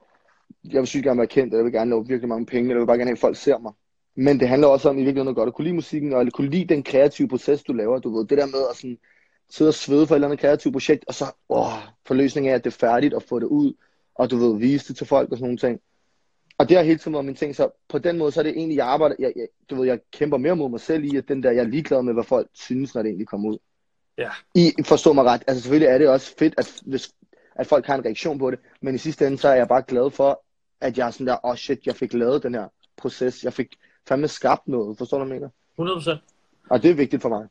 jeg 0.63 0.79
vil 0.79 0.87
sygt 0.87 1.03
gerne 1.03 1.17
være 1.17 1.27
kendt, 1.27 1.53
eller 1.53 1.59
jeg 1.59 1.65
vil 1.65 1.73
gerne 1.73 1.89
lave 1.89 2.07
virkelig 2.07 2.29
mange 2.29 2.45
penge, 2.45 2.63
eller 2.63 2.75
jeg 2.75 2.81
vil 2.81 2.87
bare 2.87 2.97
gerne 2.97 3.09
have, 3.09 3.15
at 3.15 3.19
folk 3.19 3.37
ser 3.37 3.57
mig. 3.57 3.73
Men 4.15 4.39
det 4.39 4.47
handler 4.47 4.67
også 4.67 4.89
om 4.89 4.97
i 4.97 5.03
virkeligheden 5.03 5.29
at 5.29 5.35
godt 5.35 5.47
at 5.47 5.53
kunne 5.53 5.65
lide 5.65 5.75
musikken, 5.75 6.13
og 6.13 6.21
at 6.21 6.33
kunne 6.33 6.49
lide 6.49 6.73
den 6.73 6.83
kreative 6.83 7.27
proces, 7.27 7.63
du 7.63 7.73
laver. 7.73 7.99
Du 7.99 8.17
ved, 8.17 8.27
det 8.27 8.37
der 8.37 8.45
med 8.45 8.67
at 8.69 8.75
sådan, 8.75 8.97
sidde 9.49 9.69
og 9.69 9.73
svede 9.73 10.07
for 10.07 10.15
et 10.15 10.17
eller 10.17 10.27
andet 10.27 10.39
kreativt 10.39 10.73
projekt, 10.73 11.05
og 11.07 11.13
så 11.13 11.25
åh, 11.49 11.73
forløsning 12.05 12.47
af, 12.47 12.53
at 12.53 12.63
det 12.63 12.73
er 12.73 12.77
færdigt, 12.77 13.13
og 13.13 13.23
få 13.23 13.39
det 13.39 13.45
ud, 13.45 13.73
og 14.15 14.31
du 14.31 14.37
ved, 14.37 14.59
vise 14.59 14.87
det 14.87 14.97
til 14.97 15.07
folk 15.07 15.31
og 15.31 15.37
sådan 15.37 15.45
nogle 15.45 15.57
ting. 15.57 15.79
Og 16.57 16.69
det 16.69 16.77
har 16.77 16.83
hele 16.83 16.99
tiden 16.99 17.13
været 17.13 17.25
min 17.25 17.35
ting, 17.35 17.55
så 17.55 17.69
på 17.89 17.99
den 17.99 18.17
måde, 18.17 18.31
så 18.31 18.39
er 18.39 18.43
det 18.43 18.57
egentlig, 18.57 18.77
jeg 18.77 18.87
arbejder, 18.87 19.15
jeg, 19.19 19.33
jeg, 19.35 19.47
du 19.69 19.75
ved, 19.75 19.85
jeg 19.85 19.99
kæmper 20.11 20.37
mere 20.37 20.55
mod 20.55 20.69
mig 20.69 20.79
selv 20.79 21.03
i, 21.03 21.17
at 21.17 21.27
den 21.27 21.43
der, 21.43 21.51
jeg 21.51 21.63
er 21.63 21.67
ligeglad 21.67 22.01
med, 22.01 22.13
hvad 22.13 22.23
folk 22.23 22.47
synes, 22.53 22.95
når 22.95 23.01
det 23.01 23.09
egentlig 23.09 23.27
kommer 23.27 23.49
ud. 23.49 23.57
Ja. 24.17 24.29
I 24.55 24.73
forstår 24.85 25.13
mig 25.13 25.23
ret, 25.23 25.43
altså 25.47 25.61
selvfølgelig 25.61 25.87
er 25.87 25.97
det 25.97 26.09
også 26.09 26.35
fedt, 26.39 26.53
at, 26.57 26.81
hvis, 26.85 27.11
at 27.55 27.67
folk 27.67 27.85
har 27.85 27.95
en 27.95 28.05
reaktion 28.05 28.39
på 28.39 28.51
det, 28.51 28.59
men 28.81 28.95
i 28.95 28.97
sidste 28.97 29.27
ende, 29.27 29.37
så 29.37 29.47
er 29.47 29.55
jeg 29.55 29.67
bare 29.67 29.83
glad 29.87 30.11
for, 30.11 30.43
at 30.81 30.97
jeg 30.97 31.07
er 31.07 31.11
sådan 31.11 31.27
der, 31.27 31.45
åh 31.45 31.51
oh 31.51 31.55
shit, 31.55 31.85
jeg 31.85 31.95
fik 31.95 32.13
lavet 32.13 32.43
den 32.43 32.53
her 32.53 32.67
proces, 32.97 33.43
jeg 33.43 33.53
fik 33.53 33.67
fandme 34.07 34.27
skabt 34.27 34.67
noget, 34.67 34.97
forstår 34.97 35.19
du, 35.19 35.25
hvad 35.25 35.35
jeg 35.35 35.49
mener? 35.77 36.19
100%. 36.19 36.65
Og 36.69 36.83
det 36.83 36.91
er 36.91 36.95
vigtigt 36.95 37.21
for 37.21 37.29
mig. 37.29 37.47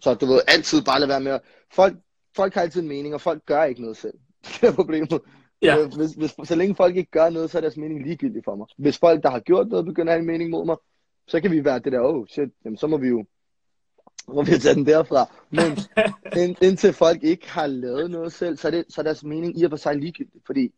Så 0.00 0.14
du 0.14 0.26
ved, 0.26 0.40
altid 0.48 0.82
bare 0.82 1.00
lade 1.00 1.08
være 1.08 1.20
med 1.20 1.32
at... 1.32 1.40
Folk, 1.72 1.94
folk 2.36 2.54
har 2.54 2.60
altid 2.60 2.82
en 2.82 2.88
mening, 2.88 3.14
og 3.14 3.20
folk 3.20 3.46
gør 3.46 3.64
ikke 3.64 3.82
noget 3.82 3.96
selv. 3.96 4.14
Det 4.60 4.62
er 4.68 4.72
problemet. 4.72 5.20
Ja. 5.62 5.78
Øh, 5.78 5.94
Hvis, 5.96 6.12
hvis, 6.12 6.34
så 6.48 6.54
længe 6.54 6.74
folk 6.74 6.96
ikke 6.96 7.10
gør 7.10 7.30
noget, 7.30 7.50
så 7.50 7.58
er 7.58 7.60
deres 7.60 7.76
mening 7.76 8.02
ligegyldig 8.02 8.44
for 8.44 8.54
mig. 8.54 8.66
Hvis 8.76 8.98
folk, 8.98 9.22
der 9.22 9.30
har 9.30 9.40
gjort 9.40 9.68
noget, 9.68 9.84
begynder 9.84 10.12
at 10.12 10.18
have 10.18 10.20
en 10.20 10.26
mening 10.26 10.50
mod 10.50 10.66
mig, 10.66 10.76
så 11.26 11.40
kan 11.40 11.50
vi 11.50 11.64
være 11.64 11.78
det 11.78 11.92
der, 11.92 12.00
oh 12.00 12.26
shit, 12.26 12.48
jamen, 12.64 12.76
så 12.76 12.86
må 12.86 12.96
vi 12.96 13.08
jo 13.08 13.24
så 14.26 14.32
må 14.32 14.42
vi 14.42 14.58
tage 14.58 14.74
den 14.74 14.86
derfra. 14.86 15.30
Men 15.50 15.78
ind, 16.42 16.62
indtil 16.62 16.92
folk 16.92 17.24
ikke 17.24 17.50
har 17.50 17.66
lavet 17.66 18.10
noget 18.10 18.32
selv, 18.32 18.56
så 18.56 18.68
er, 18.68 18.70
det, 18.70 18.84
så 18.88 19.00
er 19.00 19.02
deres 19.02 19.24
mening 19.24 19.60
i 19.60 19.64
og 19.64 19.70
for 19.70 19.76
sig 19.76 19.96
ligegyldig. 19.96 20.40
Fordi, 20.46 20.72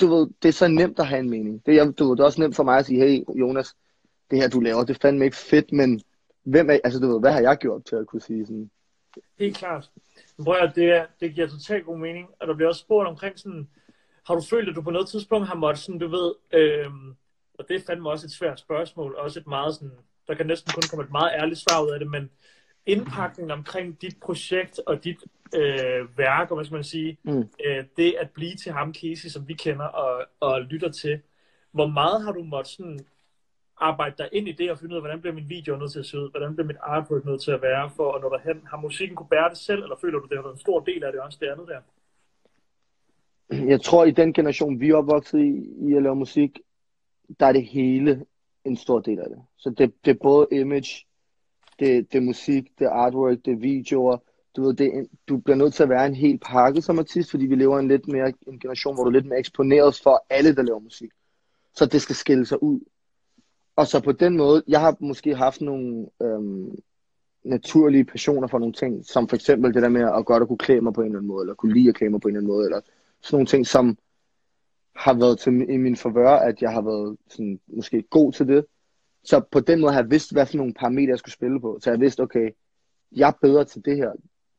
du 0.00 0.06
ved, 0.06 0.28
det 0.42 0.48
er 0.48 0.52
så 0.52 0.68
nemt 0.68 0.98
at 0.98 1.06
have 1.06 1.20
en 1.20 1.30
mening. 1.30 1.66
Det 1.66 1.76
er, 1.76 1.90
du 1.90 2.08
ved, 2.08 2.16
det 2.16 2.20
er 2.20 2.24
også 2.24 2.40
nemt 2.40 2.56
for 2.56 2.62
mig 2.62 2.78
at 2.78 2.86
sige, 2.86 3.00
hey 3.00 3.24
Jonas, 3.34 3.74
det 4.30 4.38
her 4.38 4.48
du 4.48 4.60
laver, 4.60 4.84
det 4.84 4.96
er 4.96 4.98
fandme 5.02 5.24
ikke 5.24 5.36
fedt, 5.36 5.72
men 5.72 6.00
hvem 6.42 6.70
er, 6.70 6.78
altså 6.84 7.00
du 7.00 7.08
ved, 7.12 7.20
hvad 7.20 7.32
har 7.32 7.40
jeg 7.40 7.56
gjort 7.56 7.84
til 7.84 7.96
at 7.96 8.06
kunne 8.06 8.22
sige 8.22 8.46
sådan? 8.46 8.70
Helt 9.38 9.56
klart. 9.56 9.90
Prøv 10.44 10.56
at, 10.56 10.72
det, 10.74 11.06
det 11.20 11.34
giver 11.34 11.46
totalt 11.46 11.84
god 11.84 11.98
mening. 11.98 12.28
Og 12.40 12.46
der 12.46 12.54
bliver 12.54 12.68
også 12.68 12.80
spurgt 12.80 13.08
omkring 13.08 13.38
sådan, 13.38 13.68
har 14.26 14.34
du 14.34 14.42
følt, 14.50 14.68
at 14.68 14.74
du 14.76 14.82
på 14.82 14.90
noget 14.90 15.08
tidspunkt 15.08 15.48
har 15.48 15.54
måttet 15.54 15.82
sådan, 15.84 15.98
du 15.98 16.08
ved, 16.08 16.34
øhm, 16.52 17.16
og 17.58 17.68
det 17.68 17.76
er 17.76 17.80
fandme 17.86 18.10
også 18.10 18.26
et 18.26 18.30
svært 18.32 18.60
spørgsmål, 18.60 19.14
også 19.14 19.40
et 19.40 19.46
meget 19.46 19.74
sådan, 19.74 19.92
der 20.28 20.34
kan 20.34 20.46
næsten 20.46 20.72
kun 20.72 20.82
komme 20.90 21.04
et 21.04 21.10
meget 21.10 21.32
ærligt 21.34 21.60
svar 21.60 21.82
ud 21.84 21.90
af 21.90 21.98
det, 21.98 22.10
men 22.10 22.30
indpakningen 22.86 23.50
omkring 23.50 24.02
dit 24.02 24.16
projekt 24.22 24.80
og 24.86 25.04
dit 25.04 25.16
øh, 25.54 26.18
værk, 26.18 26.50
og 26.50 26.56
hvad 26.56 26.64
skal 26.64 26.74
man 26.74 26.84
sige, 26.84 27.18
Mm. 27.22 27.48
øh, 27.66 27.84
det 27.96 28.14
at 28.20 28.30
blive 28.30 28.54
til 28.54 28.72
ham, 28.72 28.94
Casey, 28.94 29.28
som 29.28 29.48
vi 29.48 29.54
kender 29.54 29.84
og, 29.86 30.24
og 30.40 30.60
lytter 30.62 30.90
til, 30.90 31.20
hvor 31.72 31.86
meget 31.86 32.24
har 32.24 32.32
du 32.32 32.42
måttet 32.42 32.72
sådan 32.72 33.06
arbejde 33.76 34.14
dig 34.18 34.28
ind 34.32 34.48
i 34.48 34.52
det 34.52 34.70
og 34.70 34.78
finde 34.78 34.92
ud 34.92 34.96
af, 34.96 35.02
hvordan 35.02 35.20
bliver 35.20 35.34
min 35.34 35.48
video 35.48 35.76
nødt 35.76 35.92
til 35.92 35.98
at 35.98 36.06
se 36.06 36.18
ud, 36.18 36.30
hvordan 36.30 36.54
bliver 36.54 36.66
mit 36.66 36.76
artwork 36.82 37.24
nødt 37.24 37.42
til 37.42 37.50
at 37.50 37.62
være 37.62 37.90
for 37.96 38.12
at 38.12 38.22
nå 38.22 38.28
derhen? 38.28 38.66
Har 38.70 38.76
musikken 38.76 39.16
kunne 39.16 39.28
bære 39.28 39.48
det 39.48 39.58
selv, 39.58 39.82
eller 39.82 39.96
føler 40.00 40.18
du, 40.18 40.26
det 40.26 40.36
har 40.38 40.42
været 40.42 40.52
en 40.54 40.60
stor 40.60 40.80
del 40.80 41.04
af 41.04 41.12
det 41.12 41.20
også, 41.20 41.38
det 41.40 41.46
andet 41.48 41.68
der? 41.68 41.80
Jeg 43.50 43.80
tror, 43.82 44.04
i 44.04 44.10
den 44.10 44.32
generation, 44.32 44.80
vi 44.80 44.90
er 44.90 44.96
opvokset 44.96 45.38
i, 45.38 45.88
i 45.88 45.94
at 45.94 46.02
lave 46.02 46.16
musik, 46.16 46.60
der 47.40 47.46
er 47.46 47.52
det 47.52 47.64
hele 47.64 48.24
en 48.64 48.76
stor 48.76 49.00
del 49.00 49.18
af 49.18 49.28
det. 49.28 49.38
Så 49.56 49.70
det, 49.70 50.04
det 50.04 50.10
er 50.10 50.18
både 50.22 50.46
image, 50.52 51.06
det, 51.78 52.12
det 52.12 52.18
er 52.18 52.22
musik, 52.22 52.78
det 52.78 52.84
er 52.84 52.90
artwork, 52.90 53.38
det 53.44 53.52
er 53.52 53.56
videoer. 53.56 54.16
Du, 54.56 54.62
ved, 54.62 54.74
det 54.74 54.86
er 54.86 54.90
en, 54.90 55.08
du 55.28 55.36
bliver 55.36 55.56
nødt 55.56 55.74
til 55.74 55.82
at 55.82 55.88
være 55.88 56.06
en 56.06 56.14
hel 56.14 56.38
pakke 56.38 56.82
som 56.82 56.98
artist, 56.98 57.30
fordi 57.30 57.46
vi 57.46 57.54
lever 57.54 57.78
i 57.78 57.82
en 57.82 57.88
lidt 57.88 58.08
mere 58.08 58.32
en 58.46 58.58
generation, 58.58 58.94
hvor 58.94 59.04
du 59.04 59.10
er 59.10 59.12
lidt 59.12 59.26
mere 59.26 59.38
eksponeret 59.38 60.00
for 60.02 60.26
alle, 60.30 60.56
der 60.56 60.62
laver 60.62 60.78
musik. 60.78 61.10
Så 61.74 61.86
det 61.86 62.02
skal 62.02 62.16
skille 62.16 62.46
sig 62.46 62.62
ud. 62.62 62.80
Og 63.76 63.86
så 63.86 64.00
på 64.00 64.12
den 64.12 64.36
måde, 64.36 64.62
jeg 64.68 64.80
har 64.80 64.96
måske 65.00 65.34
haft 65.34 65.60
nogle 65.60 66.06
øhm, 66.22 66.78
naturlige 67.44 68.04
passioner 68.04 68.48
for 68.48 68.58
nogle 68.58 68.72
ting, 68.72 69.04
som 69.04 69.28
for 69.28 69.36
eksempel 69.36 69.74
det 69.74 69.82
der 69.82 69.88
med 69.88 70.02
at 70.02 70.26
godt 70.26 70.42
at 70.42 70.48
kunne 70.48 70.58
klæde 70.58 70.80
mig 70.80 70.92
på 70.92 71.00
en 71.00 71.06
eller 71.06 71.18
anden 71.18 71.28
måde, 71.28 71.42
eller 71.42 71.54
kunne 71.54 71.74
lide 71.74 71.88
at 71.88 71.94
klæde 71.94 72.10
mig 72.10 72.20
på 72.20 72.28
en 72.28 72.36
eller 72.36 72.40
anden 72.40 72.56
måde, 72.56 72.66
eller 72.66 72.80
sådan 73.24 73.34
nogle 73.36 73.46
ting, 73.46 73.66
som 73.66 73.98
har 74.96 75.14
været 75.14 75.38
til 75.38 75.70
i 75.70 75.76
min 75.76 75.96
forvør, 75.96 76.30
at 76.30 76.62
jeg 76.62 76.72
har 76.72 76.82
været 76.82 77.16
sådan, 77.28 77.60
måske 77.66 78.02
god 78.02 78.32
til 78.32 78.48
det. 78.48 78.66
Så 79.24 79.40
på 79.50 79.60
den 79.60 79.80
måde 79.80 79.92
har 79.92 80.00
jeg 80.00 80.10
vidst, 80.10 80.32
hvad 80.32 80.46
for 80.46 80.56
nogle 80.56 80.74
parametre 80.74 81.10
jeg 81.10 81.18
skulle 81.18 81.32
spille 81.32 81.60
på. 81.60 81.78
Så 81.82 81.90
jeg 81.90 82.00
vidste, 82.00 82.20
okay, 82.20 82.50
jeg 83.12 83.28
er 83.28 83.38
bedre 83.42 83.64
til 83.64 83.84
det 83.84 83.96
her. 83.96 84.12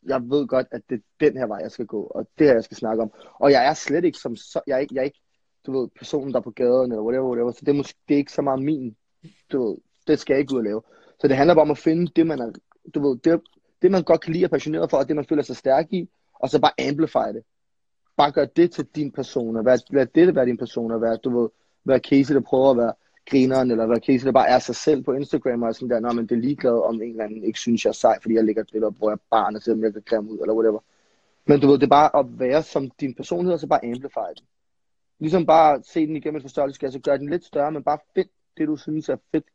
Jeg 0.08 0.22
ved 0.22 0.48
godt, 0.48 0.68
at 0.72 0.82
det 0.90 0.96
er 0.96 1.26
den 1.26 1.38
her 1.38 1.48
vej, 1.48 1.58
jeg 1.58 1.72
skal 1.72 1.86
gå, 1.86 2.04
og 2.04 2.28
det 2.40 2.48
her, 2.48 2.54
jeg 2.54 2.64
skal 2.64 2.78
snakke 2.78 3.04
om. 3.04 3.12
Og 3.40 3.52
jeg 3.52 3.66
er 3.66 3.74
slet 3.74 4.06
ikke 4.06 4.18
som 4.18 4.36
så, 4.36 4.62
jeg 4.68 4.76
er 4.76 4.80
ikke, 4.80 4.96
jeg 4.96 5.02
er 5.02 5.06
ikke 5.06 5.22
du 5.66 5.80
ved, 5.80 5.90
personen, 5.98 6.34
der 6.34 6.40
er 6.40 6.44
på 6.44 6.52
gaden, 6.52 6.92
eller 6.92 7.04
whatever, 7.04 7.28
whatever. 7.28 7.52
Så 7.52 7.60
det 7.60 7.70
er, 7.70 7.74
måske, 7.74 8.00
det 8.08 8.14
er 8.14 8.18
ikke 8.18 8.32
så 8.32 8.42
meget 8.42 8.64
min, 8.64 8.96
du 9.52 9.68
ved, 9.68 9.78
det 10.08 10.20
skal 10.20 10.34
jeg 10.34 10.40
ikke 10.40 10.54
ud 10.54 10.58
og 10.58 10.64
lave. 10.64 10.82
Så 11.20 11.28
det 11.28 11.38
handler 11.38 11.54
bare 11.54 11.62
om 11.62 11.72
at 11.72 11.78
finde 11.78 12.12
det, 12.16 12.28
man 12.28 12.40
er, 12.40 12.52
du 12.96 13.08
ved, 13.08 13.18
det, 13.18 13.42
det 13.82 13.92
man 13.92 14.04
godt 14.04 14.22
kan 14.22 14.34
lide 14.34 14.46
og 14.46 14.52
passioneret 14.52 14.90
for, 14.90 14.98
og 14.98 15.08
det 15.08 15.16
man 15.16 15.26
føler 15.26 15.44
sig 15.44 15.56
stærk 15.56 15.86
i, 15.94 16.10
og 16.34 16.50
så 16.50 16.62
bare 16.62 16.88
amplify 16.90 17.28
det. 17.34 17.44
Bare 18.18 18.32
gør 18.32 18.46
det 18.46 18.72
til 18.72 18.86
din 18.86 19.12
persona. 19.12 19.62
Hvad, 19.62 19.80
hvad 19.90 20.06
det, 20.06 20.28
der 20.28 20.34
være 20.34 20.46
din 20.46 20.58
persona. 20.58 20.98
Hvad, 20.98 21.18
du 21.18 21.42
ved, 21.42 21.50
hvad 21.84 22.00
Casey, 22.00 22.36
der 22.36 22.42
prøver 22.42 22.72
at 22.72 22.78
være 22.78 22.94
grineren, 23.30 23.72
eller 23.72 23.86
hvad 23.86 24.00
Casey, 24.00 24.26
der 24.26 24.32
bare 24.32 24.50
er 24.50 24.60
sig 24.60 24.76
selv 24.76 25.04
på 25.04 25.14
Instagram, 25.14 25.64
og 25.64 25.76
sådan 25.76 25.90
der, 25.90 26.00
nej, 26.00 26.14
men 26.14 26.28
det 26.28 26.36
er 26.36 26.40
ligeglad, 26.40 26.84
om 26.84 27.02
en 27.02 27.10
eller 27.10 27.24
anden 27.24 27.44
ikke 27.44 27.60
synes, 27.60 27.86
jeg 27.86 27.90
er 27.90 27.94
sej, 27.94 28.20
fordi 28.22 28.36
jeg 28.36 28.44
ligger 28.44 28.62
et 28.62 28.70
billede 28.72 28.88
op, 28.88 28.98
hvor 28.98 29.10
jeg 29.10 29.16
er 29.16 29.28
barn, 29.30 29.56
og 29.56 29.62
selvom 29.62 29.84
jeg 29.84 29.94
kan 29.94 30.04
grimme 30.06 30.32
ud, 30.32 30.40
eller 30.40 30.54
whatever. 30.54 30.80
Men 31.46 31.60
du 31.60 31.68
ved, 31.68 31.78
det 31.80 31.84
er 31.84 31.88
bare 31.88 32.20
at 32.20 32.40
være 32.40 32.64
som 32.64 32.90
din 33.00 33.14
personlighed, 33.14 33.54
og 33.54 33.60
så 33.60 33.68
bare 33.68 33.86
amplify 33.86 34.30
den. 34.38 34.46
Ligesom 35.20 35.46
bare 35.46 35.84
se 35.84 36.08
den 36.08 36.16
igennem 36.16 36.38
et 36.38 36.44
forstørrelsesglas, 36.44 36.94
så 36.94 37.00
gør 37.00 37.18
den 37.18 37.30
lidt 37.30 37.46
større, 37.46 37.72
men 37.72 37.84
bare 37.84 37.98
fedt 38.16 38.32
det, 38.58 38.68
du 38.68 38.76
synes 38.76 39.10
er 39.10 39.18
fedt. 39.32 39.46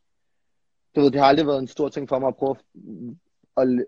Du 0.97 1.01
ved, 1.01 1.11
det 1.11 1.21
har 1.21 1.27
aldrig 1.27 1.47
været 1.47 1.59
en 1.59 1.69
stor 1.69 1.89
ting 1.89 2.09
for 2.09 2.19
mig 2.19 2.29
at 2.29 2.37
prøve 2.37 2.57
at, 3.57 3.69
at 3.69 3.87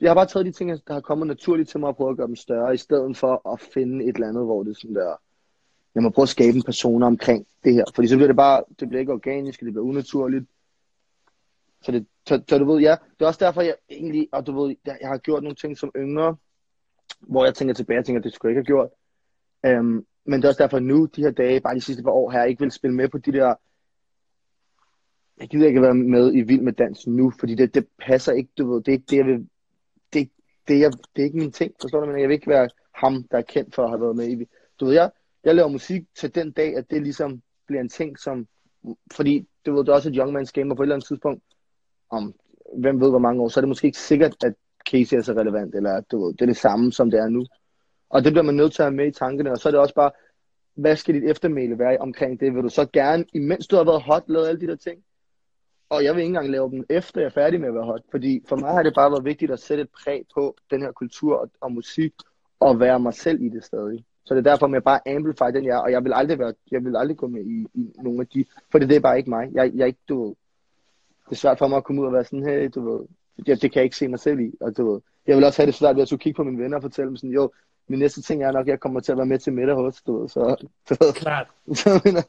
jeg 0.00 0.10
har 0.10 0.14
bare 0.14 0.26
taget 0.26 0.46
de 0.46 0.52
ting, 0.52 0.70
der 0.70 0.92
har 0.92 1.00
kommet 1.00 1.28
naturligt 1.28 1.68
til 1.68 1.80
mig, 1.80 1.88
og 1.88 1.96
prøvet 1.96 2.10
at 2.10 2.16
gøre 2.16 2.26
dem 2.26 2.36
større, 2.36 2.74
i 2.74 2.76
stedet 2.76 3.16
for 3.16 3.52
at 3.52 3.60
finde 3.60 4.04
et 4.04 4.14
eller 4.14 4.28
andet, 4.28 4.44
hvor 4.44 4.62
det 4.62 4.70
er 4.70 4.74
sådan 4.74 4.96
der, 4.96 5.16
jeg 5.94 6.02
må 6.02 6.10
prøve 6.10 6.22
at 6.22 6.28
skabe 6.28 6.56
en 6.56 6.62
person 6.62 7.02
omkring 7.02 7.46
det 7.64 7.74
her. 7.74 7.84
Fordi 7.94 8.08
så 8.08 8.16
bliver 8.16 8.26
det 8.26 8.36
bare, 8.36 8.64
det 8.80 8.88
bliver 8.88 9.00
ikke 9.00 9.12
organisk, 9.12 9.60
det 9.60 9.72
bliver 9.72 9.86
unaturligt. 9.86 10.44
Så, 11.82 11.92
det, 11.92 12.06
så, 12.28 12.42
så 12.48 12.58
du 12.58 12.64
ved, 12.72 12.80
ja, 12.80 12.96
det 13.18 13.22
er 13.22 13.26
også 13.26 13.44
derfor, 13.44 13.62
jeg 13.62 13.74
egentlig, 13.90 14.28
og 14.32 14.46
du 14.46 14.62
ved, 14.62 14.76
jeg, 14.86 14.98
jeg 15.00 15.08
har 15.08 15.18
gjort 15.18 15.42
nogle 15.42 15.56
ting 15.56 15.78
som 15.78 15.92
yngre, 15.96 16.36
hvor 17.20 17.44
jeg 17.44 17.54
tænker 17.54 17.74
tilbage, 17.74 17.98
og 17.98 18.04
tænker, 18.04 18.22
det 18.22 18.32
skulle 18.32 18.50
jeg 18.50 18.58
ikke 18.58 18.72
have 18.72 18.76
gjort. 18.76 18.90
Um, 19.78 20.06
men 20.24 20.40
det 20.40 20.44
er 20.44 20.48
også 20.48 20.62
derfor 20.62 20.78
nu, 20.78 21.04
de 21.16 21.22
her 21.22 21.30
dage, 21.30 21.60
bare 21.60 21.74
de 21.74 21.80
sidste 21.80 22.02
par 22.02 22.10
år, 22.10 22.30
har 22.30 22.38
jeg 22.38 22.48
ikke 22.48 22.60
vil 22.60 22.70
spille 22.70 22.96
med 22.96 23.08
på 23.08 23.18
de 23.18 23.32
der, 23.32 23.54
jeg 25.40 25.48
gider 25.48 25.66
ikke 25.66 25.82
være 25.82 25.94
med 25.94 26.34
i 26.34 26.40
Vild 26.40 26.60
med 26.60 26.72
Dans 26.72 27.06
nu, 27.06 27.32
fordi 27.40 27.54
det, 27.54 27.74
det 27.74 27.86
passer 28.06 28.32
ikke, 28.32 28.50
du 28.58 28.72
ved, 28.72 28.82
det 28.82 28.88
er 28.88 28.92
ikke 28.92 29.06
det, 29.10 29.16
jeg 29.16 29.26
vil, 29.26 29.48
det, 30.14 30.30
det, 30.68 30.76
er, 30.76 30.80
jeg, 30.80 30.92
det 30.92 31.22
er 31.22 31.24
ikke 31.24 31.38
min 31.38 31.52
ting, 31.52 31.74
forstår 31.80 32.00
du, 32.00 32.06
men 32.06 32.20
jeg 32.20 32.28
vil 32.28 32.34
ikke 32.34 32.50
være 32.50 32.68
ham, 32.94 33.24
der 33.30 33.38
er 33.38 33.42
kendt 33.42 33.74
for 33.74 33.82
at 33.82 33.90
have 33.90 34.00
været 34.00 34.16
med 34.16 34.28
i, 34.28 34.48
du 34.80 34.84
ved, 34.84 34.94
jeg, 34.94 35.10
jeg 35.44 35.54
laver 35.54 35.68
musik 35.68 36.02
til 36.14 36.34
den 36.34 36.52
dag, 36.52 36.76
at 36.76 36.90
det 36.90 37.02
ligesom 37.02 37.42
bliver 37.66 37.80
en 37.80 37.88
ting, 37.88 38.18
som, 38.18 38.46
fordi 39.12 39.48
du 39.66 39.74
ved, 39.74 39.84
det 39.84 39.88
er 39.88 39.94
også 39.94 40.08
et 40.08 40.16
young 40.16 40.38
man's 40.38 40.52
game, 40.52 40.72
og 40.72 40.76
på 40.76 40.82
et 40.82 40.84
eller 40.84 40.94
andet 40.94 41.08
tidspunkt, 41.08 41.42
om 42.10 42.34
hvem 42.76 43.00
ved 43.00 43.10
hvor 43.10 43.18
mange 43.18 43.42
år, 43.42 43.48
så 43.48 43.60
er 43.60 43.62
det 43.62 43.68
måske 43.68 43.86
ikke 43.86 43.98
sikkert, 43.98 44.44
at 44.44 44.54
Casey 44.90 45.16
er 45.16 45.22
så 45.22 45.32
relevant, 45.32 45.74
eller 45.74 46.00
du 46.00 46.24
ved, 46.24 46.32
det 46.32 46.42
er 46.42 46.46
det 46.46 46.56
samme, 46.56 46.92
som 46.92 47.10
det 47.10 47.20
er 47.20 47.28
nu. 47.28 47.46
Og 48.10 48.24
det 48.24 48.32
bliver 48.32 48.42
man 48.42 48.54
nødt 48.54 48.72
til 48.72 48.82
at 48.82 48.86
have 48.86 48.96
med 48.96 49.06
i 49.06 49.10
tankerne, 49.10 49.50
og 49.52 49.58
så 49.58 49.68
er 49.68 49.70
det 49.70 49.80
også 49.80 49.94
bare, 49.94 50.10
hvad 50.74 50.96
skal 50.96 51.14
dit 51.14 51.30
eftermæle 51.30 51.78
være 51.78 51.98
omkring 51.98 52.40
det? 52.40 52.54
Vil 52.54 52.62
du 52.62 52.68
så 52.68 52.86
gerne, 52.92 53.24
imens 53.32 53.66
du 53.66 53.76
har 53.76 53.84
været 53.84 54.02
hot, 54.02 54.24
lavet 54.28 54.48
alle 54.48 54.60
de 54.60 54.66
der 54.66 54.76
ting? 54.76 55.03
Og 55.88 56.04
jeg 56.04 56.14
vil 56.14 56.20
ikke 56.20 56.28
engang 56.28 56.50
lave 56.50 56.70
dem 56.70 56.84
efter 56.88 57.20
jeg 57.20 57.26
er 57.26 57.30
færdig 57.30 57.60
med 57.60 57.68
at 57.68 57.74
være 57.74 57.84
hot, 57.84 58.02
fordi 58.10 58.42
for 58.48 58.56
mig 58.56 58.70
har 58.72 58.82
det 58.82 58.94
bare 58.94 59.10
været 59.10 59.24
vigtigt 59.24 59.50
at 59.52 59.60
sætte 59.60 59.82
et 59.82 59.90
præg 60.04 60.24
på 60.34 60.56
den 60.70 60.82
her 60.82 60.92
kultur 60.92 61.36
og, 61.36 61.50
og 61.60 61.72
musik, 61.72 62.12
og 62.60 62.80
være 62.80 63.00
mig 63.00 63.14
selv 63.14 63.42
i 63.42 63.48
det 63.48 63.64
stadig. 63.64 64.04
Så 64.24 64.34
det 64.34 64.46
er 64.46 64.50
derfor, 64.50 64.66
at 64.66 64.72
jeg 64.72 64.82
bare 64.82 65.08
amplify 65.08 65.54
den 65.54 65.64
jeg 65.64 65.76
er, 65.76 65.80
og 65.80 65.92
jeg 65.92 66.04
vil 66.04 66.12
aldrig, 66.12 66.38
være, 66.38 66.54
jeg 66.70 66.84
vil 66.84 66.96
aldrig 66.96 67.16
gå 67.16 67.26
med 67.26 67.44
i, 67.44 67.66
i 67.74 67.92
nogle 68.02 68.20
af 68.20 68.26
de, 68.26 68.44
for 68.70 68.78
det, 68.78 68.88
det 68.88 68.96
er 68.96 69.00
bare 69.00 69.18
ikke 69.18 69.30
mig. 69.30 69.48
Jeg, 69.52 69.72
jeg 69.74 69.82
er 69.82 69.86
ikke, 69.86 69.98
du 70.08 70.24
ved, 70.24 70.34
det 71.24 71.32
er 71.32 71.36
svært 71.36 71.58
for 71.58 71.68
mig 71.68 71.76
at 71.76 71.84
komme 71.84 72.02
ud 72.02 72.06
og 72.06 72.12
være 72.12 72.24
sådan, 72.24 72.46
hey, 72.46 72.70
du 72.74 72.90
ved, 72.90 73.06
det, 73.46 73.62
det 73.62 73.72
kan 73.72 73.80
jeg 73.80 73.84
ikke 73.84 73.96
se 73.96 74.08
mig 74.08 74.18
selv 74.18 74.40
i, 74.40 74.52
og 74.60 74.76
du 74.76 74.92
ved, 74.92 75.00
jeg 75.26 75.36
vil 75.36 75.44
også 75.44 75.62
have 75.62 75.66
det 75.66 75.74
svært 75.74 75.96
ved 75.96 76.02
at 76.02 76.08
skulle 76.08 76.20
kigge 76.20 76.36
på 76.36 76.44
mine 76.44 76.62
venner 76.62 76.76
og 76.76 76.82
fortælle 76.82 77.08
dem 77.08 77.16
sådan, 77.16 77.30
jo, 77.30 77.52
min 77.88 77.98
næste 77.98 78.22
ting 78.22 78.42
er 78.42 78.52
nok, 78.52 78.66
at 78.66 78.70
jeg 78.70 78.80
kommer 78.80 79.00
til 79.00 79.12
at 79.12 79.18
være 79.18 79.26
med 79.26 79.38
til 79.38 79.52
middag 79.52 79.74
hos, 79.74 80.02
du 80.02 80.20
ved, 80.20 80.28
så, 80.28 80.56
du 80.90 80.94
ved, 81.00 81.12
Klart. 81.12 81.46
så 81.74 82.24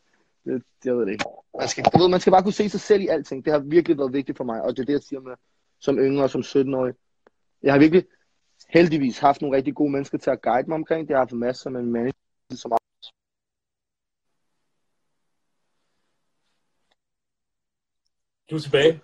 det, 0.45 0.63
jeg 0.85 0.95
ved 0.97 1.05
det 1.05 1.11
ikke. 1.11 1.25
Man 1.59 1.67
skal, 1.67 1.83
du 1.83 1.97
ved, 1.97 2.09
man 2.09 2.19
skal 2.19 2.31
bare 2.31 2.43
kunne 2.43 2.53
se 2.53 2.69
sig 2.69 2.79
selv 2.79 3.01
i 3.01 3.07
alting. 3.07 3.45
Det 3.45 3.53
har 3.53 3.59
virkelig 3.59 3.97
været 3.97 4.13
vigtigt 4.13 4.37
for 4.37 4.43
mig, 4.43 4.61
og 4.61 4.77
det 4.77 4.81
er 4.81 4.85
det, 4.85 4.93
jeg 4.93 5.01
siger 5.03 5.19
med, 5.19 5.35
som 5.79 5.97
yngre 5.97 6.23
og 6.23 6.29
som 6.29 6.41
17-årig. 6.41 6.93
Jeg 7.63 7.73
har 7.73 7.79
virkelig 7.79 8.05
heldigvis 8.69 9.19
haft 9.19 9.41
nogle 9.41 9.57
rigtig 9.57 9.75
gode 9.75 9.91
mennesker 9.91 10.17
til 10.17 10.29
at 10.29 10.41
guide 10.41 10.67
mig 10.67 10.75
omkring 10.75 11.01
det. 11.01 11.09
Jeg 11.09 11.17
har 11.17 11.25
haft 11.25 11.31
masser 11.33 11.69
med 11.69 11.81
manager, 11.81 12.13
som 12.51 12.71
Du 18.49 18.55
er 18.55 18.59
tilbage. 18.59 19.01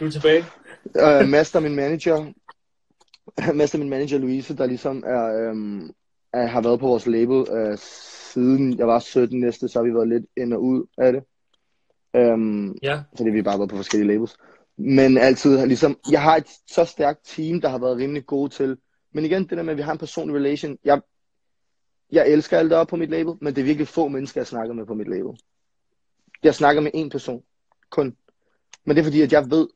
Du 0.00 0.04
er 0.06 0.10
tilbage. 0.10 0.44
øh, 0.96 1.28
Master, 1.28 1.60
min 1.60 1.74
manager, 1.74 2.32
Mest 3.54 3.74
af 3.74 3.78
min 3.80 3.88
manager 3.88 4.18
Louise, 4.18 4.56
der 4.56 4.66
ligesom 4.66 5.04
er, 5.06 5.24
øhm, 5.24 5.94
er, 6.32 6.46
har 6.46 6.60
været 6.60 6.80
på 6.80 6.86
vores 6.86 7.06
label 7.06 7.46
øh, 7.52 7.78
siden 8.32 8.78
jeg 8.78 8.86
var 8.86 8.98
17 8.98 9.40
næste, 9.40 9.68
så 9.68 9.78
har 9.78 9.84
vi 9.84 9.94
været 9.94 10.08
lidt 10.08 10.24
ind 10.36 10.52
og 10.52 10.62
ud 10.62 10.86
af 10.98 11.12
det. 11.12 11.22
Øhm, 12.16 12.76
Ja, 12.82 13.02
fordi 13.16 13.30
vi 13.30 13.42
bare 13.42 13.58
været 13.58 13.70
på 13.70 13.76
forskellige 13.76 14.08
labels. 14.08 14.36
Men 14.76 15.18
altid 15.18 15.66
ligesom, 15.66 15.98
jeg 16.10 16.22
har 16.22 16.36
et 16.36 16.46
så 16.66 16.84
stærkt 16.84 17.20
team, 17.24 17.60
der 17.60 17.68
har 17.68 17.78
været 17.78 17.96
rimelig 17.96 18.26
gode 18.26 18.50
til. 18.50 18.76
Men 19.14 19.24
igen, 19.24 19.42
det 19.42 19.56
der 19.58 19.62
med, 19.62 19.70
at 19.70 19.76
vi 19.76 19.82
har 19.82 19.92
en 19.92 19.98
personlig 19.98 20.36
relation. 20.36 20.78
Jeg, 20.84 21.00
jeg 22.12 22.28
elsker 22.28 22.58
alt 22.58 22.70
der 22.70 22.84
på 22.84 22.96
mit 22.96 23.10
label, 23.10 23.34
men 23.40 23.54
det 23.54 23.60
er 23.60 23.64
virkelig 23.64 23.88
få 23.88 24.08
mennesker, 24.08 24.40
jeg 24.40 24.46
snakker 24.46 24.74
med 24.74 24.86
på 24.86 24.94
mit 24.94 25.08
label. 25.08 25.40
Jeg 26.42 26.54
snakker 26.54 26.82
med 26.82 26.90
én 26.94 27.08
person. 27.08 27.42
Kun. 27.90 28.16
Men 28.84 28.96
det 28.96 29.02
er 29.02 29.04
fordi, 29.04 29.20
at 29.22 29.32
jeg 29.32 29.50
ved, 29.50 29.68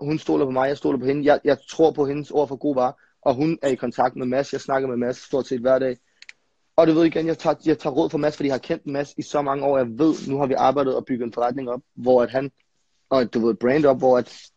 hun 0.00 0.18
stoler 0.18 0.44
på 0.44 0.50
mig, 0.50 0.68
jeg 0.68 0.76
stoler 0.76 0.98
på 0.98 1.04
hende. 1.04 1.24
Jeg, 1.24 1.40
jeg 1.44 1.58
tror 1.70 1.90
på 1.90 2.06
hendes 2.06 2.30
ord 2.30 2.48
for 2.48 2.56
god 2.56 2.74
var, 2.74 2.98
og 3.22 3.34
hun 3.34 3.58
er 3.62 3.68
i 3.68 3.74
kontakt 3.74 4.16
med 4.16 4.26
Mads. 4.26 4.52
Jeg 4.52 4.60
snakker 4.60 4.88
med 4.88 4.96
Mads 4.96 5.16
stort 5.16 5.46
set 5.46 5.60
hver 5.60 5.78
dag. 5.78 5.96
Og 6.76 6.86
du 6.86 6.92
ved 6.92 7.04
igen, 7.04 7.26
jeg 7.26 7.38
tager, 7.38 7.56
jeg 7.64 7.78
tager 7.78 7.94
råd 7.94 8.10
for 8.10 8.18
Mads, 8.18 8.36
fordi 8.36 8.46
jeg 8.46 8.54
har 8.54 8.58
kendt 8.58 8.86
Mads 8.86 9.14
i 9.16 9.22
så 9.22 9.42
mange 9.42 9.64
år. 9.64 9.78
Jeg 9.78 9.86
ved, 9.86 10.28
nu 10.28 10.38
har 10.38 10.46
vi 10.46 10.54
arbejdet 10.54 10.96
og 10.96 11.04
bygget 11.04 11.26
en 11.26 11.32
forretning 11.32 11.70
op, 11.70 11.80
hvor 11.94 12.22
at 12.22 12.30
han, 12.30 12.50
og 13.10 13.34
du 13.34 13.40
ved, 13.40 13.50
et 13.50 13.58
brand 13.58 13.84
op, 13.84 13.98
hvor 13.98 14.18
at 14.18 14.50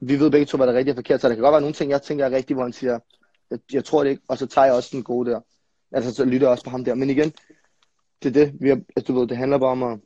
vi 0.00 0.20
ved 0.20 0.30
begge 0.30 0.46
to, 0.46 0.56
hvad 0.56 0.66
der 0.66 0.72
er 0.72 0.76
rigtigt 0.76 0.92
og 0.92 0.96
forkert. 0.96 1.20
Så 1.20 1.28
der 1.28 1.34
kan 1.34 1.42
godt 1.42 1.52
være 1.52 1.60
nogle 1.60 1.74
ting, 1.74 1.90
jeg 1.90 2.02
tænker 2.02 2.24
er 2.26 2.30
rigtigt, 2.30 2.56
hvor 2.56 2.62
han 2.62 2.72
siger, 2.72 2.98
jeg, 3.50 3.58
jeg 3.72 3.84
tror 3.84 4.04
det 4.04 4.10
ikke, 4.10 4.22
og 4.28 4.38
så 4.38 4.46
tager 4.46 4.64
jeg 4.64 4.74
også 4.74 4.88
den 4.92 5.02
gode 5.02 5.30
der. 5.30 5.40
Altså, 5.92 6.14
så 6.14 6.24
lytter 6.24 6.46
jeg 6.46 6.52
også 6.52 6.64
på 6.64 6.70
ham 6.70 6.84
der. 6.84 6.94
Men 6.94 7.10
igen, 7.10 7.32
det 8.22 8.28
er 8.28 8.44
det, 8.44 8.52
vi 8.60 8.68
har, 8.68 8.80
altså, 8.96 9.12
du 9.12 9.18
ved, 9.18 9.28
det 9.28 9.36
handler 9.36 9.58
bare 9.58 9.70
om 9.70 9.82
at, 9.82 9.98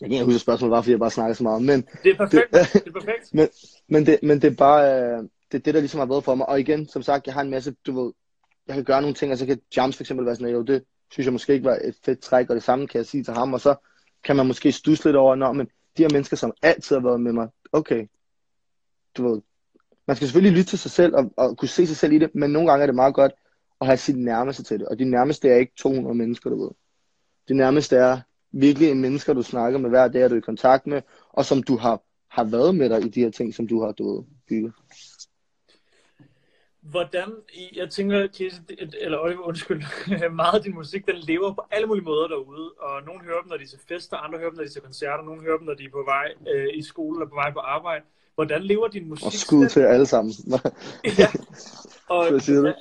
jeg 0.00 0.08
kan 0.08 0.12
ikke 0.12 0.24
huske 0.24 0.38
spørgsmålet, 0.38 0.72
bare 0.72 0.82
fordi 0.82 0.90
jeg 0.90 0.98
bare 0.98 1.10
snakker 1.10 1.34
så 1.34 1.42
meget, 1.42 1.62
men 1.62 1.88
det 2.02 2.10
er 2.10 2.16
perfekt. 2.16 2.52
Det 2.84 2.86
er 2.86 2.92
perfekt. 2.92 3.34
men, 3.34 3.48
men, 3.88 4.06
det, 4.06 4.18
men 4.22 4.42
det 4.42 4.52
er 4.52 4.56
bare, 4.56 5.02
øh, 5.02 5.24
det 5.52 5.58
er 5.58 5.62
det, 5.62 5.74
der 5.74 5.80
ligesom 5.80 5.98
har 5.98 6.06
været 6.06 6.24
for 6.24 6.34
mig. 6.34 6.48
Og 6.48 6.60
igen, 6.60 6.88
som 6.88 7.02
sagt, 7.02 7.26
jeg 7.26 7.34
har 7.34 7.40
en 7.42 7.50
masse, 7.50 7.74
du 7.86 8.04
ved, 8.04 8.12
jeg 8.66 8.74
kan 8.74 8.84
gøre 8.84 9.00
nogle 9.00 9.14
ting, 9.14 9.32
og 9.32 9.38
så 9.38 9.46
kan 9.46 9.60
jumps 9.76 9.96
for 9.96 10.02
eksempel 10.02 10.26
være 10.26 10.36
sådan, 10.36 10.52
jo, 10.52 10.62
det 10.62 10.84
synes 11.10 11.24
jeg 11.24 11.32
måske 11.32 11.52
ikke 11.52 11.64
var 11.64 11.78
et 11.84 11.96
fedt 12.04 12.20
træk, 12.20 12.50
og 12.50 12.54
det 12.54 12.62
samme 12.62 12.86
kan 12.86 12.98
jeg 12.98 13.06
sige 13.06 13.24
til 13.24 13.34
ham, 13.34 13.52
og 13.52 13.60
så 13.60 13.74
kan 14.24 14.36
man 14.36 14.46
måske 14.46 14.72
stusse 14.72 15.04
lidt 15.04 15.16
over, 15.16 15.34
når, 15.34 15.52
men 15.52 15.66
de 15.96 16.02
her 16.02 16.08
mennesker, 16.12 16.36
som 16.36 16.52
altid 16.62 16.96
har 16.96 17.02
været 17.02 17.20
med 17.20 17.32
mig, 17.32 17.48
okay, 17.72 18.06
du 19.16 19.28
ved, 19.28 19.42
man 20.06 20.16
skal 20.16 20.28
selvfølgelig 20.28 20.58
lytte 20.58 20.70
til 20.70 20.78
sig 20.78 20.90
selv, 20.90 21.14
og, 21.14 21.32
og 21.36 21.56
kunne 21.56 21.68
se 21.68 21.86
sig 21.86 21.96
selv 21.96 22.12
i 22.12 22.18
det, 22.18 22.34
men 22.34 22.50
nogle 22.50 22.70
gange 22.70 22.82
er 22.82 22.86
det 22.86 22.94
meget 22.94 23.14
godt 23.14 23.32
at 23.80 23.86
have 23.86 23.96
sit 23.96 24.18
nærmeste 24.18 24.62
til 24.62 24.78
det, 24.78 24.88
og 24.88 24.98
de 24.98 25.04
nærmeste 25.04 25.48
er 25.48 25.56
ikke 25.56 25.72
200 25.76 26.14
mennesker, 26.14 26.50
du 26.50 26.62
ved. 26.62 26.70
Det 27.48 27.56
nærmeste 27.56 27.96
er 27.96 28.20
virkelig 28.52 28.90
en 28.90 29.00
mennesker, 29.00 29.32
du 29.32 29.42
snakker 29.42 29.78
med 29.78 29.90
hver 29.90 30.08
dag, 30.08 30.22
er 30.22 30.28
du 30.28 30.34
er 30.34 30.38
i 30.38 30.40
kontakt 30.40 30.86
med, 30.86 31.02
og 31.32 31.44
som 31.44 31.62
du 31.62 31.76
har, 31.76 32.02
har 32.30 32.44
været 32.44 32.74
med 32.74 32.88
dig 32.88 33.06
i 33.06 33.08
de 33.08 33.20
her 33.20 33.30
ting, 33.30 33.54
som 33.54 33.66
du 33.66 33.82
har, 33.82 33.92
du 33.92 34.14
ved, 34.14 34.24
bygget. 34.48 34.72
Hvordan, 36.90 37.32
jeg 37.76 37.90
tænker, 37.90 38.26
Kisse, 38.26 38.62
det- 38.68 38.94
eller 39.00 39.18
Oliver, 39.18 39.40
undskyld, 39.42 39.82
meget 40.42 40.54
af 40.58 40.62
din 40.62 40.74
musik, 40.74 41.06
den 41.06 41.16
lever 41.16 41.54
på 41.54 41.62
alle 41.70 41.86
mulige 41.86 42.04
måder 42.04 42.28
derude, 42.28 42.70
og 42.78 43.02
nogle 43.06 43.20
hører 43.24 43.40
dem, 43.40 43.48
når 43.48 43.56
de 43.56 43.62
er 43.62 43.66
til 43.68 43.78
fester, 43.88 44.16
andre 44.16 44.38
hører 44.38 44.50
dem, 44.50 44.56
når 44.56 44.62
de 44.64 44.68
er 44.68 44.72
til 44.72 44.82
koncerter, 44.82 45.24
nogle 45.24 45.42
hører 45.42 45.56
dem, 45.58 45.66
når 45.66 45.74
de 45.74 45.84
er 45.84 45.90
på 45.90 46.02
vej 46.06 46.32
øh, 46.54 46.66
i 46.74 46.82
skole 46.82 47.16
eller 47.18 47.28
på 47.28 47.34
vej 47.34 47.52
på 47.52 47.58
arbejde. 47.58 48.04
Hvordan 48.34 48.62
lever 48.62 48.88
din 48.88 49.08
musik 49.08 49.26
Og 49.26 49.32
skud 49.32 49.68
til 49.68 49.80
alle 49.80 50.06
sammen. 50.06 50.32
Ja. 51.18 51.28
Og 52.08 52.26
hvordan, 52.30 52.74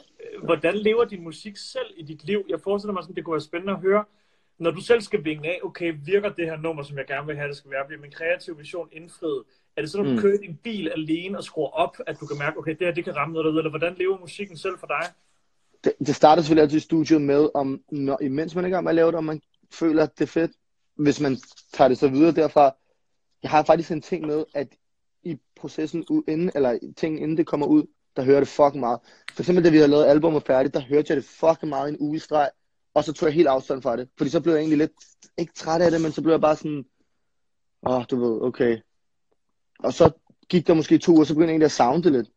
hvordan 0.43 0.75
lever 0.75 1.05
din 1.05 1.23
musik 1.23 1.57
selv 1.57 1.87
i 1.97 2.03
dit 2.03 2.23
liv? 2.23 2.45
Jeg 2.49 2.59
forestiller 2.61 2.93
mig, 2.93 3.03
sådan, 3.03 3.15
det 3.15 3.23
kunne 3.25 3.33
være 3.33 3.41
spændende 3.41 3.73
at 3.73 3.79
høre, 3.79 4.03
når 4.59 4.71
du 4.71 4.81
selv 4.81 5.01
skal 5.01 5.23
vinge 5.25 5.49
af, 5.49 5.59
okay, 5.63 5.93
virker 6.05 6.29
det 6.29 6.45
her 6.45 6.57
nummer, 6.57 6.83
som 6.83 6.97
jeg 6.97 7.05
gerne 7.07 7.27
vil 7.27 7.35
have, 7.35 7.47
det 7.47 7.57
skal 7.57 7.71
være, 7.71 7.85
bliver 7.87 8.01
min 8.01 8.11
kreative 8.11 8.57
vision 8.57 8.89
indfriet? 8.91 9.43
Er 9.77 9.81
det 9.81 9.91
sådan, 9.91 10.05
at 10.05 10.09
du 10.09 10.15
Mm. 10.15 10.21
kører 10.21 10.37
din 10.37 10.59
bil 10.63 10.89
alene 10.89 11.37
og 11.37 11.43
skruer 11.43 11.69
op, 11.69 11.97
at 12.07 12.19
du 12.19 12.25
kan 12.25 12.37
mærke, 12.37 12.57
okay, 12.57 12.71
det 12.71 12.87
her, 12.87 12.93
det 12.93 13.03
kan 13.03 13.15
ramme 13.15 13.33
noget 13.33 13.45
derude, 13.45 13.59
eller 13.59 13.69
hvordan 13.69 13.95
lever 13.97 14.19
musikken 14.19 14.57
selv 14.57 14.79
for 14.79 14.87
dig? 14.87 15.11
det, 15.83 15.93
det 16.07 16.15
starter 16.15 16.41
selvfølgelig 16.41 16.61
altid 16.63 16.77
i 16.77 16.81
studiet 16.81 17.21
med, 17.21 17.49
om 17.53 17.81
når, 17.91 18.21
imens 18.21 18.55
man 18.55 18.63
er 18.63 18.67
i 18.67 18.71
gang 18.71 18.83
med 18.83 18.91
at 18.91 18.95
lave 18.95 19.07
det, 19.07 19.15
om 19.15 19.23
man 19.23 19.41
føler, 19.71 20.03
at 20.03 20.19
det 20.19 20.23
er 20.23 20.27
fedt. 20.27 20.51
Hvis 20.95 21.19
man 21.19 21.37
tager 21.73 21.87
det 21.87 21.97
så 21.97 22.07
videre 22.07 22.31
derfra. 22.31 22.75
Jeg 23.43 23.51
har 23.51 23.63
faktisk 23.63 23.91
en 23.91 24.01
ting 24.01 24.25
med, 24.25 24.43
at 24.53 24.67
i 25.23 25.39
processen 25.55 26.05
inden, 26.27 26.51
eller 26.55 26.79
ting 26.97 27.21
inden 27.21 27.37
det 27.37 27.47
kommer 27.47 27.67
ud, 27.67 27.83
der 28.15 28.23
hører 28.23 28.39
det 28.39 28.47
fucking 28.47 28.79
meget. 28.79 28.99
For 29.33 29.41
eksempel, 29.41 29.63
da 29.63 29.69
vi 29.69 29.77
havde 29.77 29.89
lavet 29.89 30.05
albumet 30.05 30.43
færdigt, 30.43 30.73
der 30.73 30.79
hørte 30.79 31.05
jeg 31.09 31.17
det 31.17 31.25
fucking 31.25 31.69
meget 31.69 31.87
i 31.87 31.93
en 31.93 31.97
uge 31.99 32.15
i 32.15 32.19
streg, 32.19 32.49
og 32.93 33.03
så 33.03 33.13
tog 33.13 33.27
jeg 33.27 33.33
helt 33.33 33.47
afstand 33.47 33.81
fra 33.81 33.97
det. 33.97 34.09
Fordi 34.17 34.29
så 34.29 34.41
blev 34.41 34.53
jeg 34.53 34.59
egentlig 34.59 34.77
lidt, 34.77 34.91
ikke 35.37 35.53
træt 35.53 35.81
af 35.81 35.91
det, 35.91 36.01
men 36.01 36.11
så 36.11 36.21
blev 36.21 36.33
jeg 36.33 36.41
bare 36.41 36.55
sådan, 36.55 36.85
åh, 37.87 37.95
oh, 37.95 38.03
du 38.11 38.19
ved, 38.19 38.41
okay. 38.41 38.77
Og 39.83 39.93
så 39.93 40.11
gik 40.49 40.67
der 40.67 40.73
måske 40.73 40.97
to 40.97 41.11
uger, 41.11 41.23
så 41.23 41.33
begyndte 41.33 41.47
jeg 41.47 41.53
egentlig 41.53 41.65
at 41.65 41.71
savne 41.71 42.03
det 42.03 42.11
lidt. 42.11 42.29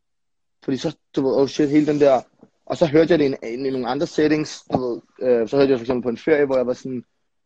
Fordi 0.64 0.76
så, 0.76 0.96
du 1.16 1.22
ved, 1.26 1.34
oh 1.34 1.48
shit, 1.48 1.68
hele 1.70 1.86
den 1.86 2.00
der, 2.00 2.20
og 2.66 2.76
så 2.76 2.86
hørte 2.86 3.10
jeg 3.10 3.18
det 3.18 3.24
i, 3.42 3.52
en, 3.54 3.66
i 3.66 3.70
nogle 3.70 3.88
andre 3.88 4.06
settings, 4.06 4.62
du 4.72 4.78
ved, 4.78 5.00
øh, 5.20 5.48
så 5.48 5.56
hørte 5.56 5.70
jeg 5.70 5.78
for 5.78 5.82
eksempel 5.84 6.02
på 6.02 6.08
en 6.08 6.18
ferie, 6.18 6.44
hvor 6.46 6.56
jeg 6.56 6.66
var 6.66 6.72
sådan, 6.72 7.04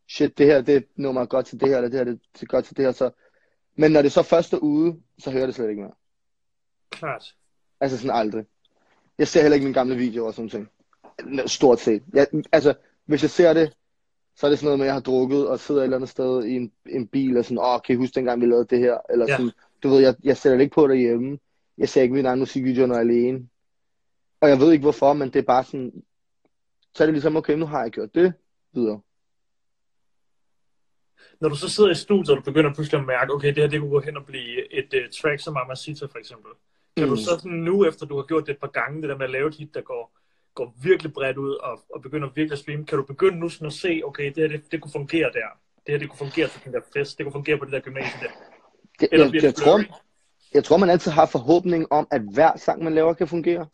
shit, 0.09 0.39
det 0.39 0.47
her, 0.47 0.61
det 0.61 0.87
nummer 0.97 1.21
er 1.21 1.27
godt 1.27 1.47
til 1.47 1.61
det 1.61 1.69
her, 1.69 1.77
eller 1.77 1.89
det 1.89 1.99
her, 1.99 2.05
det 2.05 2.43
er 2.43 2.47
godt 2.47 2.65
til 2.65 2.77
det 2.77 2.85
her, 2.85 2.93
så, 2.93 3.11
men 3.77 3.93
når 3.93 4.03
det 4.03 4.13
så 4.13 4.23
først 4.23 4.53
er 4.53 4.59
ude, 4.59 4.97
så 5.19 5.31
hører 5.31 5.41
jeg 5.41 5.49
det 5.49 5.55
slet 5.55 5.69
ikke 5.71 5.83
mere. 5.83 5.93
Klart. 6.91 7.35
Altså 7.81 7.99
sådan 7.99 8.17
aldrig. 8.17 8.45
Jeg 9.19 9.29
ser 9.29 9.41
heller 9.41 9.55
ikke 9.55 9.65
mine 9.65 9.75
gamle 9.75 9.97
videoer 9.97 10.27
og 10.27 10.35
sådan 10.35 10.49
ting. 10.49 10.69
Stort 11.47 11.81
set. 11.81 12.03
Jeg, 12.13 12.27
altså, 12.53 12.75
hvis 13.05 13.23
jeg 13.23 13.31
ser 13.31 13.53
det, 13.53 13.77
så 14.37 14.47
er 14.47 14.51
det 14.51 14.59
sådan 14.59 14.67
noget 14.67 14.79
med, 14.79 14.87
at 14.87 14.89
jeg 14.89 14.95
har 14.95 15.01
drukket 15.01 15.49
og 15.49 15.59
sidder 15.61 15.81
et 15.81 15.85
eller 15.85 15.97
andet 15.97 16.11
sted 16.11 16.45
i 16.45 16.57
en, 16.57 16.73
en 16.87 17.07
bil 17.09 17.37
og 17.37 17.45
sådan, 17.45 17.59
åh, 17.59 17.81
kan 17.87 17.93
I 17.95 17.97
huske 17.97 18.15
dengang 18.15 18.41
vi 18.41 18.47
lavede 18.47 18.65
det 18.65 18.79
her? 18.79 18.99
Eller 19.11 19.27
Ja. 19.29 19.37
sådan, 19.37 19.51
du 19.83 19.89
ved, 19.89 20.01
jeg, 20.01 20.15
jeg 20.23 20.37
sætter 20.37 20.57
det 20.57 20.65
ikke 20.65 20.75
på 20.75 20.87
derhjemme. 20.89 21.39
Jeg 21.79 21.89
ser 21.89 22.03
ikke 22.03 22.15
mine 22.15 22.29
egne 22.29 22.41
musikvideoer, 22.41 22.87
når 22.87 22.95
jeg 22.95 23.05
er 23.05 23.09
alene. 23.09 23.49
Og 24.41 24.49
jeg 24.49 24.59
ved 24.59 24.73
ikke 24.73 24.83
hvorfor, 24.83 25.13
men 25.13 25.29
det 25.33 25.37
er 25.39 25.43
bare 25.43 25.65
sådan, 25.65 25.93
så 26.95 27.03
er 27.05 27.07
det 27.07 27.15
ligesom, 27.15 27.37
okay, 27.37 27.55
nu 27.55 27.67
har 27.67 27.83
jeg 27.83 27.91
gjort 27.91 28.15
det 28.15 28.33
videre. 28.73 29.01
Når 31.41 31.49
du 31.49 31.57
så 31.57 31.69
sidder 31.69 31.91
i 31.91 31.95
studiet, 31.95 32.31
og 32.31 32.37
du 32.37 32.43
begynder 32.43 32.75
pludselig 32.75 33.01
at 33.01 33.07
mærke, 33.07 33.33
okay, 33.33 33.49
det 33.49 33.57
her, 33.57 33.67
det 33.69 33.81
kunne 33.81 33.91
gå 33.91 34.01
hen 34.01 34.17
og 34.17 34.27
blive 34.27 34.73
et 34.73 34.95
uh, 34.95 35.11
track 35.21 35.41
som 35.41 35.55
Mamacita 35.55 36.07
for 36.07 36.19
eksempel. 36.19 36.51
Kan 36.97 37.05
Mm. 37.09 37.11
du 37.11 37.17
så 37.17 37.25
sådan 37.25 37.53
nu, 37.59 37.85
efter 37.85 38.07
du 38.07 38.17
har 38.17 38.23
gjort 38.23 38.47
det 38.47 38.53
et 38.53 38.59
par 38.59 38.67
gange, 38.81 39.03
det 39.03 39.09
der 39.09 39.17
med 39.17 39.25
at 39.25 39.31
lave 39.31 39.49
et 39.49 39.55
hit, 39.55 39.75
der 39.75 39.81
går, 39.81 40.19
går 40.55 40.75
virkelig 40.83 41.13
bredt 41.13 41.37
ud 41.37 41.55
og, 41.55 41.81
og 41.95 42.03
begynder 42.03 42.29
virkelig 42.29 42.53
at 42.53 42.59
streame, 42.59 42.87
kan 42.87 42.99
du 42.99 43.05
begynde 43.05 43.39
nu 43.39 43.49
sådan 43.49 43.67
at 43.67 43.73
se, 43.73 44.01
okay, 44.05 44.27
det 44.27 44.37
her, 44.37 44.49
det, 44.49 44.73
det 44.73 44.81
kunne 44.81 44.93
fungere 44.93 45.31
der. 45.33 45.49
Det 45.87 45.93
her, 45.93 45.99
det 45.99 46.09
kunne 46.09 46.19
fungere 46.19 46.49
til 46.49 46.61
den 46.65 46.73
der 46.73 46.81
fest. 46.93 47.19
Det 47.19 47.27
kunne 47.27 47.33
fungere 47.33 47.59
på 47.59 47.65
det 47.65 47.73
der 47.73 47.81
gymnasie 47.81 48.21
der. 48.23 48.31
Jeg, 49.01 49.09
jeg, 49.13 49.43
jeg, 49.43 49.55
tror, 49.55 49.83
jeg 50.55 50.65
tror, 50.65 50.77
man 50.77 50.91
altid 50.91 51.11
har 51.11 51.27
forhåbning 51.27 51.93
om, 51.93 52.09
at 52.11 52.21
hver 52.33 52.57
sang, 52.57 52.85
man 52.85 52.95
laver, 52.95 53.15
kan 53.15 53.29
fungere. 53.29 53.67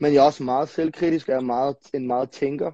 Men 0.00 0.14
jeg 0.14 0.20
er 0.20 0.24
også 0.24 0.42
meget 0.42 0.68
selvkritisk, 0.68 1.28
og 1.28 1.32
jeg 1.32 1.38
er 1.38 1.44
meget, 1.44 1.76
en 1.94 2.06
meget 2.06 2.30
tænker. 2.30 2.70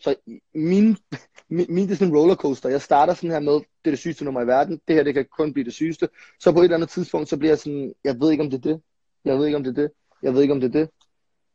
Så 0.00 0.14
min, 0.54 0.96
min, 1.56 1.66
min 1.68 1.84
det 1.84 1.92
er 1.92 1.96
sådan 1.96 2.12
en 2.12 2.18
rollercoaster. 2.18 2.68
Jeg 2.68 2.82
starter 2.82 3.14
sådan 3.14 3.30
her 3.30 3.40
med, 3.40 3.52
det 3.52 3.66
er 3.84 3.90
det 3.90 3.98
sygeste 3.98 4.24
nummer 4.24 4.42
i 4.42 4.46
verden. 4.46 4.80
Det 4.88 4.96
her, 4.96 5.02
det 5.02 5.14
kan 5.14 5.26
kun 5.36 5.52
blive 5.52 5.64
det 5.64 5.72
sygeste. 5.72 6.08
Så 6.40 6.52
på 6.52 6.58
et 6.58 6.64
eller 6.64 6.76
andet 6.76 6.90
tidspunkt, 6.90 7.28
så 7.28 7.36
bliver 7.36 7.50
jeg 7.50 7.58
sådan, 7.58 7.94
jeg 8.04 8.20
ved 8.20 8.30
ikke, 8.30 8.44
om 8.44 8.50
det 8.50 8.66
er 8.66 8.72
det. 8.72 8.82
Jeg 9.24 9.38
ved 9.38 9.46
ikke, 9.46 9.56
om 9.56 9.64
det 9.64 9.78
er 9.78 9.82
det. 9.82 9.90
Jeg 10.22 10.34
ved 10.34 10.42
ikke, 10.42 10.54
om 10.54 10.60
det 10.60 10.74
er 10.74 10.78
det. 10.80 10.90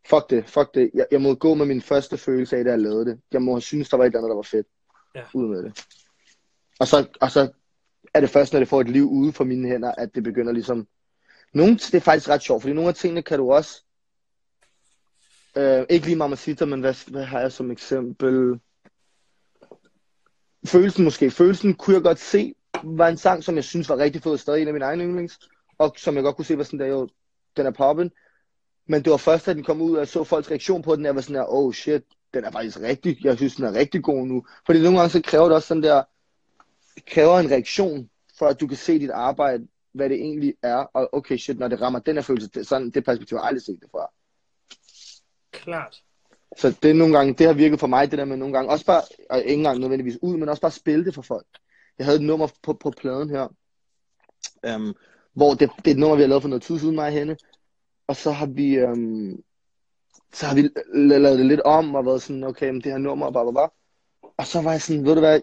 Fuck 0.10 0.30
det, 0.30 0.50
fuck 0.50 0.76
det. 0.76 0.92
Jeg, 0.94 1.06
jeg 1.12 1.22
må 1.22 1.34
gå 1.34 1.54
med 1.54 1.66
min 1.66 1.82
første 1.82 2.18
følelse 2.18 2.58
af, 2.58 2.64
da 2.64 2.70
jeg 2.70 2.80
lavede 2.80 3.06
det. 3.06 3.20
Jeg 3.32 3.42
må 3.42 3.54
have 3.54 3.62
synes, 3.62 3.90
der 3.90 3.98
var 3.98 4.04
et 4.04 4.08
eller 4.08 4.20
andet, 4.20 4.30
der 4.30 4.36
var 4.36 4.42
fedt. 4.42 4.68
Ja. 5.16 5.22
Ud 5.34 5.48
med 5.48 5.64
det. 5.64 5.86
Og 6.80 6.88
så, 6.88 7.08
og 7.22 7.32
så 7.32 7.52
er 8.16 8.20
det 8.20 8.30
først, 8.30 8.54
når 8.54 8.60
det 8.60 8.68
får 8.68 8.82
et 8.82 8.90
liv 8.90 9.10
ude 9.10 9.34
for 9.34 9.44
mine 9.44 9.68
hænder, 9.68 9.92
at 9.92 10.16
det 10.16 10.24
begynder 10.24 10.54
ligesom... 10.54 10.88
Nogle, 11.54 11.74
det 11.74 11.94
er 11.94 12.00
faktisk 12.00 12.30
ret 12.30 12.42
sjovt, 12.42 12.62
fordi 12.62 12.74
nogle 12.74 12.90
af 12.90 12.96
tingene 12.96 13.22
kan 13.22 13.40
du 13.40 13.52
også... 13.52 13.84
Øh, 15.58 15.86
ikke 15.90 16.06
lige 16.06 16.16
Mamacita, 16.16 16.66
men 16.66 16.80
hvad, 16.80 17.12
hvad 17.12 17.24
har 17.24 17.40
jeg 17.40 17.52
som 17.52 17.72
eksempel? 17.72 18.60
Følelsen 20.66 21.04
måske. 21.04 21.32
Følelsen 21.32 21.74
kunne 21.74 21.94
jeg 21.94 22.04
godt 22.04 22.20
se, 22.20 22.56
var 22.84 23.08
en 23.08 23.18
sang, 23.18 23.44
som 23.44 23.56
jeg 23.56 23.64
synes 23.64 23.90
var 23.90 23.98
rigtig 23.98 24.24
fed, 24.24 24.38
stadig 24.38 24.62
en 24.62 24.68
af 24.68 24.74
mine 24.74 24.86
egne 24.86 25.04
yndlings, 25.04 25.40
og 25.78 25.94
som 25.98 26.16
jeg 26.16 26.24
godt 26.24 26.36
kunne 26.36 26.46
se 26.46 26.58
var 26.58 26.64
sådan 26.64 26.80
der, 26.80 26.86
jo, 26.86 27.10
den 27.58 27.66
er 27.66 27.72
poppen. 27.72 28.12
Men 28.88 29.04
det 29.04 29.12
var 29.12 29.18
først, 29.18 29.46
da 29.46 29.54
den 29.54 29.64
kom 29.64 29.82
ud, 29.82 29.94
og 29.94 30.00
jeg 30.00 30.08
så 30.08 30.24
folks 30.24 30.52
reaktion 30.52 30.82
på 30.82 30.96
den, 30.96 31.06
jeg 31.06 31.16
var 31.16 31.22
sådan 31.22 31.36
der, 31.36 31.46
oh 31.48 31.74
shit, 31.74 32.04
den 32.34 32.44
er 32.44 32.52
faktisk 32.52 32.80
rigtig, 32.80 33.26
jeg 33.26 33.38
synes, 33.38 33.56
den 33.56 33.66
er 33.66 33.74
rigtig 33.74 34.04
god 34.04 34.28
nu. 34.28 34.46
Fordi 34.66 34.82
nogle 34.82 34.98
gange 34.98 35.10
så 35.10 35.22
kræver 35.22 35.46
det 35.46 35.56
også 35.56 35.68
sådan 35.68 35.84
der, 35.84 36.04
kræver 37.08 37.40
en 37.40 37.52
reaktion, 37.52 38.10
for 38.40 38.48
at 38.48 38.62
du 38.62 38.68
kan 38.68 38.78
se 38.78 39.00
dit 39.00 39.10
arbejde, 39.10 39.68
hvad 39.94 40.10
det 40.10 40.16
egentlig 40.16 40.54
er, 40.64 40.76
og 40.76 41.10
okay 41.14 41.38
shit, 41.38 41.60
når 41.60 41.68
det 41.68 41.82
rammer 41.82 42.00
den 42.00 42.16
her 42.16 42.22
følelse, 42.22 42.50
det, 42.50 42.68
sådan, 42.68 42.90
det 42.90 43.06
perspektiv 43.06 43.38
har 43.38 43.44
jeg 43.44 43.48
aldrig 43.48 43.64
set 43.64 43.80
det 43.82 43.90
fra. 43.92 44.12
Klart. 45.52 46.04
Så 46.58 46.76
det 46.84 46.90
er 46.90 46.94
nogle 46.94 47.18
gange, 47.18 47.34
det 47.34 47.46
har 47.46 47.54
virket 47.54 47.80
for 47.80 47.88
mig, 47.88 48.12
det 48.12 48.20
der 48.20 48.26
med 48.26 48.38
nogle 48.38 48.54
gange, 48.54 48.72
også 48.72 48.86
bare, 48.86 49.02
og 49.30 49.40
ikke 49.40 49.54
engang 49.54 49.80
nødvendigvis 49.80 50.18
ud, 50.22 50.38
men 50.38 50.50
også 50.50 50.62
bare 50.62 50.72
spille 50.72 51.06
det 51.06 51.14
for 51.14 51.22
folk. 51.22 51.48
Jeg 51.98 52.06
havde 52.06 52.20
et 52.20 52.26
nummer 52.26 52.48
på, 52.64 52.74
på 52.74 52.92
pladen 52.92 53.30
her, 53.30 53.48
øhm, 54.66 54.94
hvor 55.34 55.54
det, 55.54 55.70
det 55.78 55.88
er 55.88 55.92
et 55.92 55.98
nummer, 55.98 56.16
vi 56.16 56.22
har 56.22 56.30
lavet 56.30 56.42
for 56.42 56.50
noget 56.50 56.64
tid 56.64 56.80
siden, 56.80 56.96
mig 56.96 57.06
og 57.08 57.12
hende, 57.14 57.38
og 58.08 58.16
så 58.16 58.32
har 58.32 58.46
vi, 58.46 58.76
øhm, 58.76 59.44
så 60.34 60.46
har 60.46 60.56
vi 60.56 60.62
la- 60.62 61.18
lavet 61.18 61.40
det 61.40 61.46
lidt 61.46 61.62
om, 61.62 61.96
og 61.96 62.06
været 62.06 62.22
sådan, 62.22 62.44
okay, 62.44 62.70
men 62.70 62.82
det 62.82 62.92
her 62.92 62.98
nummer, 62.98 63.32
bla, 63.32 63.44
bla, 63.44 63.52
bla. 63.52 63.68
Og 64.38 64.46
så 64.46 64.62
var 64.62 64.72
jeg 64.72 64.82
sådan, 64.82 65.06
ved 65.06 65.14
du 65.14 65.20
hvad, 65.20 65.42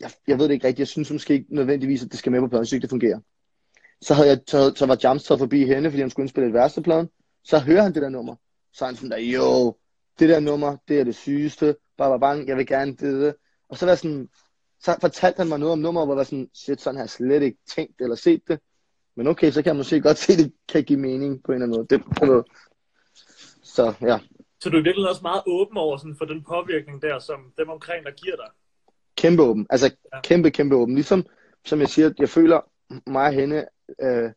jeg, 0.00 0.10
jeg 0.28 0.38
ved 0.38 0.48
det 0.48 0.54
ikke 0.54 0.66
rigtigt, 0.66 0.78
jeg 0.78 0.88
synes 0.88 1.10
måske 1.10 1.34
ikke 1.34 1.54
nødvendigvis, 1.54 2.04
at 2.04 2.10
det 2.10 2.18
skal 2.18 2.32
med 2.32 2.40
på 2.40 2.48
pladen, 2.48 2.60
jeg 2.60 2.66
synes 2.66 2.76
ikke, 2.76 2.82
det 2.82 2.90
fungerer. 2.90 3.20
Så, 4.00 4.14
havde 4.14 4.28
jeg 4.28 4.38
taget, 4.46 4.78
så 4.78 4.86
var 4.86 4.98
Jams 5.02 5.24
taget 5.24 5.38
forbi 5.38 5.66
hende, 5.66 5.90
fordi 5.90 6.00
han 6.00 6.10
skulle 6.10 6.24
indspille 6.24 6.48
et 6.48 6.54
værste 6.54 6.82
pladen, 6.82 7.08
så 7.44 7.58
hører 7.58 7.82
han 7.82 7.94
det 7.94 8.02
der 8.02 8.08
nummer. 8.08 8.36
Så 8.72 8.84
er 8.84 8.86
han 8.86 8.96
sådan 8.96 9.10
der, 9.10 9.18
jo, 9.18 9.76
det 10.18 10.28
der 10.28 10.40
nummer, 10.40 10.76
det 10.88 11.00
er 11.00 11.04
det 11.04 11.16
sygeste, 11.16 11.76
bare, 11.98 12.10
bare, 12.10 12.20
bang, 12.20 12.48
jeg 12.48 12.56
vil 12.56 12.66
gerne 12.66 12.90
det, 12.90 13.22
det. 13.22 13.34
Og 13.68 13.78
så 13.78 13.86
var 13.86 13.94
sådan, 13.94 14.28
så 14.80 14.96
fortalte 15.00 15.38
han 15.38 15.48
mig 15.48 15.58
noget 15.58 15.72
om 15.72 15.78
nummeret, 15.78 16.06
hvor 16.06 16.14
jeg 16.14 16.18
var 16.18 16.24
sådan, 16.24 16.50
shit, 16.54 16.80
sådan 16.80 16.96
har 16.96 17.02
jeg 17.02 17.10
slet 17.10 17.42
ikke 17.42 17.58
tænkt 17.74 18.00
eller 18.00 18.16
set 18.16 18.42
det. 18.48 18.60
Men 19.16 19.26
okay, 19.26 19.50
så 19.50 19.62
kan 19.62 19.68
jeg 19.68 19.76
måske 19.76 20.00
godt 20.00 20.18
se, 20.18 20.32
at 20.32 20.38
det 20.38 20.52
kan 20.68 20.84
give 20.84 20.98
mening 20.98 21.42
på 21.44 21.52
en 21.52 21.54
eller 21.54 21.66
anden 21.66 21.78
måde. 21.78 21.86
Det, 21.90 22.18
på 22.18 22.24
noget. 22.24 22.46
Så 23.62 23.94
ja, 24.00 24.18
Så 24.60 24.70
du 24.70 24.76
er 24.76 24.82
virkelig 24.82 25.08
også 25.08 25.22
meget 25.22 25.42
åben 25.46 25.76
over 25.76 25.96
sådan, 25.96 26.16
for 26.18 26.24
den 26.24 26.44
påvirkning 26.44 27.02
der, 27.02 27.18
som 27.18 27.52
dem 27.58 27.68
omkring 27.68 28.04
der 28.06 28.10
giver 28.10 28.36
dig 28.36 28.50
kæmpe 29.24 29.42
åben. 29.42 29.66
Altså 29.70 29.96
Ja. 30.14 30.20
kæmpe, 30.20 30.50
kæmpe 30.50 30.76
åben. 30.76 30.94
Ligesom, 30.94 31.26
som 31.64 31.80
jeg 31.80 31.88
siger, 31.88 32.10
jeg 32.18 32.28
føler 32.28 32.60
mig 33.06 33.26
og 33.26 33.32
hende, 33.32 33.66
øh, 34.02 34.30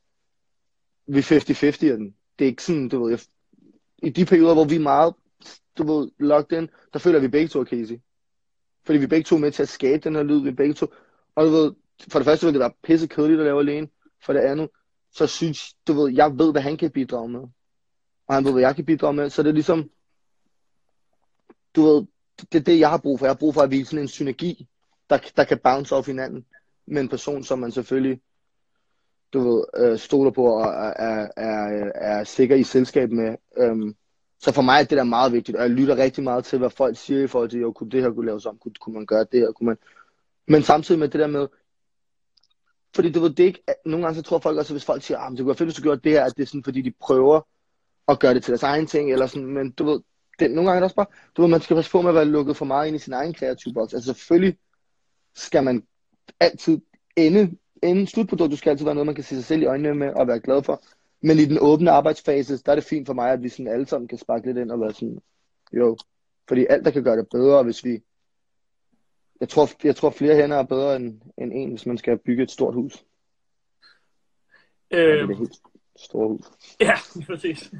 vi 1.08 1.18
er 1.20 1.24
50-50 1.24 1.92
af 1.92 1.98
den. 1.98 2.16
Det 2.40 2.46
er 2.46 2.50
ikke 2.50 2.64
sådan, 2.64 2.90
du 2.90 3.04
ved, 3.04 3.10
jeg, 3.12 3.20
i 3.98 4.10
de 4.10 4.26
perioder, 4.26 4.54
hvor 4.54 4.66
vi 4.66 4.76
er 4.76 4.80
meget, 4.80 5.14
du 5.78 5.84
ved, 5.84 6.12
locked 6.20 6.58
in, 6.58 6.70
der 6.94 7.00
føler 7.00 7.20
vi 7.20 7.28
begge 7.28 7.48
to 7.48 7.60
er 7.60 7.66
Casey. 7.66 8.00
Fordi 8.86 9.00
vi 9.00 9.08
begge 9.08 9.24
to 9.24 9.36
er 9.36 9.40
med 9.40 9.52
til 9.52 9.64
at 9.64 9.70
skabe 9.70 10.04
den 10.04 10.16
her 10.16 10.24
lyd, 10.24 10.42
vi 10.42 10.50
er 10.50 10.54
begge 10.54 10.74
to. 10.74 10.88
Og 11.36 11.46
du 11.46 11.52
ved, 11.52 11.74
for 12.12 12.20
det 12.20 12.26
første 12.26 12.46
vil 12.46 12.54
det 12.54 12.60
være 12.60 12.74
pisse 12.84 13.08
kedeligt 13.08 13.40
at 13.40 13.46
lave 13.46 13.60
alene. 13.60 13.88
For 14.26 14.34
det 14.34 14.40
andet, 14.40 14.70
så 15.12 15.28
synes, 15.28 15.74
du 15.88 15.94
ved, 15.94 16.14
jeg 16.14 16.40
ved, 16.40 16.52
hvad 16.52 16.62
han 16.62 16.78
kan 16.78 16.92
bidrage 16.92 17.30
med. 17.30 17.42
Og 18.28 18.36
han 18.36 18.46
ved, 18.46 18.52
hvad 18.52 18.62
jeg 18.62 18.76
kan 18.76 18.86
bidrage 18.86 19.14
med. 19.14 19.30
Så 19.30 19.44
det 19.44 19.50
er 19.50 19.54
ligesom, 19.54 19.90
du 21.76 21.82
ved, 21.82 22.06
det 22.52 22.60
er 22.60 22.64
det, 22.64 22.80
jeg 22.80 22.90
har 22.90 22.98
brug 22.98 23.20
for. 23.20 23.26
Jeg 23.26 23.30
har 23.34 23.38
brug 23.40 23.54
for 23.54 23.62
at 23.62 23.72
vise 23.72 23.86
sådan 23.86 24.02
en 24.02 24.08
synergi, 24.08 24.68
der, 25.10 25.18
der 25.36 25.44
kan 25.44 25.60
bounce 25.64 25.96
off 25.96 26.08
hinanden 26.08 26.46
med 26.86 27.02
en 27.02 27.10
person, 27.10 27.44
som 27.44 27.60
man 27.60 27.72
selvfølgelig 27.72 28.22
du 29.34 29.40
ved, 29.40 29.64
øh, 29.78 29.98
stoler 29.98 30.32
på 30.32 30.46
og 30.46 30.62
er, 30.62 30.94
er, 30.96 31.28
er, 31.38 31.92
er 31.96 32.24
sikker 32.24 32.56
i 32.56 32.64
selskab 32.64 33.12
med. 33.12 33.36
Øhm, 33.58 33.96
så 34.40 34.52
for 34.52 34.62
mig 34.62 34.80
er 34.80 34.84
det 34.84 34.98
der 34.98 35.04
meget 35.04 35.32
vigtigt, 35.32 35.58
og 35.58 35.64
jeg 35.64 35.72
lytter 35.72 35.98
rigtig 35.98 36.24
meget 36.24 36.46
til, 36.46 36.60
hvad 36.60 36.70
folk 36.70 36.98
siger 36.98 37.24
i 37.24 37.28
forhold 37.28 37.50
til, 37.50 37.60
jo, 37.60 37.72
kunne 37.72 37.90
det 37.90 38.02
her 38.02 38.12
kunne 38.12 38.26
laves 38.26 38.46
om, 38.46 38.58
kunne, 38.58 38.74
kunne 38.80 38.94
man 38.94 39.06
gøre 39.06 39.26
det 39.32 39.40
her, 39.40 39.52
kunne 39.52 39.66
man... 39.66 39.78
Men 40.48 40.64
samtidig 40.64 41.00
med 41.00 41.08
det 41.08 41.20
der 41.20 41.28
med, 41.28 41.48
fordi 42.96 43.12
du 43.12 43.20
ved, 43.20 43.30
det 43.30 43.44
ikke, 43.44 43.64
nogle 43.86 44.06
gange 44.06 44.16
så 44.16 44.22
tror 44.22 44.40
folk 44.40 44.58
også, 44.58 44.74
at 44.74 44.74
hvis 44.74 44.86
folk 44.86 45.04
siger, 45.04 45.18
ah, 45.18 45.32
men 45.32 45.38
det 45.38 45.44
kunne 45.44 45.48
være 45.48 45.56
fedt, 45.56 45.68
hvis 45.68 45.76
du 45.76 45.82
gjorde 45.82 46.02
det 46.04 46.12
her, 46.12 46.24
at 46.24 46.34
det 46.38 46.44
er 46.44 46.48
sådan, 46.48 46.64
fordi 46.64 46.82
de 46.82 46.94
prøver 47.02 47.42
at 48.08 48.20
gøre 48.20 48.34
det 48.34 48.44
til 48.44 48.52
deres 48.52 48.64
egen 48.64 48.88
ting, 48.88 49.12
eller 49.12 49.28
sådan, 49.28 49.48
men 49.48 49.72
du 49.72 49.86
ved, 49.86 50.00
det, 50.40 50.52
nogle 50.52 50.70
gange 50.70 50.76
er 50.76 50.80
det 50.80 50.84
også 50.84 50.96
bare, 50.96 51.06
du 51.38 51.42
ved, 51.42 51.50
man 51.50 51.62
skal 51.62 51.76
passe 51.76 51.92
på 51.92 52.02
med 52.02 52.10
at 52.10 52.16
være 52.16 52.26
lukket 52.26 52.58
for 52.58 52.66
meget 52.66 52.88
ind 52.88 52.96
i 52.96 53.00
sin 53.00 53.14
egen 53.14 53.34
kreative 53.34 53.74
boks. 53.74 53.94
Altså 53.94 54.14
selvfølgelig 54.14 54.58
skal 55.38 55.64
man 55.64 55.84
altid 56.40 56.82
ende, 57.16 57.58
ende 57.84 58.08
slutprodukt, 58.08 58.52
du 58.52 58.58
skal 58.58 58.70
altid 58.70 58.86
være 58.86 58.96
noget, 58.96 59.06
man 59.06 59.16
kan 59.16 59.24
se 59.24 59.36
sig 59.36 59.46
selv 59.46 59.62
i 59.62 59.66
øjnene 59.66 59.96
med 59.96 60.14
og 60.14 60.28
være 60.28 60.40
glad 60.40 60.64
for. 60.64 60.84
Men 61.22 61.38
i 61.38 61.46
den 61.46 61.58
åbne 61.62 61.92
arbejdsfase, 61.92 62.58
der 62.58 62.72
er 62.72 62.76
det 62.76 62.84
fint 62.84 63.08
for 63.08 63.14
mig, 63.14 63.32
at 63.32 63.44
vi 63.44 63.50
sådan 63.50 63.68
alle 63.68 63.88
sammen 63.88 64.08
kan 64.08 64.18
sparke 64.18 64.46
lidt 64.46 64.58
ind 64.58 64.72
og 64.72 64.82
være 64.82 64.94
sådan, 64.94 65.22
jo, 65.74 65.98
fordi 66.48 66.66
alt, 66.70 66.86
der 66.86 66.92
kan 66.92 67.04
gøre 67.04 67.18
det 67.18 67.28
bedre, 67.32 67.64
hvis 67.64 67.86
vi, 67.86 68.02
jeg 69.42 69.50
tror, 69.50 69.70
jeg 69.84 69.96
tror 69.96 70.10
flere 70.10 70.36
hænder 70.36 70.58
er 70.58 70.64
bedre 70.64 70.96
end, 70.96 71.22
end 71.38 71.54
en, 71.54 71.70
hvis 71.70 71.86
man 71.86 71.98
skal 71.98 72.18
bygge 72.18 72.44
et 72.44 72.52
stort 72.52 72.74
hus. 72.74 73.06
Øh, 74.92 75.28
det 75.28 75.38
helt 75.38 75.62
store 75.96 76.28
hus. 76.28 76.46
ja, 76.80 76.96
præcis. 77.28 77.72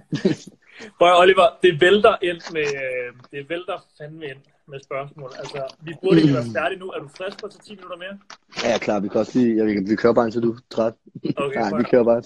Prøv 0.98 1.20
Oliver, 1.20 1.60
det 1.62 1.82
vælter 1.82 2.16
ind 2.22 2.54
med, 2.54 2.62
øh, 2.62 3.14
det 3.32 3.50
vælter 3.50 3.88
fandme 3.98 4.26
ind 4.26 4.38
med 4.68 4.80
spørgsmål. 4.80 5.32
Altså, 5.40 5.76
vi 5.82 5.94
burde 6.02 6.22
ikke 6.22 6.34
være 6.34 6.50
færdige 6.54 6.80
nu. 6.80 6.88
Er 6.90 7.00
du 7.00 7.08
frisk 7.08 7.40
på 7.42 7.48
tage 7.48 7.62
10 7.64 7.76
minutter 7.76 7.98
mere? 7.98 8.20
Ja, 8.64 8.70
ja, 8.72 8.78
klar, 8.78 9.00
vi 9.00 9.08
kan 9.10 9.20
også 9.20 9.40
lige, 9.40 9.56
ja, 9.58 9.64
vi, 9.64 9.74
kan- 9.74 9.90
vi 9.90 9.96
kører 9.96 10.14
bare 10.14 10.26
indtil 10.26 10.42
du 10.42 10.52
er 10.52 10.58
træt. 10.70 10.94
Okay, 11.38 11.60
Nej, 11.72 11.78
vi 11.78 11.84
kører 11.84 12.04
bare. 12.04 12.22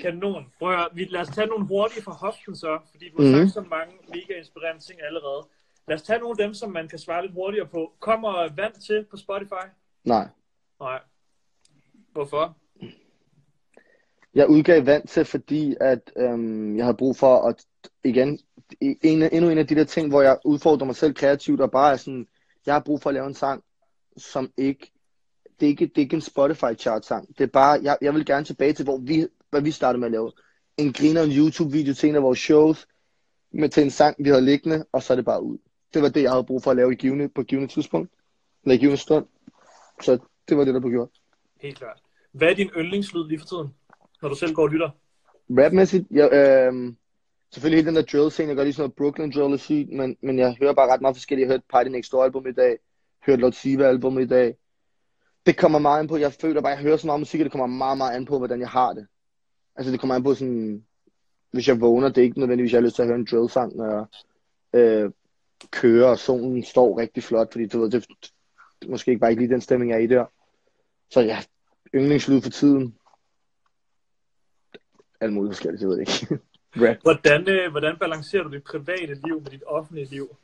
Kanon. 0.00 0.44
Prøv 0.58 0.70
at 0.72 0.76
høre, 0.78 0.88
vi, 0.94 1.04
lad 1.04 1.20
os 1.20 1.28
tage 1.28 1.46
nogle 1.46 1.66
hurtige 1.66 2.02
fra 2.02 2.12
hoften 2.12 2.56
så, 2.56 2.78
fordi 2.90 3.04
du 3.10 3.22
har 3.22 3.30
Mhm. 3.30 3.48
sagt 3.48 3.54
så 3.54 3.60
mange 3.76 3.92
mega 4.08 4.38
inspirerende 4.38 4.82
ting 4.82 4.98
allerede. 5.08 5.42
Lad 5.88 5.94
os 5.96 6.02
tage 6.02 6.18
nogle 6.18 6.34
af 6.38 6.46
dem, 6.46 6.54
som 6.54 6.70
man 6.72 6.88
kan 6.88 6.98
svare 6.98 7.22
lidt 7.22 7.32
hurtigere 7.32 7.66
på. 7.66 7.92
Kommer 8.00 8.32
vand 8.56 8.74
til 8.86 9.04
på 9.10 9.16
Spotify? 9.16 9.66
Nej, 10.04 10.28
Nej. 10.80 11.00
Hvorfor? 12.12 12.56
jeg 14.34 14.48
udgav 14.50 14.86
vand 14.86 15.06
til, 15.06 15.24
fordi 15.24 15.76
at 15.80 16.12
øhm, 16.16 16.76
jeg 16.76 16.84
havde 16.84 16.96
brug 16.96 17.16
for 17.16 17.48
at, 17.48 17.64
igen, 18.04 18.38
en, 18.80 19.22
endnu 19.32 19.50
en 19.50 19.58
af 19.58 19.66
de 19.66 19.74
der 19.74 19.84
ting, 19.84 20.08
hvor 20.08 20.22
jeg 20.22 20.38
udfordrer 20.44 20.86
mig 20.86 20.96
selv 20.96 21.14
kreativt, 21.14 21.60
og 21.60 21.70
bare 21.70 21.92
er 21.92 21.96
sådan, 21.96 22.26
jeg 22.66 22.74
har 22.74 22.80
brug 22.80 23.02
for 23.02 23.10
at 23.10 23.14
lave 23.14 23.26
en 23.26 23.34
sang, 23.34 23.64
som 24.16 24.52
ikke, 24.56 24.92
det 25.60 25.66
er 25.66 25.70
ikke, 25.70 25.86
det 25.86 25.98
er 25.98 26.02
ikke 26.02 26.14
en 26.14 26.20
Spotify 26.20 26.78
chart 26.78 27.06
sang. 27.06 27.28
Det 27.38 27.44
er 27.44 27.48
bare, 27.48 27.80
jeg, 27.82 27.98
jeg 28.00 28.14
vil 28.14 28.26
gerne 28.26 28.44
tilbage 28.44 28.72
til, 28.72 28.84
hvor 28.84 28.98
vi, 28.98 29.26
hvad 29.50 29.62
vi 29.62 29.70
startede 29.70 30.00
med 30.00 30.06
at 30.06 30.12
lave. 30.12 30.32
En 30.76 30.92
griner 30.92 31.22
en 31.22 31.30
YouTube-video 31.30 31.94
til 31.94 32.08
en 32.08 32.16
af 32.16 32.22
vores 32.22 32.38
shows, 32.38 32.86
med 33.50 33.68
til 33.68 33.82
en 33.82 33.90
sang, 33.90 34.16
vi 34.18 34.28
havde 34.28 34.44
liggende, 34.44 34.84
og 34.92 35.02
så 35.02 35.12
er 35.12 35.16
det 35.16 35.24
bare 35.24 35.42
ud. 35.42 35.58
Det 35.94 36.02
var 36.02 36.08
det, 36.08 36.22
jeg 36.22 36.30
havde 36.30 36.44
brug 36.44 36.62
for 36.62 36.70
at 36.70 36.76
lave 36.76 36.92
i 36.92 36.96
givende, 36.96 37.28
på 37.28 37.42
givende 37.42 37.72
tidspunkt, 37.72 38.12
eller 38.64 38.74
i 38.74 38.78
givende 38.78 39.00
stund. 39.00 39.26
Så 40.02 40.18
det 40.48 40.56
var 40.56 40.64
det, 40.64 40.74
der 40.74 40.80
blev 40.80 40.92
gjort. 40.92 41.08
Helt 41.60 41.78
klart. 41.78 42.02
Hvad 42.32 42.48
er 42.48 42.54
din 42.54 42.70
yndlingslyd 42.76 43.28
lige 43.28 43.38
for 43.38 43.46
tiden, 43.46 43.74
når 44.22 44.28
du 44.28 44.34
selv 44.34 44.54
går 44.54 44.62
og 44.62 44.68
lytter? 44.68 44.90
Rapmæssigt, 45.50 46.04
jeg, 46.10 46.32
øh, 46.32 46.94
selvfølgelig 47.52 47.78
hele 47.78 47.86
den 47.86 47.96
der 47.96 48.02
drill 48.02 48.30
scene, 48.30 48.48
jeg 48.48 48.56
gør 48.56 48.64
lige 48.64 48.72
sådan 48.72 48.82
noget 48.82 48.96
Brooklyn 48.96 49.32
drill 49.32 49.52
og 49.52 49.60
sygt, 49.60 49.92
men, 49.92 50.16
men 50.22 50.38
jeg 50.38 50.56
hører 50.60 50.72
bare 50.72 50.92
ret 50.92 51.00
meget 51.00 51.16
forskelligt. 51.16 51.46
Jeg 51.46 51.52
hørte 51.52 51.64
Party 51.70 51.88
Next 51.88 52.12
Door 52.12 52.24
album 52.24 52.46
i 52.46 52.52
dag, 52.52 52.78
hørte 53.26 53.42
Lord 53.42 53.52
Siva 53.52 53.84
album 53.84 54.18
i 54.18 54.26
dag. 54.26 54.56
Det 55.46 55.56
kommer 55.56 55.78
meget 55.78 56.00
an 56.00 56.08
på, 56.08 56.16
jeg 56.16 56.32
føler 56.32 56.60
bare, 56.60 56.72
jeg 56.72 56.78
hører 56.78 56.96
så 56.96 57.06
meget 57.06 57.20
musik, 57.20 57.40
og 57.40 57.44
det 57.44 57.52
kommer 57.52 57.66
meget, 57.66 57.98
meget 57.98 58.16
an 58.16 58.24
på, 58.24 58.38
hvordan 58.38 58.60
jeg 58.60 58.68
har 58.68 58.92
det. 58.92 59.06
Altså 59.76 59.92
det 59.92 60.00
kommer 60.00 60.14
an 60.14 60.22
på 60.22 60.34
sådan, 60.34 60.84
hvis 61.50 61.68
jeg 61.68 61.80
vågner, 61.80 62.08
det 62.08 62.18
er 62.18 62.22
ikke 62.22 62.40
nødvendigvis, 62.40 62.72
jeg 62.72 62.78
har 62.78 62.84
lyst 62.84 62.94
til 62.96 63.02
at 63.02 63.08
høre 63.08 63.18
en 63.18 63.26
drill 63.30 63.50
sang, 63.50 63.76
når 63.76 63.86
jeg 63.94 64.06
øh, 64.80 65.10
kører, 65.70 66.08
og 66.08 66.18
solen 66.18 66.64
står 66.64 66.98
rigtig 66.98 67.22
flot, 67.22 67.52
fordi 67.52 67.66
du 67.66 67.80
ved, 67.80 67.90
det, 67.90 68.06
det 68.22 68.32
det 68.84 68.90
måske 68.90 69.10
ikke 69.10 69.20
bare 69.20 69.30
ikke 69.30 69.42
lige 69.42 69.52
den 69.52 69.60
stemning, 69.60 69.90
jeg 69.90 69.96
er 69.96 70.02
i 70.02 70.06
der. 70.06 70.24
Så 71.10 71.20
ja, 71.20 71.38
yndlingslyd 71.94 72.40
for 72.40 72.50
tiden. 72.50 72.98
Alt 75.20 75.32
muligt 75.32 75.50
forskelligt, 75.54 75.80
jeg 75.80 75.88
ved 75.88 75.96
det 75.96 76.22
ikke. 76.22 76.38
Rap. 76.76 76.96
Hvordan, 77.02 77.48
øh, 77.48 77.70
hvordan 77.70 77.96
balancerer 78.00 78.42
du 78.42 78.50
dit 78.50 78.64
private 78.64 79.14
liv 79.24 79.40
med 79.40 79.50
dit 79.50 79.62
offentlige 79.66 80.06
liv? 80.10 80.36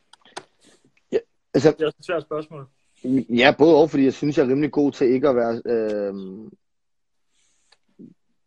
Altså, 1.55 1.71
Det 1.71 1.83
er 1.83 1.87
også 1.87 1.97
et 1.99 2.07
svært 2.07 2.23
spørgsmål. 2.23 2.67
ja, 3.39 3.55
både 3.59 3.77
og, 3.77 3.91
fordi 3.91 4.05
jeg 4.05 4.15
synes, 4.15 4.39
jeg 4.39 4.45
er 4.45 4.49
rimelig 4.49 4.73
god 4.73 4.93
til 4.93 5.07
ikke 5.07 5.29
at 5.29 5.37
være... 5.37 5.63
Øh... 5.67 6.15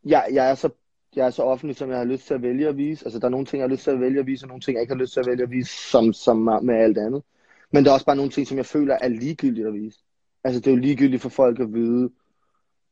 Jeg, 0.05 0.27
jeg, 0.33 0.49
er 0.49 0.55
så, 0.55 0.69
jeg 1.15 1.25
er 1.25 1.29
så 1.29 1.43
offentlig, 1.43 1.75
som 1.75 1.89
jeg 1.89 1.97
har 1.97 2.05
lyst 2.05 2.27
til 2.27 2.33
at 2.33 2.41
vælge 2.41 2.67
at 2.67 2.77
vise. 2.77 3.05
Altså, 3.05 3.19
der 3.19 3.25
er 3.25 3.29
nogle 3.29 3.45
ting, 3.45 3.59
jeg 3.59 3.69
har 3.69 3.73
lyst 3.73 3.83
til 3.83 3.91
at 3.91 3.99
vælge 3.99 4.19
at 4.19 4.27
vise, 4.27 4.45
og 4.45 4.47
nogle 4.47 4.61
ting, 4.61 4.75
jeg 4.75 4.81
ikke 4.81 4.93
har 4.93 5.01
lyst 5.01 5.13
til 5.13 5.19
at 5.19 5.27
vælge 5.27 5.43
at 5.43 5.51
vise, 5.51 5.89
som, 5.91 6.13
som 6.13 6.37
med 6.37 6.75
alt 6.75 6.97
andet. 6.97 7.23
Men 7.71 7.83
der 7.83 7.89
er 7.89 7.93
også 7.93 8.05
bare 8.05 8.15
nogle 8.15 8.31
ting, 8.31 8.47
som 8.47 8.57
jeg 8.57 8.65
føler 8.65 8.97
er 9.01 9.07
ligegyldigt 9.07 9.67
at 9.67 9.73
vise. 9.73 9.99
Altså, 10.43 10.59
det 10.59 10.67
er 10.67 10.71
jo 10.71 10.81
ligegyldigt 10.81 11.21
for 11.21 11.29
folk 11.29 11.59
at 11.59 11.73
vide, 11.73 12.09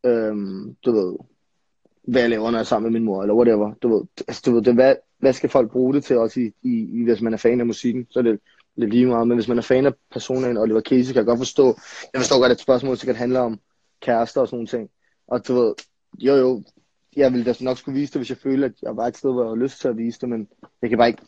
øhm, 0.05 0.75
du 0.85 0.91
ved, 0.91 1.17
hvad 2.03 2.21
jeg 2.21 2.29
laver, 2.29 2.51
når 2.51 2.57
jeg 2.57 2.63
er 2.63 2.63
sammen 2.63 2.91
med 2.91 2.99
min 2.99 3.05
mor, 3.05 3.21
eller 3.21 3.35
whatever. 3.35 3.73
Du 3.73 3.97
ved, 3.97 4.05
altså, 4.27 4.41
du 4.45 4.53
ved 4.53 4.61
det, 4.61 4.73
hvad, 4.73 4.95
hvad 5.17 5.33
skal 5.33 5.49
folk 5.49 5.71
bruge 5.71 5.93
det 5.93 6.03
til, 6.03 6.17
også 6.17 6.39
i, 6.39 6.53
i, 6.61 6.99
i, 6.99 7.03
hvis 7.03 7.21
man 7.21 7.33
er 7.33 7.37
fan 7.37 7.59
af 7.59 7.65
musikken, 7.65 8.07
så 8.09 8.19
er 8.19 8.23
det 8.23 8.39
lidt 8.75 8.91
lige 8.91 9.05
meget. 9.05 9.27
Men 9.27 9.37
hvis 9.37 9.47
man 9.47 9.57
er 9.57 9.61
fan 9.61 9.85
af 9.85 9.93
personen 10.11 10.57
Oliver 10.57 10.81
Casey, 10.81 11.13
kan 11.13 11.15
jeg 11.15 11.25
godt 11.25 11.39
forstå, 11.39 11.65
jeg 12.13 12.21
forstår 12.21 12.39
godt, 12.39 12.51
at 12.51 12.59
spørgsmålet 12.59 12.99
sikkert 12.99 13.17
handler 13.17 13.39
om 13.39 13.59
kærester 14.01 14.41
og 14.41 14.47
sådan 14.47 14.55
nogle 14.57 14.67
ting. 14.67 14.89
Og 15.27 15.47
du 15.47 15.53
ved, 15.53 15.73
jo 16.19 16.35
jo, 16.35 16.63
jeg 17.15 17.33
ville 17.33 17.45
da 17.45 17.53
nok 17.61 17.77
skulle 17.77 17.99
vise 17.99 18.13
det, 18.13 18.19
hvis 18.19 18.29
jeg 18.29 18.37
følte, 18.37 18.65
at 18.65 18.73
jeg 18.81 18.97
var 18.97 19.07
et 19.07 19.17
sted, 19.17 19.31
hvor 19.31 19.41
jeg 19.41 19.49
havde 19.49 19.59
lyst 19.59 19.81
til 19.81 19.87
at 19.87 19.97
vise 19.97 20.19
det, 20.19 20.29
men 20.29 20.47
jeg 20.81 20.89
kan 20.89 20.97
bare 20.97 21.07
ikke, 21.07 21.23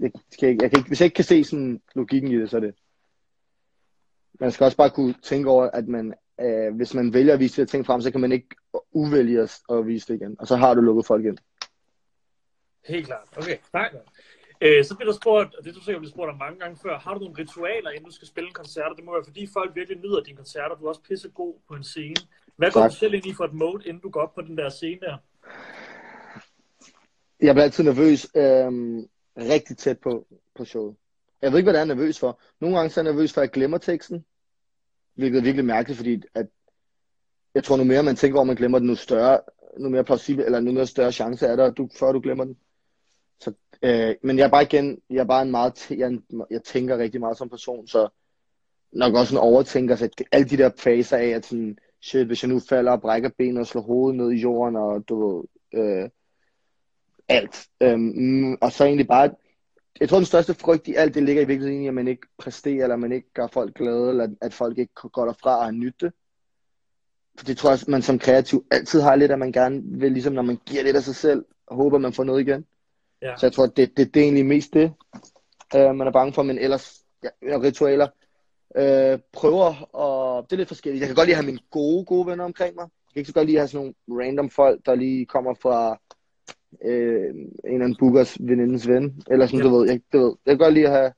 jeg 0.00 0.10
kan 0.40 0.48
ikke, 0.48 0.62
jeg 0.62 0.70
kan 0.70 0.78
ikke 0.78 0.88
hvis 0.88 1.00
jeg 1.00 1.04
ikke 1.06 1.14
kan 1.14 1.24
se 1.24 1.44
sådan 1.44 1.80
logikken 1.94 2.30
i 2.32 2.36
det, 2.36 2.50
så 2.50 2.56
er 2.56 2.60
det. 2.60 2.74
Man 4.40 4.52
skal 4.52 4.64
også 4.64 4.76
bare 4.76 4.90
kunne 4.90 5.14
tænke 5.22 5.50
over, 5.50 5.70
at 5.70 5.88
man, 5.88 6.14
øh, 6.40 6.74
hvis 6.76 6.94
man 6.94 7.12
vælger 7.12 7.34
at 7.34 7.40
vise 7.40 7.56
de 7.56 7.60
her 7.60 7.66
ting 7.66 7.86
frem, 7.86 8.00
så 8.00 8.10
kan 8.10 8.20
man 8.20 8.32
ikke 8.32 8.48
uvælge 8.92 9.40
at, 9.42 9.58
at 9.70 9.86
vise 9.86 10.06
det 10.08 10.20
igen. 10.20 10.36
Og 10.38 10.46
så 10.46 10.56
har 10.56 10.74
du 10.74 10.80
lukket 10.80 11.06
folk 11.06 11.24
ind. 11.24 11.38
Helt 12.84 13.06
klart. 13.06 13.28
Okay, 13.36 13.56
tak. 13.72 13.92
Øh, 14.60 14.84
så 14.84 14.96
bliver 14.96 15.10
der 15.12 15.18
spurgt, 15.22 15.54
og 15.54 15.64
det 15.64 15.70
er 15.70 15.74
du 15.74 15.80
sikkert 15.80 16.00
blevet 16.00 16.12
spurgt 16.14 16.30
om 16.30 16.38
mange 16.38 16.58
gange 16.58 16.76
før, 16.82 16.98
har 16.98 17.14
du 17.14 17.20
nogle 17.20 17.38
ritualer, 17.38 17.90
inden 17.90 18.04
du 18.04 18.10
skal 18.14 18.28
spille 18.28 18.48
en 18.48 18.54
koncert? 18.54 18.92
Det 18.96 19.04
må 19.04 19.12
være, 19.12 19.24
fordi 19.24 19.46
folk 19.52 19.74
virkelig 19.74 19.98
nyder 19.98 20.22
dine 20.22 20.36
koncerter. 20.36 20.76
Du 20.76 20.84
er 20.84 20.88
også 20.88 21.02
pisse 21.08 21.28
god 21.28 21.54
på 21.68 21.74
en 21.74 21.84
scene. 21.84 22.14
Hvad 22.56 22.70
går 22.70 22.80
Tak. 22.80 22.90
du 22.90 22.96
selv 22.96 23.14
ind 23.14 23.26
i 23.26 23.34
for 23.34 23.44
et 23.44 23.52
mode, 23.52 23.82
inden 23.86 24.02
du 24.02 24.10
går 24.10 24.20
op 24.20 24.34
på 24.34 24.40
den 24.40 24.58
der 24.58 24.68
scene 24.68 25.00
der? 25.00 25.16
Jeg 27.40 27.54
bliver 27.54 27.64
altid 27.64 27.84
nervøs 27.84 28.26
øhm, 28.36 29.08
rigtig 29.36 29.76
tæt 29.76 29.98
på, 29.98 30.26
på 30.56 30.64
showet. 30.64 30.96
Jeg 31.42 31.50
ved 31.52 31.58
ikke, 31.58 31.70
hvad 31.70 31.80
jeg 31.80 31.88
er 31.90 31.94
nervøs 31.94 32.18
for. 32.18 32.40
Nogle 32.60 32.76
gange 32.76 32.90
så 32.90 33.00
er 33.00 33.04
jeg 33.04 33.12
nervøs 33.12 33.32
for, 33.32 33.40
at 33.40 33.46
jeg 33.46 33.52
glemmer 33.52 33.78
teksten. 33.78 34.24
Hvilket 35.14 35.38
er 35.38 35.42
virkelig 35.42 35.64
mærkeligt, 35.64 35.96
fordi 35.96 36.22
at 36.34 36.46
jeg 37.54 37.64
tror, 37.64 37.76
nu 37.76 37.84
mere 37.84 38.02
man 38.02 38.16
tænker 38.16 38.38
over, 38.38 38.44
man 38.44 38.56
glemmer 38.56 38.78
den, 38.78 38.88
nu 38.88 38.94
større, 38.94 39.40
nu 39.78 39.88
mere 39.88 40.04
plausibel, 40.04 40.44
eller 40.44 40.60
nu 40.60 40.72
mere 40.72 40.86
større 40.86 41.12
chance 41.12 41.46
er 41.46 41.56
der, 41.56 41.70
du, 41.70 41.88
før 41.98 42.12
du 42.12 42.20
glemmer 42.20 42.44
den. 42.44 42.56
Så, 43.40 43.52
øh, 43.82 44.14
men 44.22 44.38
jeg 44.38 44.44
er 44.44 44.50
bare 44.50 44.62
igen, 44.62 44.98
jeg 45.10 45.18
er 45.18 45.24
bare 45.24 45.42
en 45.42 45.50
meget, 45.50 45.90
jeg, 45.90 46.18
jeg 46.50 46.62
tænker 46.62 46.98
rigtig 46.98 47.20
meget 47.20 47.38
som 47.38 47.48
person, 47.48 47.86
så 47.86 48.08
nok 48.92 49.14
også 49.14 49.34
en 49.34 49.40
overtænker, 49.40 49.96
så 49.96 50.08
alle 50.32 50.48
de 50.48 50.56
der 50.56 50.70
faser 50.78 51.16
af, 51.16 51.28
at 51.28 51.46
sådan, 51.46 51.78
shit, 52.02 52.26
hvis 52.26 52.42
jeg 52.42 52.48
nu 52.48 52.60
falder 52.68 52.92
og 52.92 53.00
brækker 53.00 53.30
benet 53.38 53.60
og 53.60 53.66
slår 53.66 53.82
hovedet 53.82 54.16
ned 54.16 54.32
i 54.32 54.40
jorden, 54.40 54.76
og 54.76 55.08
du 55.08 55.26
ved, 55.26 55.44
øh, 55.74 56.10
alt. 57.28 57.66
Øhm, 57.80 58.54
og 58.54 58.72
så 58.72 58.84
egentlig 58.84 59.08
bare 59.08 59.30
jeg 60.00 60.08
tror, 60.08 60.18
den 60.18 60.26
største 60.26 60.54
frygt 60.54 60.88
i 60.88 60.94
alt 60.94 61.14
det 61.14 61.22
ligger 61.22 61.42
i 61.42 61.46
virkeligheden 61.46 61.84
i, 61.84 61.88
at 61.88 61.94
man 61.94 62.08
ikke 62.08 62.26
præsterer, 62.38 62.82
eller 62.82 62.96
man 62.96 63.12
ikke 63.12 63.32
gør 63.34 63.46
folk 63.46 63.74
glade, 63.74 64.10
eller 64.10 64.28
at 64.40 64.54
folk 64.54 64.78
ikke 64.78 64.92
går 64.94 65.24
derfra 65.24 65.58
og 65.58 65.64
har 65.64 65.70
nytte. 65.70 66.12
For 67.38 67.44
det 67.44 67.56
tror 67.56 67.70
jeg, 67.70 67.78
man 67.88 68.02
som 68.02 68.18
kreativ 68.18 68.66
altid 68.70 69.00
har 69.00 69.16
lidt, 69.16 69.32
at 69.32 69.38
man 69.38 69.52
gerne 69.52 69.82
vil, 69.84 70.12
ligesom 70.12 70.32
når 70.32 70.42
man 70.42 70.58
giver 70.66 70.82
lidt 70.82 70.96
af 70.96 71.02
sig 71.02 71.14
selv, 71.14 71.44
og 71.66 71.76
håber, 71.76 71.98
man 71.98 72.12
får 72.12 72.24
noget 72.24 72.40
igen. 72.40 72.66
Ja. 73.22 73.36
Så 73.36 73.46
jeg 73.46 73.52
tror, 73.52 73.66
det, 73.66 73.96
det, 73.96 74.14
det 74.14 74.20
er 74.20 74.24
egentlig 74.24 74.46
mest 74.46 74.74
det, 74.74 74.92
uh, 75.74 75.94
man 75.94 76.06
er 76.06 76.12
bange 76.12 76.32
for, 76.32 76.42
men 76.42 76.58
ellers, 76.58 77.00
ja, 77.22 77.28
ritualer, 77.42 78.08
uh, 78.78 79.20
prøver, 79.32 79.94
og 79.94 80.44
det 80.44 80.52
er 80.52 80.56
lidt 80.56 80.68
forskelligt. 80.68 81.00
Jeg 81.00 81.08
kan 81.08 81.16
godt 81.16 81.26
lide 81.26 81.36
at 81.36 81.44
have 81.44 81.52
mine 81.52 81.66
gode, 81.70 82.04
gode 82.04 82.26
venner 82.26 82.44
omkring 82.44 82.74
mig. 82.74 82.82
Jeg 82.82 83.12
kan 83.12 83.20
ikke 83.20 83.28
så 83.28 83.34
godt 83.34 83.46
lide 83.46 83.56
at 83.56 83.60
have 83.60 83.68
sådan 83.68 83.94
nogle 84.08 84.24
random 84.24 84.50
folk, 84.50 84.86
der 84.86 84.94
lige 84.94 85.26
kommer 85.26 85.54
fra 85.54 86.00
øh, 86.84 87.34
en 87.34 87.50
eller 87.64 87.84
anden 87.84 87.96
bookers 87.98 88.36
venindens 88.40 88.88
ven, 88.88 89.22
eller 89.30 89.46
sådan, 89.46 89.60
Ja. 89.60 89.66
du 89.70 89.78
ved, 89.78 89.88
jeg, 89.90 90.00
du 90.12 90.18
ved, 90.18 90.34
jeg 90.46 90.52
kan 90.52 90.58
godt 90.58 90.74
lide 90.74 90.86
at 90.88 90.92
have 90.92 91.12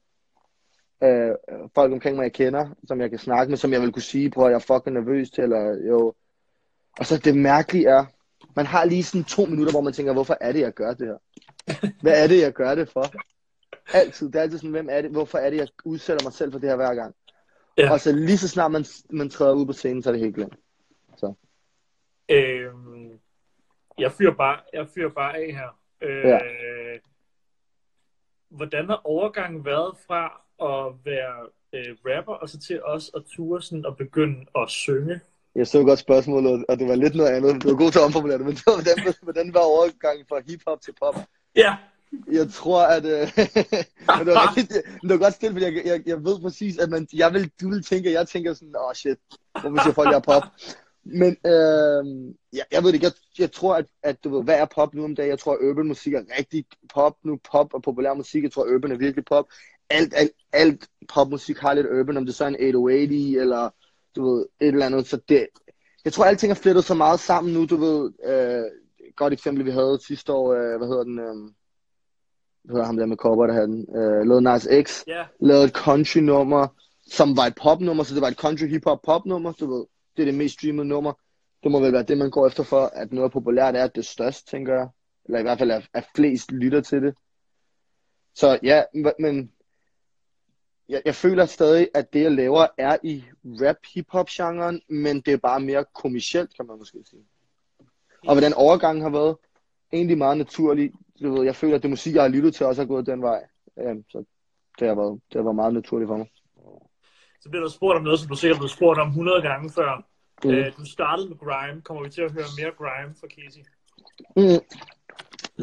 øh, 1.31 1.35
folk 1.75 1.93
omkring 1.93 2.17
mig, 2.17 2.23
jeg 2.23 2.33
kender, 2.33 2.69
som 2.89 3.01
jeg 3.01 3.11
kan 3.11 3.19
snakke 3.19 3.51
med, 3.51 3.57
som 3.59 3.73
jeg 3.73 3.81
vil 3.83 3.93
kunne 3.93 4.03
sige, 4.03 4.31
på, 4.31 4.45
at 4.45 4.51
jeg 4.51 4.55
er 4.57 4.75
fucking 4.75 4.95
nervøs 4.95 5.31
til, 5.31 5.43
eller 5.45 5.87
jo. 5.89 6.15
Og 6.99 7.07
så 7.07 7.19
det 7.19 7.37
mærkelige 7.37 7.89
er, 7.89 8.05
man 8.57 8.67
har 8.67 8.85
lige 8.85 9.03
sådan 9.05 9.25
to 9.25 9.45
minutter, 9.47 9.73
hvor 9.73 9.81
man 9.81 9.93
tænker, 9.93 10.13
hvorfor 10.13 10.37
er 10.41 10.53
det, 10.53 10.61
jeg 10.61 10.73
gør 10.73 10.95
det 10.95 11.07
her? 11.07 11.17
Hvad 12.03 12.23
er 12.23 12.27
det, 12.27 12.41
jeg 12.41 12.53
gør 12.53 12.75
det 12.75 12.89
for? 12.89 13.05
Altid. 13.95 14.27
Det 14.27 14.35
er 14.37 14.41
altid 14.43 14.59
sådan, 14.59 14.71
hvem 14.71 14.89
er 14.91 15.03
det, 15.03 15.11
hvorfor 15.11 15.39
er 15.39 15.51
det, 15.51 15.57
jeg 15.57 15.69
udsætter 15.85 16.25
mig 16.25 16.33
selv 16.33 16.53
for 16.53 16.59
det 16.59 16.69
her 16.69 16.77
hver 16.77 16.95
gang? 16.95 17.15
Ja. 17.79 17.93
Og 17.93 18.01
så 18.01 18.13
lige 18.13 18.39
så 18.39 18.49
snart 18.49 18.71
man, 18.73 18.85
man 19.11 19.31
træder 19.31 19.55
ud 19.55 19.67
på 19.67 19.73
scenen, 19.73 20.03
så 20.03 20.11
er 20.11 20.13
det 20.13 20.21
helt 20.21 20.35
glemt. 20.35 20.55
Øhm, 22.31 22.96
jeg 23.99 24.13
fyrer 24.13 24.35
bare, 24.35 24.59
jeg 24.73 24.87
fyrer 24.95 25.09
bare 25.11 25.37
af 25.37 25.53
her. 25.53 25.79
Øh, 26.03 26.25
Ja. 26.25 26.39
Hvordan 28.51 28.87
har 28.89 29.01
overgangen 29.05 29.65
været 29.65 29.95
fra 30.07 30.25
at 30.63 30.95
være 31.05 31.47
øh, 31.73 31.97
rapper, 32.07 32.33
og 32.33 32.49
så 32.49 32.59
til 32.61 32.83
også 32.83 33.11
at 33.17 33.23
ture 33.37 33.63
sådan 33.63 33.87
og 33.87 33.97
begynde 33.97 34.47
at 34.57 34.69
synge? 34.71 35.21
Jeg 35.55 35.67
så 35.67 35.85
godt 35.85 35.99
spørgsmålet, 35.99 36.65
og 36.69 36.79
det 36.79 36.89
var 36.89 36.95
lidt 36.95 37.15
noget 37.15 37.31
andet. 37.31 37.63
Du 37.63 37.69
var 37.69 37.77
god 37.77 37.91
til 37.91 37.99
at 37.99 38.05
omformulere 38.05 38.39
det, 38.39 38.47
men 38.47 38.57
hvordan, 38.65 39.15
hvordan 39.23 39.55
var 39.55 39.61
overgangen 39.61 40.27
fra 40.29 40.41
hiphop 40.49 40.81
til 40.81 40.95
pop? 41.03 41.15
Ja, 41.57 41.77
Jeg 42.33 42.49
tror, 42.51 42.83
at... 42.83 43.05
Øh, 43.05 43.11
det 44.19 44.27
var 44.27 44.57
rigtig, 44.57 44.77
det 45.03 45.11
var 45.11 45.19
godt 45.19 45.35
stille, 45.35 45.55
fordi 45.55 45.65
jeg, 45.65 45.87
jeg, 45.87 46.03
jeg 46.07 46.25
ved 46.25 46.41
præcis, 46.41 46.79
at 46.79 46.89
man, 46.91 47.09
jeg 47.13 47.33
vil, 47.33 47.51
du 47.61 47.69
vil 47.71 47.83
tænke, 47.83 48.09
at 48.09 48.15
jeg 48.15 48.29
tænker 48.29 48.55
sådan, 48.55 48.77
åh 48.77 48.89
oh, 48.89 48.95
shit, 48.95 49.19
hvorfor 49.61 49.83
siger 49.83 49.95
folk, 49.95 50.09
jeg 50.09 50.17
er 50.17 50.21
pop? 50.33 50.43
Men 51.09 51.37
øh, 51.47 52.33
jeg, 52.53 52.65
jeg 52.73 52.83
ved 52.83 52.95
ikke, 52.95 53.05
jeg, 53.05 53.13
jeg 53.39 53.53
tror, 53.53 53.75
at, 53.75 53.87
at 54.03 54.25
du 54.25 54.37
ved, 54.37 54.45
hvad 54.45 54.59
er 54.59 54.65
pop 54.65 54.95
nu 54.95 55.05
om 55.05 55.15
dagen? 55.15 55.31
Jeg 55.31 55.39
tror, 55.39 55.53
at 55.53 55.69
urban 55.69 55.87
musik 55.87 56.15
er 56.15 56.23
rigtig 56.39 56.65
pop 56.95 57.17
nu, 57.25 57.39
pop 57.53 57.75
og 57.75 57.83
populær 57.83 58.15
musik. 58.15 58.43
Jeg 58.43 58.53
tror, 58.53 58.65
at 58.65 58.75
urban 58.75 58.93
er 58.93 58.97
virkelig 58.97 59.25
pop. 59.25 59.47
Alt, 59.91 60.15
alt, 60.17 60.31
alt 60.53 60.89
popmusik 61.09 61.59
har 61.59 61.75
lidt 61.75 61.87
urban, 61.87 62.17
om 62.17 62.27
det 62.27 62.35
så 62.35 62.45
er 62.45 62.49
en 62.49 62.55
808 62.55 63.41
eller 63.41 63.71
du 64.17 64.31
ved, 64.31 64.47
et 64.61 64.69
eller 64.69 64.87
andet. 64.87 65.07
Så 65.07 65.17
det, 65.29 65.47
jeg 66.05 66.13
tror, 66.13 66.25
at 66.25 66.29
alting 66.29 66.51
er 66.51 66.55
flettet 66.55 66.85
så 66.85 66.95
meget 66.95 67.21
sammen 67.21 67.55
nu, 67.55 67.65
du 67.65 67.77
ved. 67.77 68.13
Øh, 68.25 68.65
et 69.09 69.17
godt 69.17 69.33
eksempel, 69.33 69.65
vi 69.65 69.71
havde 69.71 69.99
sidste 70.07 70.33
år, 70.33 70.53
øh, 70.53 70.79
hvad 70.79 70.89
hedder 70.89 71.05
den? 71.05 71.19
Øh, 71.19 71.35
hvad 72.65 72.75
hedder 72.75 72.87
ham 72.87 72.97
der 72.97 73.07
med 73.07 73.17
Cowboy, 73.17 73.47
der 73.47 73.53
havde 73.53 73.67
den? 73.67 73.87
Øh, 73.97 74.27
lavede 74.27 74.53
Nice 74.53 74.83
X 74.83 75.05
ja, 75.07 75.25
lavede 75.41 75.65
et 75.65 75.73
country-nummer, 75.73 76.67
som 77.07 77.37
var 77.37 77.47
et 77.47 77.55
popnummer, 77.55 78.05
så 78.05 78.15
det 78.15 78.23
var 78.23 78.29
et 78.29 78.37
country 78.37 78.67
hip-hop 78.67 79.03
pop-nummer, 79.03 79.53
du 79.53 79.75
ved. 79.75 79.85
Det 80.17 80.23
er 80.23 80.27
det 80.27 80.35
mest 80.35 80.55
streamede 80.55 80.89
nummer. 80.89 81.13
Det 81.63 81.71
må 81.71 81.81
vel 81.81 81.93
være 81.93 82.03
det, 82.03 82.19
man 82.19 82.31
går 82.31 82.47
efter 82.47 82.63
for, 82.63 82.81
at 82.81 83.13
noget 83.13 83.33
populært 83.33 83.77
er 83.77 83.85
at 83.85 83.95
det 83.95 84.05
største, 84.05 84.13
størst, 84.13 84.49
tænker 84.49 84.75
jeg. 84.75 84.89
Eller 85.25 85.39
i 85.39 85.43
hvert 85.43 85.59
fald, 85.59 85.71
at, 85.71 85.89
at 85.95 86.07
flest 86.17 86.53
lytter 86.53 86.81
til 86.81 87.03
det. 87.03 87.15
Så 88.35 88.59
ja, 88.63 88.83
men 89.19 89.53
jeg, 90.89 91.03
jeg 91.05 91.15
føler 91.15 91.47
stadig, 91.47 91.89
at 91.95 92.13
det, 92.13 92.23
jeg 92.23 92.33
laver, 92.33 92.67
er 92.79 92.97
i 93.03 93.25
rap-hip-hop-genren, 93.45 94.83
men 94.89 95.21
det 95.21 95.33
er 95.33 95.37
bare 95.37 95.61
mere 95.61 95.85
kommercielt, 95.95 96.57
kan 96.57 96.67
man 96.67 96.79
måske 96.79 96.99
sige. 97.11 97.23
Og 98.27 98.35
hvordan 98.35 98.55
overgangen 98.55 99.03
har 99.03 99.11
været, 99.11 99.37
egentlig 99.93 100.19
meget 100.19 100.39
naturlig. 100.39 100.93
Du 101.23 101.33
ved, 101.35 101.45
jeg 101.45 101.57
føler, 101.57 101.77
at 101.77 101.83
det 101.83 101.91
musik, 101.91 102.15
jeg 102.15 102.23
har 102.23 102.29
lyttet 102.29 102.55
til, 102.55 102.67
også 102.67 102.83
har 102.83 102.87
gået 102.87 103.07
den 103.07 103.23
vej. 103.23 103.47
Øhm, 103.79 104.05
så 104.11 104.25
det 104.79 104.89
har, 104.89 104.95
været, 104.95 105.21
det 105.29 105.35
har 105.35 105.43
været 105.43 105.57
meget 105.57 105.75
naturligt 105.75 106.09
for 106.09 106.17
mig 106.17 106.27
så 107.47 107.51
bliver 107.51 107.63
der 107.63 107.71
spurgt 107.71 107.97
om 107.97 108.03
noget, 108.03 108.21
som 108.21 108.29
du 108.29 108.35
sikkert 108.35 108.57
er 108.57 108.61
blevet 108.61 108.71
spurgt 108.71 108.99
om 109.01 109.09
100 109.09 109.43
gange 109.43 109.71
før. 109.71 110.05
Mm. 110.45 110.51
Øh, 110.51 110.77
du 110.77 110.85
startede 110.85 111.29
med 111.29 111.37
grime. 111.39 111.83
Kommer 111.83 112.03
vi 112.03 112.11
til 112.11 112.23
at 112.23 112.33
høre 112.33 112.45
mere 112.59 112.73
grime 112.79 113.15
fra 113.21 113.27
Casey? 113.37 113.63
Mm. 114.37 114.63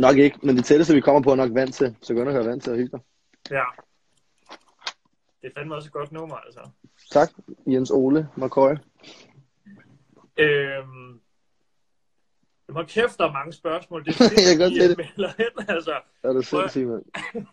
Nok 0.01 0.17
ikke, 0.17 0.39
men 0.43 0.57
det 0.57 0.65
tætteste, 0.65 0.93
vi 0.93 1.01
kommer 1.01 1.21
på, 1.21 1.31
er 1.31 1.36
nok 1.36 1.53
vant 1.53 1.75
til. 1.75 1.95
Så 2.01 2.13
gå 2.13 2.19
ind 2.19 2.27
og 2.29 2.34
høre 2.34 2.45
vant 2.45 2.63
til 2.63 2.71
og 2.71 2.77
hygge 2.77 2.91
dig. 2.91 2.99
Ja. 3.51 3.63
Det 5.41 5.47
er 5.49 5.53
fandme 5.57 5.75
også 5.75 5.88
et 5.88 5.93
godt 5.93 6.11
nummer, 6.11 6.36
altså. 6.36 6.61
Tak, 7.11 7.29
Jens 7.67 7.91
Ole 7.91 8.29
McCoy. 8.38 8.73
Øhm, 10.38 11.19
Hold 12.69 12.88
kæft, 12.88 13.17
der 13.17 13.27
er 13.27 13.31
mange 13.31 13.53
spørgsmål. 13.53 14.05
Det 14.05 14.19
er 14.19 14.23
Jeg 14.47 14.57
kan 14.57 14.59
godt 14.59 14.73
se 14.73 14.89
det. 14.89 14.99
ind, 15.39 15.69
altså. 15.69 15.95
Er 16.23 16.34
det 16.34 16.45
sindssygt, 16.45 16.88
mand? 16.88 17.03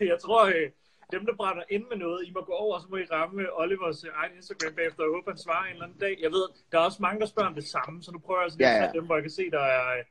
Jeg 0.12 0.18
tror, 0.22 0.46
øh, 0.46 0.70
dem, 1.12 1.26
der 1.26 1.34
brænder 1.40 1.62
ind 1.70 1.84
med 1.90 1.96
noget, 1.96 2.26
I 2.28 2.30
må 2.36 2.40
gå 2.44 2.52
over, 2.52 2.74
og 2.76 2.80
så 2.82 2.86
må 2.90 2.96
I 2.96 3.04
ramme 3.04 3.42
Olivers 3.62 4.04
øh, 4.04 4.10
egen 4.20 4.32
Instagram 4.36 4.74
bagefter, 4.74 5.00
og 5.02 5.06
jeg 5.08 5.14
håber, 5.16 5.30
han 5.30 5.38
svarer 5.38 5.64
en 5.64 5.72
eller 5.72 5.84
anden 5.84 5.98
dag. 5.98 6.14
Jeg 6.24 6.30
ved, 6.36 6.44
der 6.72 6.78
er 6.78 6.84
også 6.84 6.98
mange, 7.06 7.20
der 7.20 7.26
spørger 7.26 7.48
om 7.48 7.54
det 7.54 7.64
samme, 7.74 8.02
så 8.02 8.12
nu 8.12 8.18
prøver 8.18 8.40
jeg 8.40 8.44
altså 8.44 8.58
lige 8.58 8.68
Ja, 8.68 8.74
at 8.74 8.80
ja. 8.80 8.86
tage 8.86 8.96
dem, 8.98 9.06
hvor 9.06 9.14
jeg 9.16 9.22
kan 9.22 9.30
se, 9.30 9.50
der 9.50 9.64
er, 9.76 9.98
øh, 9.98 10.04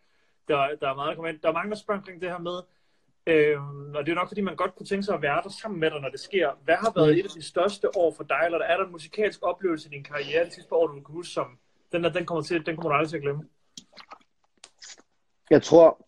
der, 0.47 0.75
der 0.81 0.89
er 0.89 0.95
meget 0.95 1.15
komment. 1.15 1.43
Der 1.43 1.49
er 1.49 1.53
mange, 1.53 1.69
der 1.71 1.77
spørger 1.77 1.99
omkring 1.99 2.21
det 2.21 2.29
her 2.29 2.37
med, 2.49 2.57
øhm, 3.27 3.95
og 3.95 4.05
det 4.05 4.11
er 4.11 4.15
nok, 4.15 4.27
fordi 4.27 4.41
man 4.41 4.55
godt 4.55 4.75
kunne 4.75 4.85
tænke 4.85 5.03
sig 5.03 5.15
at 5.15 5.21
være 5.21 5.41
der 5.43 5.49
sammen 5.61 5.79
med 5.79 5.91
dig, 5.91 5.99
når 6.01 6.09
det 6.09 6.19
sker. 6.19 6.47
Hvad 6.63 6.75
har 6.75 6.91
været 6.95 7.13
Mm. 7.13 7.19
et 7.19 7.23
af 7.23 7.29
de 7.39 7.41
største 7.53 7.97
år 7.97 8.13
for 8.17 8.23
dig, 8.23 8.41
eller 8.45 8.59
er 8.59 8.77
der 8.77 8.85
en 8.85 8.91
musikalsk 8.91 9.39
oplevelse 9.43 9.89
i 9.89 9.91
din 9.95 10.03
karriere 10.03 10.45
de 10.45 10.51
sidste 10.51 10.73
år, 10.73 10.87
du 10.87 10.93
kan 10.93 11.13
huske, 11.19 11.33
som 11.33 11.57
den, 11.91 12.03
der, 12.03 12.09
den, 12.09 12.25
kommer 12.25 12.41
til, 12.43 12.65
den 12.65 12.75
kommer 12.75 12.89
du 12.89 12.95
aldrig 12.95 13.09
til 13.09 13.17
at 13.17 13.23
glemme? 13.23 13.43
Jeg 15.49 15.63
tror, 15.63 16.05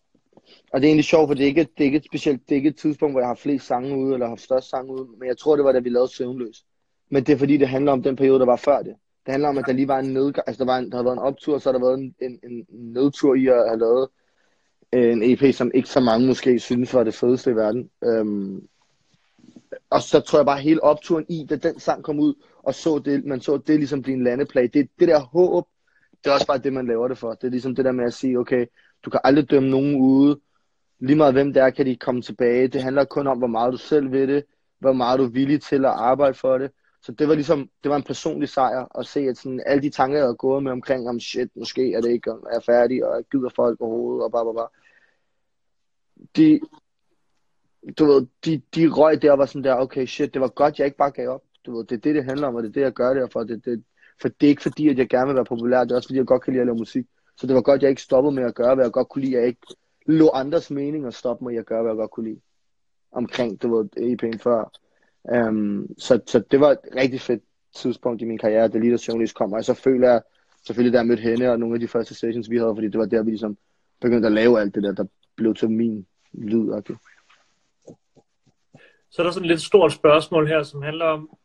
og 0.72 0.80
det 0.80 0.86
er 0.86 0.88
egentlig 0.88 1.04
sjovt, 1.04 1.28
for 1.28 1.34
det 1.34 1.42
er 1.42 1.46
ikke, 1.46 1.60
det 1.62 1.80
er 1.80 1.84
ikke 1.84 1.98
et 1.98 2.04
specielt, 2.04 2.40
det 2.48 2.52
er 2.52 2.56
ikke 2.56 2.68
et 2.68 2.76
tidspunkt, 2.76 3.14
hvor 3.14 3.20
jeg 3.20 3.28
har 3.28 3.34
flest 3.34 3.66
sange 3.66 3.96
ude, 3.96 4.12
eller 4.14 4.26
har 4.26 4.30
haft 4.30 4.40
størst 4.40 4.70
sange 4.70 4.92
ude, 4.92 5.08
men 5.18 5.28
jeg 5.28 5.38
tror, 5.38 5.56
det 5.56 5.64
var, 5.64 5.72
da 5.72 5.78
vi 5.78 5.88
lavede 5.88 6.12
Søvnløs. 6.12 6.64
Men 7.10 7.24
det 7.24 7.32
er 7.32 7.36
fordi, 7.36 7.56
det 7.56 7.68
handler 7.68 7.92
om 7.92 8.02
den 8.02 8.16
periode, 8.16 8.38
der 8.38 8.46
var 8.46 8.56
før 8.56 8.78
det. 8.78 8.94
Det 9.26 9.32
handler 9.32 9.48
om, 9.48 9.58
at 9.58 9.64
der 9.66 9.72
lige 9.72 9.88
var 9.88 9.98
en 9.98 10.12
nedgang, 10.12 10.44
altså 10.46 10.64
der, 10.64 10.70
var 10.72 10.78
en, 10.78 10.90
der 10.90 10.96
havde 10.96 11.04
været 11.04 11.16
en 11.16 11.22
optur, 11.22 11.58
så 11.58 11.72
har 11.72 11.78
der 11.78 11.86
været 11.86 11.98
en, 11.98 12.14
en, 12.20 12.38
en 12.42 12.66
nedtur 12.70 13.34
i 13.34 13.46
at 13.46 13.68
have 13.68 13.78
lavet 13.78 14.08
øh, 14.92 15.12
en 15.12 15.22
EP, 15.22 15.54
som 15.54 15.70
ikke 15.74 15.88
så 15.88 16.00
mange 16.00 16.26
måske 16.26 16.58
synes 16.58 16.94
var 16.94 17.04
det 17.04 17.14
fedeste 17.14 17.50
i 17.50 17.56
verden. 17.56 17.90
Øhm, 18.04 18.68
og 19.90 20.02
så 20.02 20.20
tror 20.20 20.38
jeg 20.38 20.46
bare 20.46 20.60
hele 20.60 20.84
opturen 20.84 21.26
i, 21.28 21.46
da 21.50 21.56
den 21.56 21.80
sang 21.80 22.04
kom 22.04 22.20
ud, 22.20 22.34
og 22.62 22.74
så 22.74 22.98
det, 22.98 23.24
man 23.24 23.40
så 23.40 23.56
det 23.56 23.78
ligesom 23.78 24.02
blive 24.02 24.16
en 24.16 24.24
landeplage. 24.24 24.68
Det, 24.68 24.88
det 24.98 25.08
der 25.08 25.20
håb, 25.20 25.66
det 26.24 26.30
er 26.30 26.34
også 26.34 26.46
bare 26.46 26.58
det, 26.58 26.72
man 26.72 26.86
laver 26.86 27.08
det 27.08 27.18
for. 27.18 27.34
Det 27.34 27.46
er 27.46 27.50
ligesom 27.50 27.74
det 27.74 27.84
der 27.84 27.92
med 27.92 28.04
at 28.04 28.14
sige, 28.14 28.38
okay, 28.38 28.66
du 29.04 29.10
kan 29.10 29.20
aldrig 29.24 29.50
dømme 29.50 29.70
nogen 29.70 30.00
ude. 30.00 30.40
Lige 31.02 31.16
meget 31.16 31.34
hvem 31.34 31.52
det 31.52 31.62
er, 31.62 31.70
kan 31.70 31.86
de 31.86 31.96
komme 31.96 32.22
tilbage. 32.22 32.68
Det 32.68 32.82
handler 32.82 33.04
kun 33.04 33.26
om, 33.26 33.38
hvor 33.38 33.46
meget 33.46 33.72
du 33.72 33.78
selv 33.78 34.12
ved 34.12 34.26
det, 34.26 34.44
hvor 34.78 34.92
meget 34.92 35.18
du 35.18 35.24
er 35.24 35.28
villig 35.28 35.62
til 35.62 35.84
at 35.84 35.90
arbejde 35.90 36.34
for 36.34 36.58
det. 36.58 36.70
Så 37.02 37.12
det 37.12 37.28
var 37.28 37.34
ligesom, 37.34 37.70
det 37.82 37.90
var 37.90 37.96
en 37.96 38.02
personlig 38.02 38.48
sejr 38.48 38.98
at 38.98 39.06
se, 39.06 39.20
at 39.20 39.36
sådan, 39.36 39.62
alle 39.66 39.82
de 39.82 39.90
tanker, 39.90 40.16
jeg 40.16 40.24
havde 40.24 40.36
gået 40.36 40.62
med 40.62 40.72
omkring, 40.72 41.08
om 41.08 41.20
shit, 41.20 41.48
måske 41.56 41.92
er 41.92 42.00
det 42.00 42.10
ikke, 42.10 42.30
er 42.30 42.52
jeg 42.52 42.62
færdig, 42.62 43.04
og 43.04 43.16
jeg 43.16 43.24
gider 43.32 43.48
folk 43.56 43.80
overhovedet, 43.80 44.24
og 44.24 44.32
bare, 44.32 44.44
bare, 44.44 44.54
bare. 44.54 44.68
De, 46.36 46.60
du 47.98 48.04
ved, 48.04 48.26
de, 48.44 48.62
de 48.74 48.88
røg 48.88 49.22
der 49.22 49.32
var 49.32 49.46
sådan 49.46 49.64
der, 49.64 49.74
okay, 49.74 50.06
shit, 50.06 50.34
det 50.34 50.40
var 50.40 50.48
godt, 50.48 50.78
jeg 50.78 50.84
ikke 50.84 50.96
bare 50.96 51.10
gav 51.10 51.28
op. 51.28 51.42
Du 51.66 51.76
ved, 51.76 51.84
det 51.84 51.96
er 51.96 52.00
det, 52.00 52.14
det 52.14 52.24
handler 52.24 52.48
om, 52.48 52.54
og 52.54 52.62
det 52.62 52.68
er 52.68 52.72
det, 52.72 52.80
jeg 52.80 52.92
gør 52.92 53.14
det 53.14 53.32
for. 53.32 53.42
Det, 53.44 53.64
det, 53.64 53.84
for 54.20 54.28
det 54.28 54.46
er 54.46 54.50
ikke 54.50 54.62
fordi, 54.62 54.88
at 54.88 54.98
jeg 54.98 55.08
gerne 55.08 55.26
vil 55.26 55.34
være 55.36 55.44
populær, 55.44 55.84
det 55.84 55.92
er 55.92 55.96
også 55.96 56.08
fordi, 56.08 56.18
jeg 56.18 56.26
godt 56.26 56.42
kan 56.42 56.52
lide 56.52 56.60
at 56.60 56.66
lave 56.66 56.78
musik. 56.78 57.06
Så 57.36 57.46
det 57.46 57.54
var 57.54 57.62
godt, 57.62 57.82
jeg 57.82 57.90
ikke 57.90 58.02
stoppede 58.02 58.34
med 58.34 58.44
at 58.44 58.54
gøre, 58.54 58.74
hvad 58.74 58.84
jeg 58.84 58.92
godt 58.92 59.08
kunne 59.08 59.24
lide. 59.24 59.36
Jeg 59.36 59.46
ikke 59.46 59.60
lå 60.06 60.30
andres 60.30 60.70
mening 60.70 61.06
og 61.06 61.14
stoppe 61.14 61.44
med 61.44 61.56
at 61.56 61.66
gøre, 61.66 61.82
hvad 61.82 61.92
jeg 61.92 61.96
godt 61.96 62.10
kunne 62.10 62.28
lide. 62.28 62.40
Omkring, 63.12 63.62
du 63.62 63.76
ved, 63.76 63.88
EP'en 63.96 64.38
før. 64.38 64.70
Um, 65.22 65.88
så, 65.98 66.20
så 66.26 66.38
det 66.50 66.60
var 66.60 66.70
et 66.70 66.78
rigtig 66.96 67.20
fedt 67.20 67.42
tidspunkt 67.74 68.22
i 68.22 68.24
min 68.24 68.38
karriere, 68.38 68.68
da 68.68 68.78
Leaders 68.78 69.08
Journalist 69.08 69.34
kom. 69.34 69.52
Og 69.52 69.64
så 69.64 69.74
føler 69.74 70.10
jeg 70.10 70.22
selvfølgelig, 70.66 70.92
da 70.92 70.98
jeg 70.98 71.06
mødte 71.06 71.22
hende 71.22 71.50
og 71.50 71.60
nogle 71.60 71.74
af 71.74 71.80
de 71.80 71.88
første 71.88 72.14
sessions, 72.14 72.50
vi 72.50 72.56
havde, 72.56 72.74
fordi 72.74 72.88
det 72.88 73.00
var 73.00 73.06
der, 73.06 73.22
vi 73.22 73.30
ligesom 73.30 73.56
begyndte 74.00 74.26
at 74.26 74.32
lave 74.32 74.60
alt 74.60 74.74
det 74.74 74.82
der, 74.82 74.92
der 74.92 75.04
blev 75.36 75.54
til 75.54 75.70
min 75.70 76.06
lyd. 76.32 76.70
Okay. 76.70 76.94
Så 79.10 79.22
er 79.22 79.26
der 79.26 79.30
sådan 79.30 79.44
et 79.44 79.50
lidt 79.50 79.60
stort 79.60 79.92
spørgsmål 79.92 80.46
her, 80.46 80.62
som 80.62 80.82
handler 80.82 81.04
om, 81.04 81.38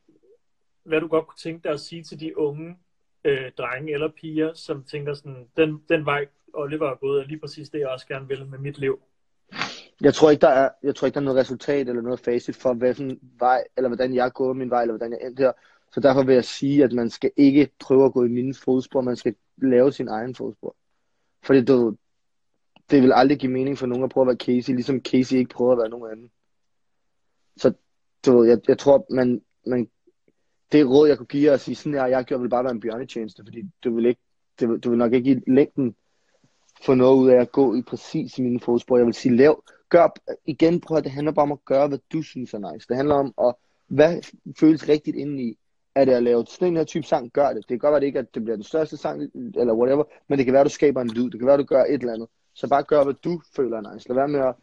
hvad 0.84 1.02
du 1.02 1.08
godt 1.08 1.28
kunne 1.28 1.38
tænke 1.38 1.64
dig 1.64 1.72
at 1.72 1.80
sige 1.80 2.04
til 2.04 2.20
de 2.20 2.38
unge 2.38 2.78
øh, 3.24 3.52
drenge 3.58 3.94
eller 3.94 4.12
piger, 4.22 4.54
som 4.54 4.84
tænker 4.84 5.14
sådan, 5.14 5.48
den, 5.58 5.84
den 5.90 6.06
vej 6.06 6.26
Oliver 6.54 6.92
er 6.92 6.96
gået, 6.96 7.22
er 7.22 7.28
lige 7.28 7.40
præcis 7.40 7.70
det, 7.70 7.80
jeg 7.80 7.88
også 7.88 8.08
gerne 8.08 8.28
vil 8.28 8.48
med 8.48 8.60
mit 8.60 8.78
liv. 8.78 9.00
Jeg 10.02 10.14
tror 10.14 10.30
ikke, 10.30 10.42
der 10.42 10.48
er, 10.48 10.70
jeg 10.84 10.96
tror 10.96 11.06
ikke, 11.06 11.16
der 11.16 11.22
er 11.22 11.26
noget 11.26 11.40
resultat 11.40 11.90
eller 11.90 12.02
noget 12.02 12.20
facit 12.20 12.56
for, 12.56 12.74
hvilken 12.74 13.20
vej, 13.40 13.64
eller 13.78 13.90
hvordan 13.90 14.16
jeg 14.16 14.34
går 14.34 14.54
min 14.54 14.70
vej, 14.70 14.82
eller 14.82 14.98
hvordan 14.98 15.12
jeg 15.12 15.28
endte 15.28 15.44
her. 15.44 15.52
Så 15.92 16.00
derfor 16.00 16.24
vil 16.24 16.34
jeg 16.34 16.46
sige, 16.46 16.84
at 16.84 16.94
man 16.94 17.10
skal 17.10 17.32
ikke 17.38 17.70
prøve 17.80 18.06
at 18.06 18.14
gå 18.14 18.24
i 18.24 18.28
mine 18.28 18.54
fodspor, 18.54 19.02
man 19.02 19.16
skal 19.16 19.36
lave 19.58 19.92
sin 19.92 20.08
egen 20.08 20.36
fodspor. 20.36 20.76
Fordi 21.44 21.62
det, 21.62 21.98
det 22.92 23.02
vil 23.02 23.12
aldrig 23.16 23.40
give 23.40 23.52
mening 23.52 23.78
for 23.78 23.86
nogen 23.86 24.04
at 24.04 24.10
prøve 24.10 24.24
at 24.24 24.28
være 24.28 24.36
Casey, 24.36 24.74
ligesom 24.74 25.02
Casey 25.02 25.38
ikke 25.38 25.54
prøver 25.54 25.72
at 25.72 25.78
være 25.78 25.90
nogen 25.90 26.12
anden. 26.12 26.32
Så 27.58 27.74
du 28.26 28.38
ved, 28.38 28.48
jeg, 28.48 28.60
jeg 28.68 28.78
tror, 28.78 29.06
man, 29.10 29.42
man, 29.66 29.90
det 30.72 30.88
råd, 30.88 31.08
jeg 31.08 31.18
kunne 31.18 31.28
give 31.28 31.48
jer 31.48 31.54
at 31.54 31.60
sige, 31.60 31.76
sådan 31.76 31.94
her, 31.94 32.06
jeg 32.06 32.26
gjorde, 32.26 32.42
vil 32.42 32.50
bare 32.50 32.64
være 32.64 32.74
en 32.74 32.80
bjørnetjeneste, 32.80 33.44
fordi 33.44 33.64
du 33.84 33.96
vil 33.96 34.06
ikke, 34.06 34.22
det, 34.60 34.84
du 34.84 34.90
vil 34.90 34.98
nok 34.98 35.14
ikke 35.14 35.32
i 35.32 35.52
længden 35.52 35.96
få 36.86 36.94
noget 36.94 37.18
ud 37.18 37.30
af 37.30 37.42
at 37.42 37.52
gå 37.52 37.76
i 37.76 37.82
præcis 37.82 38.38
i 38.38 38.42
mine 38.42 38.60
fodspor. 38.60 38.98
Jeg 38.98 39.06
vil 39.06 39.14
sige, 39.14 39.36
lav, 39.36 39.64
gør, 39.90 40.08
igen, 40.46 40.82
prøv 40.82 40.98
at 40.98 41.04
det 41.04 41.12
handler 41.12 41.32
bare 41.32 41.44
om 41.44 41.52
at 41.52 41.66
gøre, 41.66 41.88
hvad 41.88 42.00
du 42.14 42.22
synes 42.22 42.54
er 42.54 42.74
nice. 42.74 42.88
Det 42.88 42.96
handler 42.96 43.16
om, 43.16 43.34
at, 43.42 43.56
hvad 43.88 44.22
føles 44.60 44.90
rigtigt 44.90 45.16
indeni. 45.16 45.58
Er 45.96 46.06
det 46.06 46.12
at 46.12 46.24
lave 46.24 46.46
sådan 46.46 46.68
en 46.68 46.78
her 46.78 46.84
type 46.84 47.04
sang, 47.04 47.32
gør 47.32 47.48
det. 47.48 47.56
Det 47.56 47.68
kan 47.68 47.78
godt 47.78 47.92
være, 47.92 48.00
det 48.00 48.06
ikke 48.06 48.20
at 48.20 48.36
det 48.36 48.44
bliver 48.44 48.56
den 48.56 48.64
største 48.64 48.98
sang, 48.98 49.22
eller 49.56 49.74
whatever, 49.74 50.04
men 50.28 50.38
det 50.38 50.46
kan 50.46 50.54
være, 50.54 50.62
at 50.62 50.66
du 50.66 50.74
skaber 50.74 51.02
en 51.02 51.08
lyd. 51.08 51.30
Det 51.30 51.40
kan 51.40 51.46
være, 51.46 51.54
at 51.54 51.60
du 51.60 51.66
gør 51.66 51.84
et 51.84 52.02
eller 52.02 52.14
andet. 52.14 52.28
Så 52.54 52.68
bare 52.68 52.84
gør, 52.84 53.04
hvad 53.04 53.14
du 53.14 53.42
føler 53.56 53.78
er 53.78 53.94
nice. 53.94 54.10
Lad 54.10 54.16
være 54.16 54.28
med 54.28 54.40
at 54.40 54.56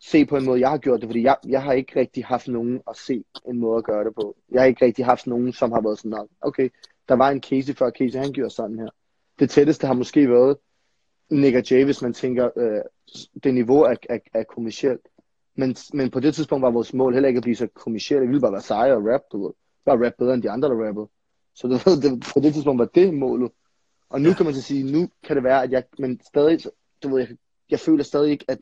se 0.00 0.26
på 0.26 0.36
en 0.36 0.44
måde, 0.44 0.60
jeg 0.60 0.70
har 0.70 0.78
gjort 0.78 1.00
det, 1.00 1.08
fordi 1.08 1.22
jeg, 1.22 1.36
jeg 1.48 1.62
har 1.62 1.72
ikke 1.72 2.00
rigtig 2.00 2.24
haft 2.24 2.48
nogen 2.48 2.80
at 2.90 2.96
se 2.96 3.24
en 3.48 3.58
måde 3.58 3.78
at 3.78 3.84
gøre 3.84 4.04
det 4.04 4.14
på. 4.14 4.36
Jeg 4.50 4.60
har 4.60 4.66
ikke 4.66 4.84
rigtig 4.84 5.04
haft 5.04 5.26
nogen, 5.26 5.52
som 5.52 5.72
har 5.72 5.80
været 5.80 5.98
sådan, 5.98 6.28
okay, 6.40 6.68
der 7.08 7.14
var 7.14 7.30
en 7.30 7.42
Casey 7.42 7.74
før 7.74 7.90
Casey, 7.90 8.18
han 8.18 8.32
gjorde 8.32 8.50
sådan 8.50 8.78
her. 8.78 8.88
Det 9.38 9.50
tætteste 9.50 9.86
har 9.86 9.94
måske 9.94 10.30
været 10.30 10.56
Nick 11.30 11.56
og 11.56 11.70
Jay, 11.70 11.84
hvis 11.84 12.02
man 12.02 12.12
tænker, 12.12 12.50
øh, 12.56 12.80
det 13.44 13.54
niveau 13.54 13.82
er, 13.82 13.94
er, 14.08 14.18
er 14.34 14.42
kommercielt. 14.42 15.08
Men, 15.54 15.76
men 15.94 16.10
på 16.10 16.20
det 16.20 16.34
tidspunkt 16.34 16.62
var 16.62 16.70
vores 16.70 16.94
mål 16.94 17.12
heller 17.12 17.28
ikke 17.28 17.38
at 17.38 17.42
blive 17.42 17.56
så 17.56 17.66
kommercielle. 17.66 18.26
Vi 18.26 18.28
ville 18.28 18.40
bare 18.40 18.52
være 18.52 18.60
seje 18.60 18.94
og 18.94 19.06
rap, 19.06 19.20
du 19.32 19.44
ved. 19.44 19.52
Bare 19.84 20.06
rap 20.06 20.12
bedre 20.18 20.34
end 20.34 20.42
de 20.42 20.50
andre, 20.50 20.68
der 20.68 20.86
rappede. 20.86 21.08
Så 21.54 21.66
du 21.66 21.90
ved, 21.90 22.02
det, 22.02 22.24
på 22.34 22.40
det 22.40 22.52
tidspunkt 22.52 22.78
var 22.78 22.84
det 22.94 23.14
målet. 23.14 23.50
Og 24.10 24.20
nu 24.20 24.32
kan 24.34 24.44
man 24.46 24.54
så 24.54 24.62
sige, 24.62 24.92
nu 24.92 25.08
kan 25.24 25.36
det 25.36 25.44
være, 25.44 25.62
at 25.62 25.72
jeg, 25.72 25.84
men 25.98 26.20
stadig, 26.24 26.60
du 27.02 27.08
ved, 27.08 27.18
jeg, 27.18 27.36
jeg 27.70 27.80
føler 27.80 28.04
stadig 28.04 28.30
ikke, 28.30 28.44
at 28.48 28.58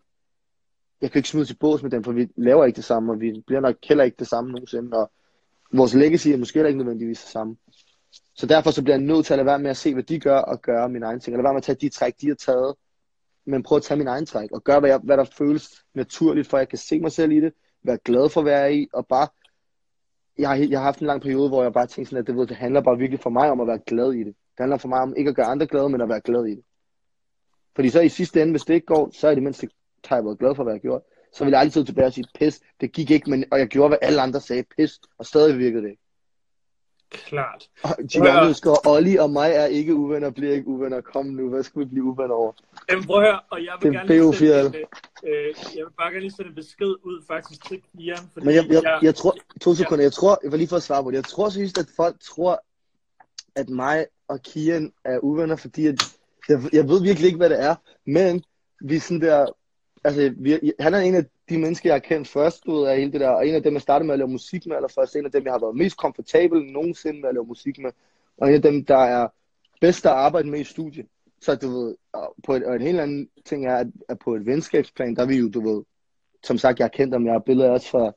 jeg 1.00 1.10
kan 1.10 1.18
ikke 1.18 1.28
smide 1.28 1.46
til 1.46 1.56
bås 1.56 1.82
med 1.82 1.90
dem, 1.90 2.04
for 2.04 2.12
vi 2.12 2.28
laver 2.36 2.64
ikke 2.64 2.76
det 2.76 2.84
samme, 2.84 3.12
og 3.12 3.20
vi 3.20 3.42
bliver 3.46 3.60
nok 3.60 3.76
heller 3.84 4.04
ikke 4.04 4.16
det 4.18 4.26
samme 4.28 4.50
nogensinde, 4.50 4.96
og 4.96 5.10
vores 5.72 5.94
legacy 5.94 6.28
er 6.28 6.36
måske 6.36 6.58
heller 6.58 6.68
ikke 6.68 6.78
nødvendigvis 6.78 7.20
det 7.20 7.30
samme. 7.30 7.56
Så 8.36 8.46
derfor 8.46 8.70
så 8.70 8.82
bliver 8.82 8.96
jeg 8.96 9.04
nødt 9.04 9.26
til 9.26 9.34
at 9.34 9.38
lade 9.38 9.46
være 9.46 9.58
med 9.58 9.70
at 9.70 9.76
se, 9.76 9.92
hvad 9.94 10.02
de 10.02 10.20
gør, 10.20 10.38
og 10.38 10.62
gøre 10.62 10.88
min 10.88 11.02
egen 11.02 11.20
ting. 11.20 11.34
Eller 11.34 11.42
lade 11.42 11.44
være 11.44 11.54
med 11.54 11.60
at 11.60 11.64
tage 11.64 11.78
de 11.80 11.88
træk, 11.88 12.20
de 12.20 12.28
har 12.28 12.34
taget, 12.34 12.74
men 13.46 13.62
prøve 13.62 13.76
at 13.76 13.82
tage 13.82 13.98
min 13.98 14.06
egen 14.06 14.26
træk, 14.26 14.52
og 14.52 14.64
gøre, 14.64 14.80
hvad, 14.80 14.90
jeg, 14.90 14.98
hvad 14.98 15.16
der 15.16 15.24
føles 15.24 15.84
naturligt, 15.94 16.48
for 16.48 16.58
jeg 16.58 16.68
kan 16.68 16.78
se 16.78 17.00
mig 17.00 17.12
selv 17.12 17.32
i 17.32 17.40
det, 17.40 17.52
være 17.82 17.98
glad 18.04 18.28
for 18.28 18.40
at 18.40 18.46
være 18.46 18.74
i, 18.74 18.88
og 18.92 19.06
bare, 19.06 19.28
jeg 20.38 20.48
har, 20.48 20.56
jeg 20.56 20.78
har 20.78 20.84
haft 20.84 21.00
en 21.00 21.06
lang 21.06 21.22
periode, 21.22 21.48
hvor 21.48 21.62
jeg 21.62 21.72
bare 21.72 21.86
tænkte 21.86 22.10
sådan, 22.10 22.20
at 22.20 22.26
det, 22.26 22.36
ved, 22.36 22.46
det 22.46 22.56
handler 22.56 22.80
bare 22.80 22.98
virkelig 22.98 23.20
for 23.20 23.30
mig 23.30 23.50
om 23.50 23.60
at 23.60 23.66
være 23.66 23.78
glad 23.86 24.12
i 24.12 24.18
det. 24.18 24.26
Det 24.26 24.58
handler 24.58 24.76
for 24.76 24.88
mig 24.88 25.00
om 25.00 25.14
ikke 25.16 25.28
at 25.28 25.36
gøre 25.36 25.46
andre 25.46 25.66
glade, 25.66 25.88
men 25.88 26.00
at 26.00 26.08
være 26.08 26.20
glad 26.20 26.46
i 26.46 26.50
det. 26.50 26.64
Fordi 27.74 27.88
så 27.88 28.00
i 28.00 28.08
sidste 28.08 28.42
ende, 28.42 28.52
hvis 28.52 28.62
det 28.62 28.74
ikke 28.74 28.86
går, 28.86 29.10
så 29.12 29.28
er 29.28 29.34
det 29.34 29.42
mindst, 29.42 29.64
har 30.04 30.16
jeg 30.16 30.24
været 30.24 30.38
glad 30.38 30.54
for, 30.54 30.62
hvad 30.62 30.74
jeg 30.74 30.80
gjort. 30.80 31.02
Så 31.32 31.44
vil 31.44 31.50
jeg 31.50 31.60
aldrig 31.60 31.72
sidde 31.72 31.86
tilbage 31.86 32.06
og 32.06 32.12
sige, 32.12 32.26
pis, 32.34 32.60
det 32.80 32.92
gik 32.92 33.10
ikke, 33.10 33.30
men, 33.30 33.44
og 33.50 33.58
jeg 33.58 33.66
gjorde, 33.66 33.88
hvad 33.88 33.98
alle 34.02 34.20
andre 34.20 34.40
sagde, 34.40 34.64
pis, 34.76 35.00
og 35.18 35.26
stadig 35.26 35.58
virkede 35.58 35.82
det 35.82 35.90
ikke. 35.90 36.02
Klart. 37.10 37.68
Giovanni 38.12 38.54
skriver, 38.54 38.88
Olli 38.88 39.16
og 39.16 39.30
mig 39.30 39.50
er 39.50 39.66
ikke 39.66 39.94
uvenner, 39.94 40.30
bliver 40.30 40.52
ikke 40.52 40.68
uvenner. 40.68 41.00
Kom 41.00 41.26
nu, 41.26 41.48
hvad 41.48 41.62
skal 41.62 41.80
vi 41.80 41.84
blive 41.84 42.04
uvenner 42.04 42.34
over? 42.34 42.52
Jamen 42.90 43.04
prøv 43.04 43.16
at 43.16 43.22
høre, 43.28 43.40
og 43.50 43.64
jeg 43.64 43.72
vil 43.82 43.92
Det 43.92 43.96
er 43.96 44.04
gerne 44.04 44.14
lige 44.14 44.36
sende 44.36 44.60
BO4. 44.60 44.66
en, 44.66 45.28
øh, 45.30 45.54
jeg 45.76 45.84
vil 45.84 45.92
bare 45.98 46.10
gerne 46.10 46.20
lige 46.20 46.30
sende 46.30 46.48
en 46.48 46.54
besked 46.54 46.94
ud 47.02 47.24
faktisk 47.26 47.64
til 47.68 47.82
Kian, 47.96 48.16
fordi 48.32 48.46
Men 48.46 48.54
jeg, 48.54 48.64
jeg, 48.70 48.98
jeg 49.02 49.14
tror, 49.14 49.36
to 49.60 49.74
sekunder, 49.74 50.04
jeg 50.04 50.12
tror, 50.12 50.38
jeg 50.42 50.50
var 50.52 50.58
lige 50.58 50.68
for 50.68 50.76
at 50.76 50.82
svare 50.82 51.02
på 51.02 51.10
det, 51.10 51.16
jeg 51.16 51.24
tror 51.24 51.48
seriøst, 51.48 51.78
at 51.78 51.86
folk 51.96 52.16
tror, 52.20 52.62
at 53.54 53.68
mig 53.68 54.06
og 54.28 54.42
Kian 54.42 54.92
er 55.04 55.18
uvenner, 55.18 55.56
fordi 55.56 55.86
at, 55.86 56.02
jeg, 56.48 56.58
jeg 56.72 56.88
ved 56.88 57.02
virkelig 57.02 57.26
ikke, 57.26 57.36
hvad 57.36 57.50
det 57.50 57.62
er, 57.62 57.74
men 58.06 58.42
vi 58.80 58.96
er 58.96 59.00
sådan 59.00 59.20
der, 59.20 59.46
altså, 60.04 60.34
vi, 60.36 60.72
han 60.80 60.94
er 60.94 60.98
en 60.98 61.14
af 61.14 61.24
de 61.48 61.58
mennesker, 61.58 61.90
jeg 61.90 61.94
har 61.94 61.98
kendt 61.98 62.28
først, 62.28 62.66
du 62.66 62.84
af 62.84 62.96
hele 62.96 63.12
det 63.12 63.20
der, 63.20 63.28
og 63.28 63.48
en 63.48 63.54
af 63.54 63.62
dem, 63.62 63.74
jeg 63.74 63.82
startede 63.82 64.06
med 64.06 64.14
at 64.14 64.18
lave 64.18 64.28
musik 64.28 64.66
med, 64.66 64.76
eller 64.76 64.88
først 64.88 65.16
en 65.16 65.24
af 65.24 65.32
dem, 65.32 65.44
jeg 65.44 65.52
har 65.52 65.58
været 65.58 65.76
mest 65.76 65.96
komfortabel 65.96 66.64
nogensinde 66.64 67.20
med 67.20 67.28
at 67.28 67.34
lave 67.34 67.46
musik 67.46 67.78
med, 67.78 67.90
og 68.38 68.48
en 68.48 68.54
af 68.54 68.62
dem, 68.62 68.84
der 68.84 68.98
er 68.98 69.28
bedst 69.80 70.06
at 70.06 70.12
arbejde 70.12 70.48
med 70.48 70.60
i 70.60 70.64
studiet. 70.64 71.06
Så 71.40 71.54
du 71.54 71.68
ved, 71.68 71.94
på 72.44 72.54
et, 72.54 72.64
og 72.64 72.76
en 72.76 72.82
helt 72.82 73.00
anden 73.00 73.28
ting 73.44 73.66
er, 73.66 73.76
at, 73.76 73.86
at 74.08 74.18
på 74.18 74.34
et 74.34 74.46
venskabsplan, 74.46 75.16
der 75.16 75.22
er 75.22 75.26
vi 75.26 75.36
jo, 75.36 75.48
du 75.48 75.60
ved, 75.60 75.84
som 76.42 76.58
sagt, 76.58 76.78
jeg 76.78 76.84
har 76.84 76.88
kendt 76.88 77.14
dem, 77.14 77.26
jeg 77.26 77.34
har 77.34 77.38
billeder 77.38 77.70
også 77.70 77.90
fra, 77.90 78.12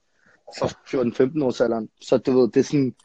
fra 0.60 0.68
14-15 0.68 1.46
års 1.46 1.62
alderen, 1.62 1.90
så 2.02 2.18
du 2.18 2.40
ved, 2.40 2.52
det 2.52 2.60
er 2.60 2.64
sådan, 2.64 2.96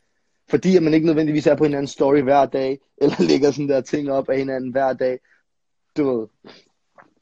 fordi 0.49 0.77
at 0.77 0.83
man 0.83 0.95
ikke 0.95 1.07
nødvendigvis 1.07 1.47
er 1.47 1.57
på 1.57 1.65
hinandens 1.65 1.91
story 1.91 2.21
hver 2.21 2.47
dag, 2.47 2.79
eller 3.03 3.23
lægger 3.29 3.51
sådan 3.51 3.69
der 3.69 3.81
ting 3.81 4.11
op 4.11 4.29
af 4.29 4.39
hinanden 4.39 4.71
hver 4.71 4.93
dag, 4.93 5.19
du 5.97 6.11
ved, 6.11 6.27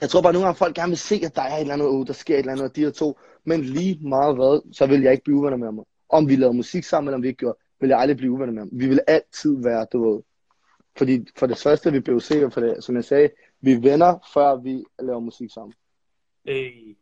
jeg 0.03 0.11
tror 0.11 0.23
bare, 0.23 0.31
at 0.31 0.35
nogle 0.35 0.47
gange 0.47 0.59
folk 0.59 0.75
gerne 0.75 0.91
vil 0.91 0.99
se, 0.99 1.21
at 1.25 1.37
der 1.37 1.43
er 1.43 1.57
et 1.57 1.61
eller 1.61 1.75
andet, 1.75 1.89
oh, 1.89 2.07
der 2.07 2.13
sker 2.13 2.35
et 2.35 2.39
eller 2.39 2.53
andet 2.53 2.69
og 2.69 2.77
de 2.77 2.81
her 2.81 2.91
to. 2.91 3.19
Men 3.45 3.61
lige 3.61 4.09
meget 4.09 4.35
hvad, 4.37 4.73
så 4.73 4.87
vil 4.87 5.03
jeg 5.03 5.13
ikke 5.13 5.25
blive 5.25 5.37
uvenner 5.37 5.57
med 5.57 5.67
ham. 5.67 5.85
Om 6.09 6.29
vi 6.29 6.37
lavede 6.37 6.57
musik 6.57 6.85
sammen, 6.85 7.09
eller 7.09 7.17
om 7.17 7.23
vi 7.23 7.29
ikke 7.29 7.39
gjorde, 7.39 7.59
vil 7.81 7.89
jeg 7.89 7.99
aldrig 7.99 8.17
blive 8.17 8.33
uvenner 8.33 8.53
med 8.53 8.63
ham. 8.63 8.69
Vi 8.73 8.89
vil 8.89 9.01
altid 9.07 9.63
være, 9.63 9.87
du 9.93 10.13
ved. 10.13 10.23
Fordi 10.99 11.27
for 11.39 11.47
det 11.47 11.59
første, 11.59 11.93
vi 11.93 12.01
blev 12.01 12.21
sikre 12.21 12.51
for 12.51 12.61
det, 12.61 12.85
som 12.85 12.97
jeg 12.97 13.05
sagde, 13.05 13.31
vi 13.61 13.73
er 13.73 13.81
venner, 13.81 14.19
før 14.35 14.57
vi 14.57 14.85
laver 14.99 15.21
musik 15.21 15.51
sammen. 15.51 15.75
Øh. 16.49 16.95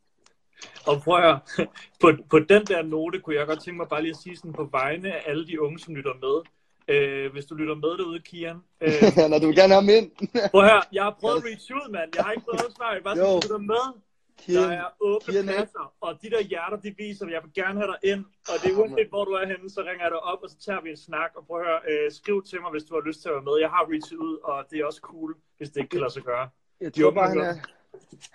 Og 0.87 1.03
prøv 1.03 1.17
at 1.17 1.23
høre, 1.23 1.41
på, 2.01 2.13
på 2.31 2.39
den 2.39 2.65
der 2.65 2.83
note 2.83 3.21
kunne 3.21 3.37
jeg 3.37 3.47
godt 3.47 3.63
tænke 3.65 3.77
mig 3.77 3.89
bare 3.89 4.03
lige 4.03 4.11
at 4.11 4.17
sige 4.17 4.37
sådan 4.37 4.53
på 4.53 4.69
vegne 4.71 5.13
af 5.13 5.23
alle 5.27 5.47
de 5.47 5.63
unge, 5.63 5.79
som 5.79 5.95
lytter 5.95 6.15
med. 6.15 6.51
Øh, 6.93 7.33
hvis 7.33 7.45
du 7.47 7.55
lytter 7.61 7.75
med 7.75 7.93
derude, 7.99 8.21
Kian. 8.29 8.57
Øh, 8.85 9.31
Når 9.33 9.39
du 9.43 9.47
vil 9.47 9.57
gerne 9.61 9.73
have 9.75 9.83
ham 9.85 9.89
ind. 9.99 10.09
prøv 10.55 10.63
høre, 10.71 10.83
jeg 10.97 11.03
har 11.09 11.17
prøvet 11.21 11.37
at 11.37 11.45
reach 11.49 11.71
ud, 11.79 11.87
mand. 11.97 12.09
Jeg 12.17 12.25
har 12.25 12.33
ikke 12.33 12.45
prøvet 12.49 12.61
at. 12.61 12.95
Jeg 12.97 13.03
bare 13.09 13.17
sige, 13.17 13.37
lytter 13.45 13.59
med. 13.73 13.85
Der 13.95 14.45
Kian, 14.47 14.71
er 14.83 14.89
åbne 15.01 15.33
Kian 15.33 15.49
er- 15.49 15.53
pladser, 15.53 15.87
og 16.01 16.11
de 16.23 16.31
der 16.35 16.43
hjerter, 16.53 16.77
de 16.87 16.91
viser, 17.03 17.23
at 17.27 17.33
jeg 17.37 17.41
vil 17.45 17.53
gerne 17.61 17.77
have 17.81 17.91
dig 17.95 18.01
ind. 18.13 18.23
Og 18.51 18.55
det 18.63 18.67
er 18.73 18.77
uanset, 18.81 19.09
hvor 19.13 19.25
du 19.29 19.33
er 19.41 19.47
henne, 19.53 19.67
så 19.77 19.81
ringer 19.89 20.03
jeg 20.07 20.11
dig 20.17 20.23
op, 20.31 20.39
og 20.45 20.49
så 20.53 20.57
tager 20.67 20.81
vi 20.85 20.89
en 20.91 21.01
snak. 21.09 21.31
Og 21.37 21.43
prøv 21.47 21.57
at 21.61 21.67
høre, 21.67 21.81
øh, 21.91 22.07
skriv 22.21 22.37
til 22.51 22.59
mig, 22.63 22.71
hvis 22.75 22.85
du 22.89 22.93
har 22.99 23.03
lyst 23.09 23.19
til 23.23 23.29
at 23.31 23.35
være 23.37 23.47
med. 23.51 23.57
Jeg 23.65 23.71
har 23.77 23.83
reachet 23.93 24.17
ud, 24.29 24.35
og 24.51 24.57
det 24.71 24.77
er 24.81 24.85
også 24.91 25.01
cool, 25.11 25.31
hvis 25.59 25.69
det 25.73 25.79
ikke 25.81 25.91
kan 25.95 26.01
lade 26.05 26.13
sig 26.17 26.23
gøre. 26.31 26.47
jeg 26.85 26.91
tror 26.95 27.11
bare, 27.19 27.29
han, 27.35 27.39
er, 27.51 27.55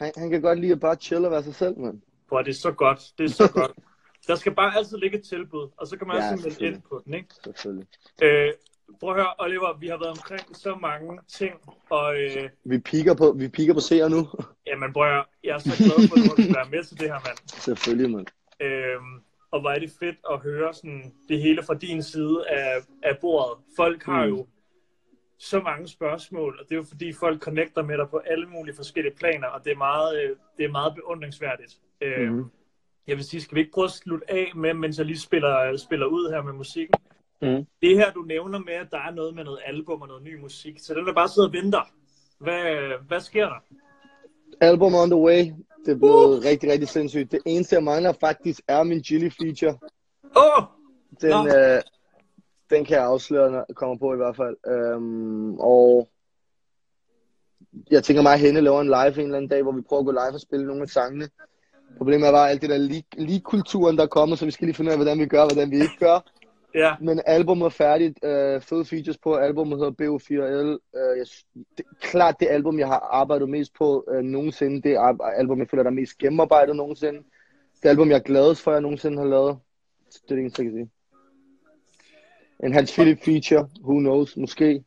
han, 0.02 0.12
han 0.22 0.28
kan 0.32 0.42
godt 0.48 0.60
lide 0.64 0.72
at 0.78 0.80
bare 0.88 0.96
chill 1.06 1.26
og 1.28 1.32
være 1.32 1.44
sig 1.50 1.56
selv, 1.64 1.76
mand. 1.86 1.98
Prøv 2.30 2.44
det 2.48 2.54
er 2.58 2.62
så 2.68 2.72
godt. 2.72 3.02
Det 3.18 3.24
er 3.30 3.34
så 3.44 3.48
godt. 3.62 3.72
Der 4.28 4.36
skal 4.36 4.56
bare 4.56 4.78
altid 4.78 4.98
ligge 4.98 5.18
et 5.18 5.24
tilbud, 5.24 5.70
og 5.78 5.88
så 5.88 5.98
kan 5.98 6.08
man 6.08 6.18
Ja, 6.18 6.24
altid 6.32 6.46
melde 6.50 6.66
ind 6.66 6.82
på 6.90 7.02
den, 7.06 7.14
ikke? 7.14 7.28
Selvfølgelig. 7.44 7.88
Øh, 8.24 8.52
prøv 9.00 9.10
at 9.10 9.16
høre, 9.16 9.34
Oliver, 9.40 9.78
vi 9.80 9.88
har 9.88 9.98
været 9.98 10.12
omkring 10.12 10.56
så 10.56 10.76
mange 10.76 11.20
ting, 11.28 11.54
og 11.90 12.16
øh, 12.22 12.50
Vi 12.64 12.80
piker 12.80 13.14
på, 13.14 13.36
vi 13.38 13.48
piker 13.48 13.74
på 13.74 13.80
seere 13.80 14.10
nu. 14.10 14.28
jamen, 14.68 14.94
prøv 14.94 15.04
at 15.08 15.12
høre, 15.14 15.26
jeg 15.44 15.54
er 15.56 15.60
så 15.60 15.74
glad 15.78 16.08
for, 16.10 16.16
at 16.32 16.48
du 16.48 16.54
være 16.54 16.70
med 16.72 16.84
til 16.84 17.00
det 17.00 17.08
her, 17.08 17.20
mand. 17.28 17.38
Selvfølgelig, 17.48 18.10
mand. 18.10 18.28
Øhm, 18.62 19.22
og 19.52 19.62
hvor 19.62 19.70
er 19.70 19.80
det 19.80 19.92
fedt 20.00 20.18
at 20.32 20.40
høre 20.40 20.74
sådan, 20.74 21.14
det 21.30 21.40
hele 21.42 21.64
fra 21.64 21.74
din 21.74 22.04
side 22.04 22.48
af, 22.50 22.78
af 23.04 23.18
bordet. 23.22 23.64
Folk 23.78 24.04
har 24.04 24.26
Mm. 24.26 24.32
jo 24.34 24.48
så 25.40 25.60
mange 25.60 25.88
spørgsmål, 25.88 26.58
og 26.60 26.66
det 26.70 26.72
er 26.72 26.80
jo 26.80 26.84
fordi, 26.90 27.14
folk 27.14 27.42
connecter 27.42 27.84
med 27.84 27.98
dig 27.98 28.10
på 28.10 28.18
alle 28.18 28.46
mulige 28.48 28.76
forskellige 28.76 29.16
planer, 29.16 29.48
og 29.48 29.64
det 29.66 29.72
er 29.72 29.78
meget, 29.78 30.24
øh, 30.24 30.30
det 30.58 30.66
er 30.66 30.72
meget 30.72 30.96
beundringsværdigt. 30.96 31.74
Mhm. 32.02 32.46
Jeg 33.08 33.18
vil 33.18 33.26
sige, 33.26 33.42
skal 33.42 33.56
vi 33.56 33.60
ikke 33.60 33.72
prøve 33.72 33.86
at 33.86 33.92
slutte 33.92 34.32
af 34.32 34.52
med, 34.56 34.74
mens 34.74 34.98
jeg 34.98 35.06
lige 35.06 35.20
spiller, 35.20 35.78
spiller 35.78 36.06
ud 36.06 36.32
her 36.32 36.42
med 36.42 36.54
musikken? 36.54 37.00
Mhm. 37.42 37.66
Det 37.82 37.98
her, 37.98 38.12
du 38.12 38.22
nævner 38.22 38.60
med, 38.60 38.74
at 38.74 38.88
der 38.92 38.98
er 38.98 39.12
noget 39.12 39.36
med 39.36 39.44
noget 39.44 39.60
album 39.66 40.02
og 40.02 40.08
noget 40.08 40.24
ny 40.24 40.42
musik, 40.42 40.80
så 40.80 40.94
den 40.94 41.06
der 41.06 41.14
bare 41.14 41.30
sidder 41.30 41.48
og 41.48 41.54
venter. 41.54 41.92
Hvad, 42.40 42.64
hvad 43.08 43.20
sker 43.20 43.46
der? 43.46 43.64
Album 44.62 44.96
on 44.96 45.10
the 45.10 45.20
way. 45.20 45.54
Det 45.86 45.92
er 45.92 45.98
blevet 45.98 46.46
rigtig, 46.46 46.72
rigtig 46.72 46.88
sindssygt. 46.88 47.32
Det 47.32 47.40
eneste, 47.46 47.76
jeg 47.76 47.84
mangler 47.84 48.14
faktisk, 48.20 48.62
er 48.68 48.84
min 48.84 49.04
Chili 49.04 49.30
feature. 49.30 49.78
Åh! 50.36 50.58
Oh! 50.58 50.64
Den, 51.22 51.30
Nå. 51.30 51.48
øh, 51.48 51.82
den 52.70 52.86
kan 52.86 52.98
jeg 52.98 53.06
afsløre, 53.06 53.52
når 53.52 53.66
jeg 53.68 53.76
kommer 53.76 53.98
på 53.98 54.14
i 54.14 54.18
hvert 54.18 54.36
fald. 54.36 54.56
Øhm, 54.68 55.60
og 55.60 56.10
jeg 57.92 58.04
tænker 58.04 58.24
mig, 58.24 58.34
at 58.34 58.40
Henne 58.40 58.62
laver 58.62 58.82
en 58.82 58.88
live 58.88 59.16
en 59.16 59.26
eller 59.26 59.38
anden 59.38 59.50
dag, 59.50 59.62
hvor 59.64 59.72
vi 59.72 59.82
prøver 59.82 60.00
at 60.00 60.06
gå 60.06 60.12
live 60.12 60.34
og 60.34 60.42
spille 60.42 60.68
nogle 60.68 60.82
af 60.82 60.90
sangene. 60.90 61.30
Problemet 61.98 62.28
er 62.28 62.32
bare 62.32 62.50
alt 62.50 62.62
det 62.62 62.70
der 62.70 63.02
league-kulturen, 63.18 63.98
der 63.98 64.04
er 64.04 64.08
kommet, 64.08 64.40
så 64.40 64.46
vi 64.46 64.52
skal 64.52 64.66
lige 64.66 64.76
finde 64.76 64.90
ud 64.90 64.92
af, 64.92 64.98
hvordan 64.98 65.20
vi 65.20 65.26
gør, 65.26 65.42
og 65.42 65.54
hvordan 65.54 65.72
vi 65.72 65.76
ikke 65.76 65.98
gør. 66.00 66.20
Ja, 66.76 66.96
Men 67.02 67.22
albumet 67.26 67.66
er 67.66 67.70
færdigt. 67.70 68.20
Øh, 68.24 68.62
fede 68.62 68.86
features 68.86 69.18
på. 69.18 69.36
Albumet 69.36 69.80
hedder 69.80 69.92
BO4L. 69.92 70.98
Øh, 71.00 71.18
jeg, 71.18 71.26
det, 71.78 71.86
klart 72.02 72.36
det 72.40 72.48
album, 72.50 72.80
jeg 72.80 72.88
har 72.88 73.00
arbejdet 73.00 73.50
mest 73.50 73.74
på 73.74 74.06
øh, 74.12 74.24
nogensinde. 74.24 74.82
Det 74.82 74.92
er 74.92 75.18
album, 75.38 75.60
jeg 75.60 75.70
føler, 75.70 75.84
der 75.84 75.90
er 75.90 75.96
mest 75.96 76.18
gennemarbejdet 76.18 76.76
nogensinde. 76.76 77.20
Det 77.84 77.90
album, 77.90 78.10
jeg 78.10 78.16
er 78.16 78.24
gladest 78.24 78.62
for, 78.62 78.72
jeg 78.72 78.82
nogensinde 78.82 79.18
har 79.18 79.26
lavet. 79.26 79.58
Det 80.14 80.32
er 80.32 80.36
det 80.36 80.40
eneste, 80.40 80.64
jeg 80.64 80.72
kan 80.72 80.80
sige. 80.80 80.90
En 82.64 82.74
Hans 82.74 82.94
Philip 82.94 83.20
feature. 83.26 83.70
Who 83.82 84.00
knows? 84.00 84.38
Måske. 84.38 84.84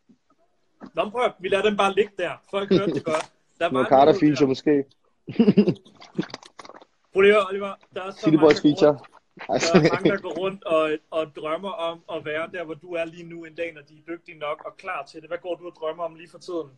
Nå, 0.95 1.11
prøv 1.11 1.31
vi 1.41 1.49
lader 1.49 1.63
den 1.63 1.77
bare 1.77 1.95
ligge 1.95 2.13
der. 2.19 2.31
Folk 2.51 2.73
hørte 2.73 2.95
det 2.95 3.05
godt. 3.05 3.33
Der 3.59 3.73
var 3.73 3.85
Carter 3.85 4.13
feature, 4.13 4.41
der. 4.41 4.47
måske. 4.47 4.85
Prøv 7.13 7.21
lige 7.21 7.37
at 7.37 7.49
Oliver. 7.51 7.73
Der 7.95 8.03
er 8.03 8.11
så 8.11 8.21
City 8.21 8.29
mange, 8.29 8.39
Boys 8.39 8.61
feature. 8.61 8.99
Der 9.39 9.55
er 9.55 9.93
mange, 9.95 10.11
der 10.11 10.21
går 10.27 10.35
rundt 10.43 10.65
og, 10.65 10.91
og 11.11 11.27
drømmer 11.37 11.71
om 11.71 12.01
at 12.15 12.25
være 12.25 12.49
der, 12.53 12.65
hvor 12.65 12.75
du 12.75 12.93
er 12.95 13.05
lige 13.05 13.29
nu 13.29 13.45
en 13.45 13.55
dag, 13.55 13.75
når 13.75 13.81
de 13.89 13.95
er 13.95 14.13
dygtige 14.13 14.39
nok 14.39 14.63
og 14.67 14.77
klar 14.77 15.05
til 15.11 15.21
det. 15.21 15.31
Hvad 15.31 15.39
går 15.39 15.55
du 15.55 15.67
og 15.67 15.73
drømmer 15.81 16.05
om 16.05 16.15
lige 16.15 16.31
for 16.31 16.39
tiden? 16.39 16.69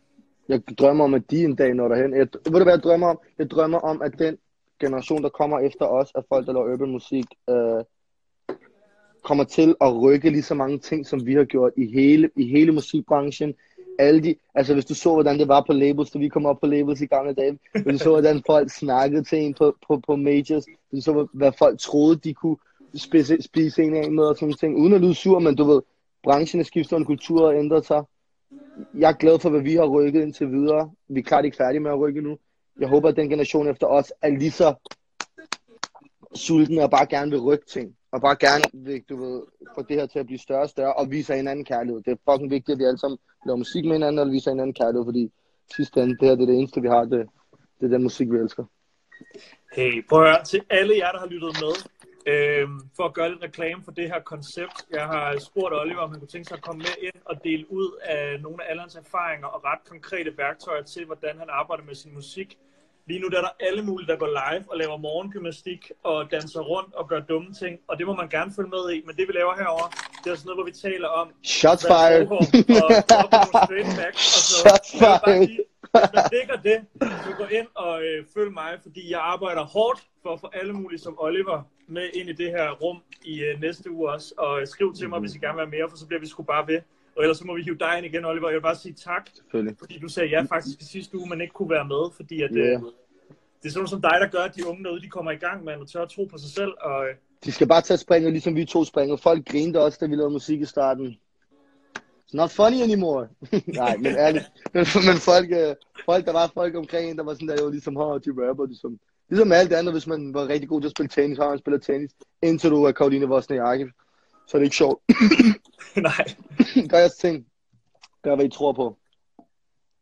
Jeg 0.47 0.61
drømmer 0.79 1.03
om, 1.03 1.13
at 1.13 1.31
de 1.31 1.43
en 1.43 1.55
dag 1.55 1.73
når 1.73 1.87
derhen. 1.87 2.13
Jeg, 2.13 2.27
ved 2.45 2.59
du 2.59 2.63
hvad 2.63 2.73
jeg 2.73 2.83
drømmer 2.83 3.07
om? 3.07 3.19
Jeg 3.37 3.49
drømmer 3.49 3.79
om, 3.79 4.01
at 4.01 4.19
den 4.19 4.37
generation, 4.79 5.23
der 5.23 5.29
kommer 5.29 5.59
efter 5.59 5.85
os, 5.85 6.11
af 6.15 6.23
folk, 6.29 6.47
der 6.47 6.53
laver 6.53 6.73
urban 6.73 6.91
musik, 6.91 7.25
øh, 7.49 7.83
kommer 9.23 9.43
til 9.43 9.75
at 9.81 10.01
rykke 10.01 10.29
lige 10.29 10.43
så 10.43 10.55
mange 10.55 10.79
ting, 10.79 11.07
som 11.07 11.25
vi 11.25 11.33
har 11.33 11.43
gjort 11.43 11.73
i 11.77 11.91
hele, 11.91 12.29
i 12.35 12.47
hele 12.47 12.71
musikbranchen. 12.71 13.53
Alle 13.99 14.23
de, 14.23 14.35
altså 14.55 14.73
hvis 14.73 14.85
du 14.85 14.95
så, 14.95 15.13
hvordan 15.13 15.39
det 15.39 15.47
var 15.47 15.63
på 15.67 15.73
labels, 15.73 16.11
da 16.11 16.19
vi 16.19 16.29
kom 16.29 16.45
op 16.45 16.59
på 16.59 16.67
labels 16.67 17.01
i 17.01 17.05
gamle 17.05 17.33
dage, 17.33 17.59
hvis 17.73 17.83
du 17.85 17.97
så, 17.97 18.09
hvordan 18.15 18.43
folk 18.45 18.69
snakkede 18.69 19.23
til 19.23 19.39
en 19.39 19.53
på, 19.53 19.75
på, 19.87 20.01
på 20.07 20.15
majors, 20.15 20.65
hvis 20.89 21.05
du 21.05 21.11
så, 21.11 21.27
hvad 21.33 21.51
folk 21.59 21.79
troede, 21.79 22.15
de 22.15 22.33
kunne 22.33 22.57
spise, 22.95 23.41
spise 23.41 23.83
en 23.83 23.95
af 23.95 24.11
med 24.11 24.23
og 24.23 24.37
sådan 24.37 24.53
ting, 24.53 24.77
uden 24.77 24.93
at 24.93 25.01
lyde 25.01 25.15
sur, 25.15 25.39
men 25.39 25.55
du 25.55 25.63
ved, 25.63 25.81
branchen 26.23 26.59
er 26.59 26.63
skiftet, 26.63 26.93
og 26.93 26.99
en 26.99 27.05
kultur 27.05 27.45
har 27.51 27.59
ændret 27.59 27.85
sig. 27.85 28.03
Jeg 28.97 29.09
er 29.09 29.15
glad 29.15 29.39
for, 29.39 29.49
hvad 29.49 29.61
vi 29.61 29.75
har 29.75 29.85
rykket 29.85 30.21
indtil 30.21 30.51
videre. 30.51 30.91
Vi 31.07 31.19
er 31.19 31.23
klart 31.23 31.45
ikke 31.45 31.57
færdige 31.57 31.79
med 31.79 31.91
at 31.91 31.99
rykke 31.99 32.21
nu. 32.21 32.37
Jeg 32.79 32.87
håber, 32.89 33.09
at 33.09 33.15
den 33.15 33.29
generation 33.29 33.67
efter 33.67 33.87
os 33.87 34.13
er 34.21 34.29
lige 34.29 34.51
så 34.51 34.73
sulten 36.35 36.77
og 36.77 36.91
bare 36.91 37.05
gerne 37.05 37.31
vil 37.31 37.39
rykke 37.39 37.65
ting. 37.65 37.95
Og 38.11 38.21
bare 38.21 38.35
gerne 38.35 38.63
vil, 38.73 39.03
du 39.09 39.15
ved, 39.23 39.41
få 39.75 39.81
det 39.81 39.95
her 39.95 40.05
til 40.05 40.19
at 40.19 40.25
blive 40.25 40.39
større 40.39 40.61
og 40.61 40.69
større, 40.69 40.93
og 40.93 41.11
vise 41.11 41.35
hinanden 41.35 41.65
kærlighed. 41.65 42.01
Det 42.03 42.11
er 42.11 42.31
fucking 42.31 42.51
vigtigt, 42.51 42.75
at 42.75 42.79
vi 42.79 42.83
alle 42.83 42.97
sammen 42.97 43.19
laver 43.45 43.57
musik 43.57 43.85
med 43.85 43.93
hinanden, 43.93 44.19
og 44.19 44.31
viser 44.31 44.51
hinanden 44.51 44.73
kærlighed, 44.73 45.05
fordi 45.05 45.31
sidste 45.75 46.01
ende, 46.01 46.17
det 46.17 46.27
her 46.27 46.35
det 46.35 46.43
er 46.43 46.45
det 46.45 46.57
eneste, 46.57 46.81
vi 46.81 46.87
har, 46.87 47.03
det, 47.03 47.29
det 47.79 47.85
er 47.85 47.93
den 47.95 48.03
musik, 48.03 48.31
vi 48.31 48.37
elsker. 48.37 48.63
Hey, 49.73 50.07
prøv 50.09 50.21
at 50.23 50.27
høre, 50.29 50.43
til 50.43 50.61
alle 50.69 50.93
jer, 50.97 51.11
der 51.11 51.19
har 51.19 51.27
lyttet 51.27 51.53
med, 51.63 51.75
øh, 52.31 52.67
for 52.95 53.03
at 53.03 53.13
gøre 53.13 53.29
lidt 53.29 53.43
reklame 53.43 53.83
for 53.83 53.91
det 53.91 54.07
her 54.11 54.21
koncept. 54.33 54.77
Jeg 54.91 55.05
har 55.05 55.39
spurgt 55.39 55.73
Oliver, 55.73 55.99
om 55.99 56.09
han 56.11 56.19
kunne 56.19 56.33
tænke 56.35 56.47
sig 56.47 56.57
at 56.57 56.63
komme 56.63 56.79
med 56.79 56.95
ind 57.07 57.21
og 57.25 57.43
dele 57.43 57.71
ud 57.71 57.99
af 58.03 58.41
nogle 58.41 58.63
af 58.63 58.71
Allans 58.71 58.93
hans 58.93 59.07
erfaringer 59.07 59.47
og 59.47 59.63
ret 59.63 59.83
konkrete 59.89 60.37
værktøjer 60.37 60.83
til, 60.83 61.05
hvordan 61.05 61.37
han 61.37 61.47
arbejder 61.49 61.83
med 61.83 61.95
sin 61.95 62.13
musik. 62.13 62.57
Lige 63.07 63.19
nu 63.19 63.27
der 63.27 63.37
er 63.37 63.41
der 63.41 63.55
alle 63.67 63.81
mulige, 63.83 64.07
der 64.07 64.15
går 64.15 64.27
live 64.27 64.65
og 64.71 64.77
laver 64.77 64.97
morgengymnastik 64.97 65.91
og 66.03 66.31
danser 66.31 66.61
rundt 66.61 66.93
og 66.95 67.07
gør 67.09 67.19
dumme 67.19 67.53
ting, 67.53 67.79
og 67.87 67.97
det 67.97 68.05
må 68.05 68.13
man 68.15 68.29
gerne 68.29 68.51
følge 68.55 68.69
med 68.69 68.93
i. 68.95 69.01
Men 69.05 69.15
det 69.15 69.27
vi 69.27 69.33
laver 69.33 69.55
herover, 69.55 69.87
det 70.23 70.31
er 70.31 70.35
sådan 70.35 70.47
noget, 70.47 70.57
hvor 70.57 70.65
vi 70.65 70.71
taler 70.71 71.07
om, 71.07 71.27
Shots 71.43 71.85
fired. 71.87 72.27
og 72.27 72.37
og 72.37 72.93
så. 74.15 74.57
Shots 74.63 74.91
fired. 74.99 75.47
hvis 75.91 76.13
man 76.13 76.23
digger 76.31 76.57
det, 76.69 76.77
så 77.23 77.29
gå 77.37 77.45
ind 77.59 77.67
og 77.75 78.03
øh, 78.03 78.25
følg 78.33 78.51
mig, 78.53 78.71
fordi 78.81 79.11
jeg 79.11 79.19
arbejder 79.19 79.63
hårdt 79.63 79.99
for 80.23 80.33
at 80.33 80.39
få 80.39 80.49
alle 80.53 80.73
mulige 80.73 80.99
som 80.99 81.15
Oliver 81.19 81.61
med 81.87 82.09
ind 82.13 82.29
i 82.29 82.33
det 82.33 82.49
her 82.51 82.71
rum 82.71 82.97
i 83.23 83.39
øh, 83.43 83.61
næste 83.61 83.91
uge 83.91 84.11
også. 84.11 84.33
Og 84.37 84.61
øh, 84.61 84.67
skriv 84.67 84.93
til 84.93 85.09
mig, 85.09 85.19
hvis 85.19 85.35
I 85.35 85.39
gerne 85.39 85.53
vil 85.53 85.61
være 85.61 85.79
mere, 85.79 85.89
for 85.89 85.97
så 85.97 86.07
bliver 86.07 86.19
vi 86.19 86.27
sgu 86.27 86.43
bare 86.43 86.67
ved. 86.67 86.81
Og 87.15 87.23
ellers 87.23 87.37
så 87.37 87.45
må 87.45 87.55
vi 87.55 87.63
hive 87.63 87.77
dig 87.77 87.93
ind 87.97 88.05
igen, 88.05 88.25
Oliver. 88.25 88.49
Jeg 88.49 88.55
vil 88.55 88.61
bare 88.61 88.75
sige 88.75 88.93
tak, 88.93 89.29
fordi 89.79 89.99
du 90.01 90.07
sagde 90.07 90.29
ja 90.29 90.41
faktisk 90.41 90.81
i 90.81 90.83
sidste 90.83 91.17
uge, 91.17 91.29
men 91.29 91.41
ikke 91.41 91.53
kunne 91.53 91.69
være 91.69 91.87
med, 91.87 92.11
fordi 92.15 92.41
at, 92.41 92.49
yeah. 92.53 92.81
det 93.63 93.67
er 93.67 93.69
sådan 93.69 93.87
som 93.87 94.01
dig, 94.01 94.17
der 94.21 94.27
gør, 94.27 94.39
at 94.39 94.55
de 94.55 94.67
unge 94.67 94.83
derude, 94.83 95.01
de 95.01 95.09
kommer 95.09 95.31
i 95.31 95.35
gang 95.35 95.63
med 95.63 95.73
at 95.73 95.87
tør 95.87 96.01
at 96.01 96.09
tro 96.09 96.25
på 96.25 96.37
sig 96.37 96.49
selv. 96.49 96.73
Og 96.81 97.07
øh, 97.07 97.15
De 97.45 97.51
skal 97.51 97.67
bare 97.67 97.81
tage 97.81 97.97
springet, 97.97 98.31
ligesom 98.31 98.55
vi 98.55 98.65
to 98.65 98.83
springer. 98.83 99.15
Folk 99.15 99.45
grinte 99.45 99.81
også, 99.81 99.97
da 100.01 100.05
vi 100.05 100.15
lavede 100.15 100.33
musik 100.33 100.61
i 100.61 100.65
starten. 100.65 101.17
It's 101.97 102.33
not 102.33 102.51
funny 102.51 102.81
anymore. 102.81 103.27
Nej, 103.81 103.97
men 103.97 104.15
ærligt. 104.17 104.51
Men, 104.73 104.85
men 105.07 105.17
folk, 105.17 105.51
øh, 105.51 105.75
folk, 106.05 106.25
der 106.25 106.31
var 106.31 106.51
folk 106.53 106.75
omkring 106.75 107.11
en, 107.11 107.17
der 107.17 107.23
var 107.23 107.33
sådan 107.33 107.47
der, 107.47 107.63
jo 107.63 107.69
ligesom, 107.69 107.95
har 107.95 108.03
de 108.03 108.31
rapper, 108.47 108.65
ligesom. 108.65 108.99
Ligesom 109.29 109.51
alt 109.51 109.73
andet, 109.73 109.93
hvis 109.93 110.07
man 110.07 110.33
var 110.33 110.47
rigtig 110.47 110.69
god 110.69 110.81
til 110.81 110.87
at 110.87 110.91
spille 110.91 111.09
tennis, 111.09 111.37
har 111.37 111.49
man 111.49 111.59
spillet 111.59 111.83
tennis, 111.83 112.11
indtil 112.41 112.69
du 112.69 112.83
er 112.83 112.91
Karoline 112.91 113.27
Wozniacki. 113.27 113.85
Så 114.51 114.57
er 114.57 114.59
det 114.59 114.65
ikke 114.65 114.75
sjovt. 114.75 115.03
nej. 116.09 116.25
Gør 116.89 116.97
jeres 116.97 117.13
ting. 117.13 117.47
Gør, 118.21 118.35
hvad 118.35 118.45
I 118.45 118.49
tror 118.49 118.73
på. 118.73 118.97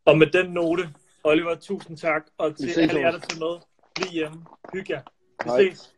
Og 0.06 0.18
med 0.18 0.28
den 0.28 0.52
note, 0.52 0.94
Oliver, 1.24 1.56
tusind 1.56 1.98
tak. 1.98 2.22
Og 2.38 2.58
til 2.58 2.80
alle 2.80 3.00
jer, 3.00 3.12
der 3.12 3.20
til 3.20 3.40
med, 3.40 3.60
bliv 3.96 4.08
hjemme. 4.12 4.46
Hyg 4.74 4.90
jer. 4.90 5.02
Vi 5.44 5.50
Hej. 5.50 5.70
ses. 5.70 5.94